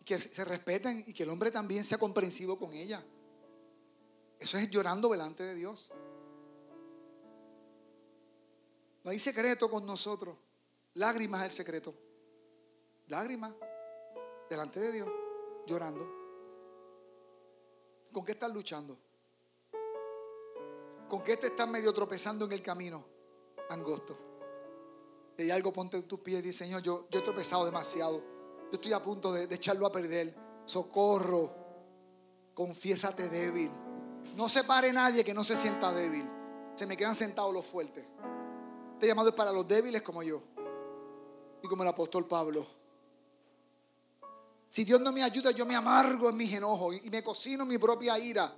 que 0.06 0.20
se 0.20 0.46
respeten 0.46 1.04
y 1.08 1.14
que 1.14 1.24
el 1.24 1.30
hombre 1.30 1.50
también 1.50 1.84
sea 1.84 1.98
comprensivo 1.98 2.60
con 2.60 2.74
ella. 2.74 3.04
Eso 4.40 4.58
es 4.58 4.70
llorando 4.70 5.10
delante 5.10 5.44
de 5.44 5.56
Dios. 5.56 5.92
No 9.04 9.12
hay 9.12 9.20
secreto 9.20 9.70
con 9.70 9.86
nosotros. 9.86 10.38
Lágrimas 10.96 11.42
es 11.42 11.48
el 11.48 11.52
secreto. 11.52 11.94
Lágrimas 13.08 13.54
delante 14.50 14.80
de 14.80 14.92
Dios, 14.92 15.10
llorando. 15.66 16.08
¿Con 18.12 18.24
qué 18.24 18.34
estás 18.34 18.54
luchando? 18.54 18.98
¿Con 21.10 21.24
qué 21.24 21.38
te 21.38 21.48
estás 21.48 21.68
medio 21.68 21.94
tropezando 21.94 22.46
en 22.46 22.52
el 22.52 22.62
camino 22.62 23.04
angosto? 23.70 24.18
Hay 25.38 25.50
algo, 25.50 25.74
ponte 25.74 25.98
en 25.98 26.04
tus 26.04 26.20
pies 26.20 26.40
y 26.40 26.42
dice, 26.44 26.66
Señor, 26.66 26.82
yo, 26.84 27.08
yo 27.10 27.20
he 27.20 27.24
tropezado 27.24 27.66
demasiado. 27.66 28.20
Yo 28.66 28.74
estoy 28.74 28.94
a 28.94 29.02
punto 29.02 29.34
de, 29.34 29.44
echarlo 29.44 29.86
a 29.88 29.92
perder. 29.92 30.36
Socorro. 30.66 31.54
Confiésate 32.54 33.30
débil. 33.30 33.72
No 34.36 34.48
se 34.48 34.64
pare 34.64 34.94
nadie 34.94 35.24
que 35.24 35.34
no 35.34 35.44
se 35.44 35.56
sienta 35.56 35.92
débil. 35.92 36.30
Se 36.76 36.86
me 36.86 36.96
quedan 36.96 37.16
sentados 37.16 37.52
los 37.52 37.66
fuertes. 37.66 38.06
Este 38.94 39.08
llamado 39.08 39.30
es 39.30 39.36
para 39.36 39.52
los 39.52 39.68
débiles 39.68 40.04
como 40.04 40.22
yo. 40.22 40.53
Y 41.64 41.68
como 41.68 41.84
el 41.84 41.90
apóstol 41.90 42.28
Pablo. 42.28 42.68
Si 44.68 44.84
Dios 44.84 45.00
no 45.00 45.14
me 45.14 45.24
ayuda, 45.24 45.52
yo 45.52 45.66
me 45.66 45.76
amargo 45.76 46.30
en 46.30 46.36
mis 46.36 46.54
enojos 46.54 46.98
y 47.02 47.10
me 47.10 47.24
cocino 47.24 47.66
mi 47.66 47.78
propia 47.78 48.20
ira. 48.20 48.54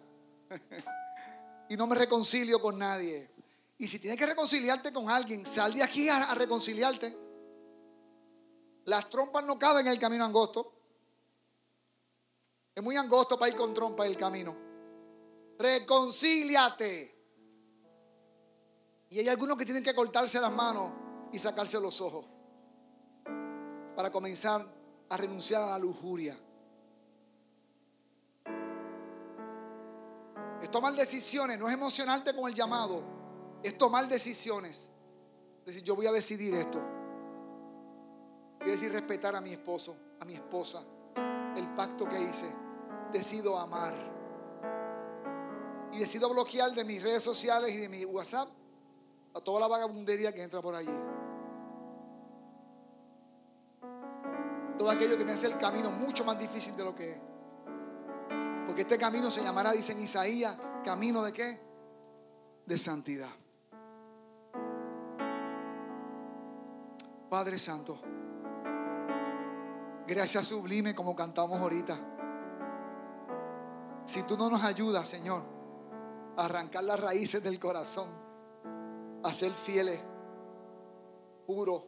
y 1.70 1.78
no 1.78 1.86
me 1.86 1.95
reconcilio 1.95 2.60
con 2.60 2.80
nadie. 2.80 3.30
Y 3.78 3.88
si 3.88 3.99
tienes 3.99 4.18
que 4.18 4.26
reconciliarte 4.26 4.91
con 4.91 5.08
alguien, 5.08 5.45
sal 5.45 5.72
de 5.76 5.84
aquí 5.84 6.10
a, 6.10 6.34
reconciliarte. 6.34 7.16
Las 8.86 9.08
trompas 9.08 9.45
no 9.45 9.60
caben 9.60 9.86
en 9.86 9.91
el 9.91 9.99
camino 9.99 10.26
angosto. 10.26 10.74
Es 12.74 12.84
muy 12.84 12.95
angosto 12.95 13.38
para 13.38 13.51
ir 13.51 13.58
con 13.58 13.72
trompa 13.72 14.08
el 14.08 14.18
camino. 14.18 14.58
Reconcíliate. 15.60 17.16
Y 19.10 19.20
hay 19.20 19.28
algunos 19.28 19.58
que 19.58 19.66
tienen 19.66 19.84
que 19.84 19.93
cortarse 19.93 20.41
las 20.41 20.51
manos 20.51 20.91
y 21.32 21.38
sacarse 21.38 21.80
los 21.80 22.01
ojos 22.01 22.34
para 23.96 24.12
comenzar 24.12 24.66
a 25.10 25.18
renunciar 25.18 25.64
a 25.64 25.68
la 25.68 25.80
lujuria. 25.80 26.38
Es 30.62 30.72
tomar 30.72 30.93
decisiones, 30.93 31.60
no 31.60 31.68
es 31.68 31.74
emocionarte 31.74 32.36
con 32.36 32.50
el 32.50 32.56
llamado 32.56 33.16
es 33.66 33.78
tomar 33.80 34.08
decisiones. 34.08 34.91
Es 35.62 35.66
decir, 35.66 35.84
yo 35.84 35.96
voy 35.96 36.06
a 36.06 36.12
decidir 36.12 36.54
esto. 36.54 36.80
Voy 38.60 38.70
decir 38.70 38.91
respetar 38.91 39.36
a 39.36 39.41
mi 39.41 39.52
esposo, 39.52 39.98
a 40.20 40.26
mi 40.26 40.36
esposa, 40.36 40.84
el 41.56 41.74
pacto 41.74 42.08
que 42.08 42.22
hice. 42.22 42.46
Decido 43.12 43.58
amar. 43.58 43.93
Y 45.93 45.98
decido 45.98 46.30
bloquear 46.30 46.74
de 46.74 46.84
mis 46.84 47.02
redes 47.02 47.24
sociales 47.24 47.72
y 47.72 47.78
de 47.78 47.89
mi 47.89 48.06
WhatsApp 48.06 48.50
a 49.34 49.39
toda 49.41 49.62
la 49.62 49.68
vagabundería 49.68 50.32
que 50.32 50.43
entra 50.43 50.62
por 50.62 50.76
allí. 50.76 50.96
Todo 54.78 54.89
aquello 54.89 55.17
que 55.17 55.26
me 55.26 55.32
hace 55.32 55.47
el 55.47 55.57
camino 55.57 55.91
mucho 55.91 56.23
más 56.26 56.38
difícil 56.38 56.76
de 56.76 56.84
lo 56.84 56.93
que 56.93 57.11
es. 57.11 57.19
Porque 58.65 58.82
este 58.82 58.97
camino 58.97 59.32
se 59.32 59.43
llamará, 59.43 59.71
dice 59.71 59.93
en 59.93 60.01
Isaías, 60.01 60.57
camino 60.84 61.23
de 61.23 61.32
qué? 61.32 61.61
De 62.65 62.78
santidad. 62.78 63.30
Padre 67.30 67.57
Santo, 67.57 67.99
gracias 70.07 70.47
sublime 70.47 70.95
como 70.95 71.15
cantamos 71.15 71.59
ahorita. 71.59 71.97
Si 74.05 74.23
tú 74.23 74.38
no 74.38 74.49
nos 74.49 74.63
ayudas, 74.63 75.07
Señor, 75.07 75.43
a 76.38 76.45
arrancar 76.45 76.84
las 76.84 76.99
raíces 76.99 77.41
del 77.41 77.59
corazón, 77.59 78.07
a 79.23 79.34
ser 79.34 79.51
fieles, 79.51 79.99
puros, 81.47 81.84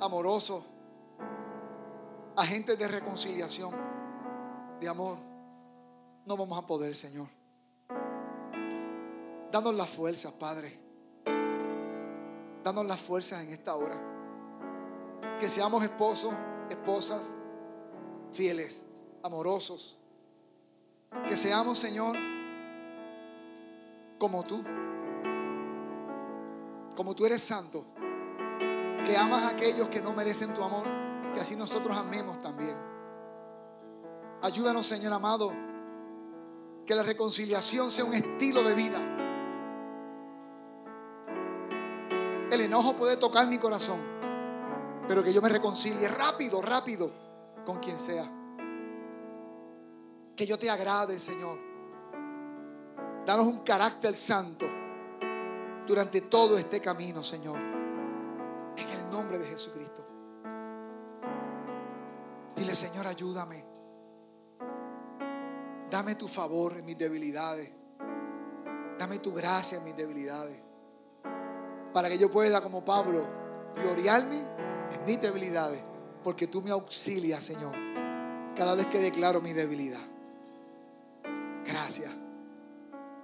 amorosos, 0.00 0.64
agentes 2.36 2.78
de 2.78 2.88
reconciliación, 2.88 3.74
de 4.80 4.88
amor, 4.88 5.18
no 6.26 6.36
vamos 6.36 6.62
a 6.62 6.66
poder, 6.66 6.94
Señor. 6.94 7.28
Danos 9.50 9.74
las 9.74 9.88
fuerzas, 9.88 10.32
Padre 10.32 10.84
Danos 12.64 12.86
las 12.86 12.98
fuerzas 12.98 13.44
en 13.44 13.50
esta 13.50 13.74
hora. 13.74 13.94
Que 15.38 15.50
seamos 15.50 15.84
esposos, 15.84 16.32
esposas 16.70 17.36
fieles, 18.32 18.86
amorosos. 19.22 19.98
Que 21.28 21.36
seamos, 21.36 21.78
Señor, 21.78 22.16
como 24.18 24.42
tú. 24.44 24.64
Como 26.96 27.14
tú 27.14 27.26
eres 27.26 27.42
santo. 27.42 27.84
que 29.04 29.14
amas 29.18 29.42
a 29.42 29.48
aquellos 29.50 29.88
que 29.88 30.00
no 30.00 30.14
merecen 30.14 30.54
tu 30.54 30.62
amor, 30.62 30.86
que 31.34 31.40
así 31.40 31.56
nosotros 31.56 31.94
amemos 31.96 32.40
también. 32.40 32.74
Ayúdanos, 34.40 34.86
Señor 34.86 35.12
amado, 35.12 35.52
que 36.86 36.94
la 36.94 37.02
reconciliación 37.02 37.90
sea 37.90 38.04
un 38.04 38.14
estilo 38.14 38.62
de 38.62 38.74
vida. 38.74 38.98
El 42.50 42.60
enojo 42.60 42.94
puede 42.94 43.16
tocar 43.16 43.48
mi 43.48 43.58
corazón, 43.58 44.00
pero 45.08 45.24
que 45.24 45.32
yo 45.32 45.42
me 45.42 45.48
reconcilie 45.48 46.08
rápido, 46.08 46.62
rápido 46.62 47.10
con 47.66 47.78
quien 47.80 47.98
sea. 47.98 48.30
Que 50.36 50.46
yo 50.46 50.58
te 50.58 50.70
agrade, 50.70 51.18
Señor. 51.18 51.58
Danos 53.26 53.46
un 53.46 53.58
carácter 53.60 54.14
santo 54.14 54.66
durante 55.86 56.20
todo 56.22 56.56
este 56.58 56.80
camino, 56.80 57.22
Señor. 57.22 57.58
En 57.58 58.88
el 58.88 59.10
nombre 59.10 59.38
de 59.38 59.46
Jesucristo. 59.46 60.13
Dile, 62.56 62.74
Señor, 62.74 63.06
ayúdame. 63.06 63.64
Dame 65.90 66.14
tu 66.14 66.28
favor 66.28 66.76
en 66.78 66.84
mis 66.84 66.98
debilidades. 66.98 67.70
Dame 68.98 69.18
tu 69.18 69.32
gracia 69.32 69.78
en 69.78 69.84
mis 69.84 69.96
debilidades. 69.96 70.56
Para 71.92 72.08
que 72.08 72.18
yo 72.18 72.30
pueda, 72.30 72.60
como 72.62 72.84
Pablo, 72.84 73.26
gloriarme 73.74 74.36
en 74.36 75.04
mis 75.04 75.20
debilidades. 75.20 75.80
Porque 76.22 76.46
tú 76.46 76.62
me 76.62 76.70
auxilias, 76.70 77.44
Señor, 77.44 77.74
cada 78.56 78.74
vez 78.74 78.86
que 78.86 78.98
declaro 78.98 79.40
mi 79.40 79.52
debilidad. 79.52 80.00
Gracias. 81.64 82.10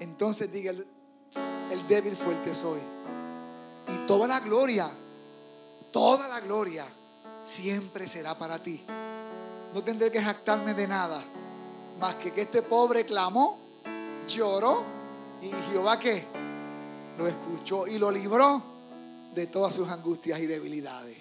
Entonces 0.01 0.51
diga, 0.51 0.73
el 0.73 1.87
débil 1.89 2.17
fuerte 2.17 2.55
soy. 2.55 2.81
Y 3.89 4.07
toda 4.07 4.29
la 4.29 4.41
gloria, 4.41 4.91
toda 5.93 6.29
la 6.29 6.41
gloria 6.41 6.87
siempre 7.43 8.09
será 8.09 8.39
para 8.39 8.63
ti. 8.63 8.85
No 9.73 9.85
tendré 9.85 10.11
que 10.11 10.21
jactarme 10.21 10.75
de 10.75 10.89
nada, 10.89 11.23
más 11.99 12.15
que 12.15 12.33
que 12.33 12.43
este 12.43 12.63
pobre 12.63 13.05
clamó, 13.05 13.59
lloró 14.27 14.83
y 15.41 15.49
Jehová 15.71 15.99
que 15.99 16.27
lo 17.17 17.27
escuchó 17.29 17.87
y 17.87 17.99
lo 17.99 18.11
libró 18.11 18.63
de 19.35 19.47
todas 19.47 19.75
sus 19.75 19.89
angustias 19.89 20.41
y 20.41 20.47
debilidades. 20.47 21.17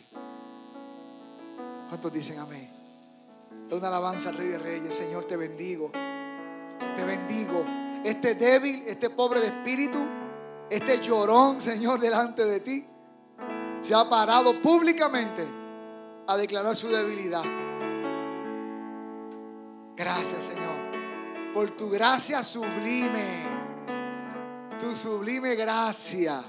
¿Cuántos 1.90 2.12
dicen 2.12 2.40
amén? 2.40 2.68
Es 3.68 3.74
una 3.74 3.88
alabanza 3.88 4.30
al 4.30 4.38
Rey 4.38 4.48
de 4.48 4.60
Reyes. 4.60 4.96
Señor, 4.96 5.26
te 5.26 5.38
bendigo. 5.38 5.92
Te 5.92 7.06
bendigo. 7.06 7.66
Este 8.04 8.36
débil, 8.36 8.84
este 8.88 9.10
pobre 9.10 9.40
de 9.42 9.48
espíritu, 9.48 10.00
este 10.70 11.00
llorón, 11.02 11.60
Señor, 11.60 12.00
delante 12.00 12.46
de 12.46 12.60
ti, 12.62 12.88
se 13.82 13.94
ha 13.94 14.10
parado 14.10 14.62
públicamente 14.62 15.48
a 16.28 16.38
declarar 16.38 16.76
su 16.76 16.88
debilidad. 16.88 17.44
Gracias, 20.00 20.46
Señor, 20.46 21.54
por 21.54 21.72
tu 21.72 21.90
gracia 21.90 22.42
sublime, 22.42 23.44
tu 24.80 24.96
sublime 24.96 25.56
gracia. 25.56 26.42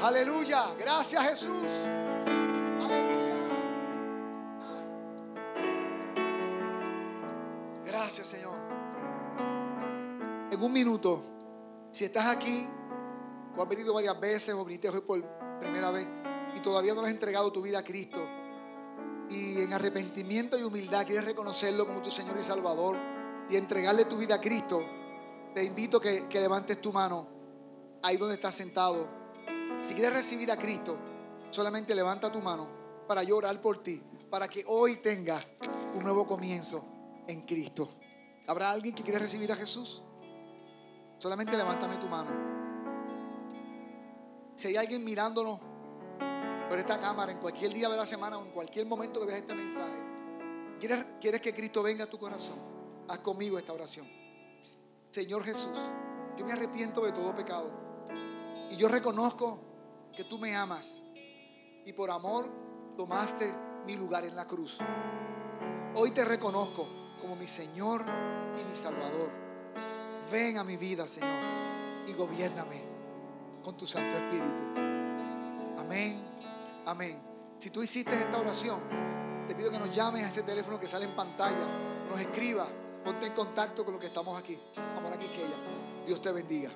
Aleluya, 0.00 0.74
gracias 0.76 1.22
Jesús. 1.28 1.68
Aleluya. 2.80 3.34
Gracias, 7.84 8.26
Señor. 8.26 8.58
En 10.50 10.60
un 10.60 10.72
minuto. 10.72 11.22
Si 11.92 12.04
estás 12.04 12.26
aquí, 12.26 12.66
o 13.56 13.62
has 13.62 13.68
venido 13.68 13.94
varias 13.94 14.18
veces, 14.18 14.52
o 14.54 14.64
viniste 14.64 14.88
hoy 14.88 15.00
por 15.00 15.24
primera 15.60 15.92
vez, 15.92 16.08
y 16.56 16.60
todavía 16.60 16.92
no 16.92 17.02
le 17.02 17.06
has 17.06 17.14
entregado 17.14 17.52
tu 17.52 17.62
vida 17.62 17.78
a 17.78 17.84
Cristo, 17.84 18.20
y 19.30 19.60
en 19.60 19.72
arrepentimiento 19.72 20.58
y 20.58 20.62
humildad 20.62 21.06
quieres 21.06 21.24
reconocerlo 21.24 21.86
como 21.86 22.02
tu 22.02 22.10
Señor 22.10 22.36
y 22.38 22.42
Salvador, 22.42 22.98
y 23.48 23.56
entregarle 23.56 24.04
tu 24.04 24.16
vida 24.16 24.36
a 24.36 24.40
Cristo, 24.40 24.84
te 25.54 25.64
invito 25.64 25.98
a 25.98 26.02
que, 26.02 26.28
que 26.28 26.40
levantes 26.40 26.80
tu 26.80 26.92
mano 26.92 27.26
ahí 28.02 28.16
donde 28.16 28.34
estás 28.34 28.54
sentado. 28.54 29.08
Si 29.80 29.94
quieres 29.94 30.12
recibir 30.12 30.50
a 30.50 30.56
Cristo, 30.56 30.98
solamente 31.50 31.94
levanta 31.94 32.30
tu 32.30 32.40
mano 32.40 32.68
para 33.06 33.22
yo 33.22 33.36
orar 33.36 33.60
por 33.60 33.82
ti, 33.82 34.02
para 34.30 34.48
que 34.48 34.64
hoy 34.66 34.96
tengas 34.96 35.46
un 35.94 36.02
nuevo 36.02 36.26
comienzo 36.26 36.84
en 37.26 37.42
Cristo. 37.42 37.88
¿Habrá 38.46 38.70
alguien 38.70 38.94
que 38.94 39.02
quiere 39.02 39.18
recibir 39.18 39.50
a 39.52 39.56
Jesús? 39.56 40.02
Solamente 41.18 41.56
levántame 41.56 41.96
tu 41.98 42.08
mano. 42.08 42.30
Si 44.56 44.68
hay 44.68 44.76
alguien 44.76 45.04
mirándonos 45.04 45.60
por 46.70 46.78
esta 46.78 47.00
cámara 47.00 47.32
en 47.32 47.38
cualquier 47.38 47.72
día 47.72 47.88
de 47.88 47.96
la 47.96 48.06
semana 48.06 48.38
o 48.38 48.44
en 48.44 48.52
cualquier 48.52 48.86
momento 48.86 49.18
que 49.18 49.26
veas 49.26 49.40
este 49.40 49.56
mensaje, 49.56 49.98
¿quieres, 50.78 51.04
quieres 51.20 51.40
que 51.40 51.52
Cristo 51.52 51.82
venga 51.82 52.04
a 52.04 52.06
tu 52.06 52.16
corazón? 52.16 52.54
Haz 53.08 53.18
conmigo 53.18 53.58
esta 53.58 53.72
oración. 53.72 54.08
Señor 55.10 55.42
Jesús, 55.42 55.76
yo 56.38 56.46
me 56.46 56.52
arrepiento 56.52 57.04
de 57.04 57.10
todo 57.10 57.34
pecado. 57.34 57.72
Y 58.70 58.76
yo 58.76 58.86
reconozco 58.86 59.58
que 60.16 60.22
tú 60.22 60.38
me 60.38 60.54
amas. 60.54 61.02
Y 61.84 61.92
por 61.92 62.08
amor 62.08 62.48
tomaste 62.96 63.52
mi 63.84 63.96
lugar 63.96 64.24
en 64.24 64.36
la 64.36 64.46
cruz. 64.46 64.78
Hoy 65.96 66.12
te 66.12 66.24
reconozco 66.24 66.86
como 67.20 67.34
mi 67.34 67.48
Señor 67.48 68.04
y 68.60 68.64
mi 68.64 68.76
Salvador. 68.76 69.32
Ven 70.30 70.56
a 70.56 70.62
mi 70.62 70.76
vida, 70.76 71.08
Señor, 71.08 71.42
y 72.06 72.12
gobiername 72.12 72.80
con 73.64 73.76
tu 73.76 73.88
Santo 73.88 74.16
Espíritu. 74.16 74.62
Amén, 75.76 76.29
amén. 76.86 77.20
Si 77.58 77.70
tú 77.70 77.82
hiciste 77.82 78.12
esta 78.12 78.38
oración, 78.38 78.80
te 79.46 79.54
pido 79.54 79.70
que 79.70 79.78
nos 79.78 79.90
llames 79.90 80.24
a 80.24 80.28
ese 80.28 80.42
teléfono 80.42 80.78
que 80.78 80.88
sale 80.88 81.04
en 81.04 81.14
pantalla, 81.14 81.66
nos 82.08 82.20
escriba, 82.20 82.66
ponte 83.04 83.26
en 83.26 83.32
contacto 83.32 83.84
con 83.84 83.92
los 83.92 84.00
que 84.00 84.06
estamos 84.06 84.38
aquí. 84.38 84.58
Amor 84.96 85.12
aquí 85.12 85.28
que 85.28 85.44
ella. 85.44 86.04
Dios 86.06 86.22
te 86.22 86.32
bendiga. 86.32 86.70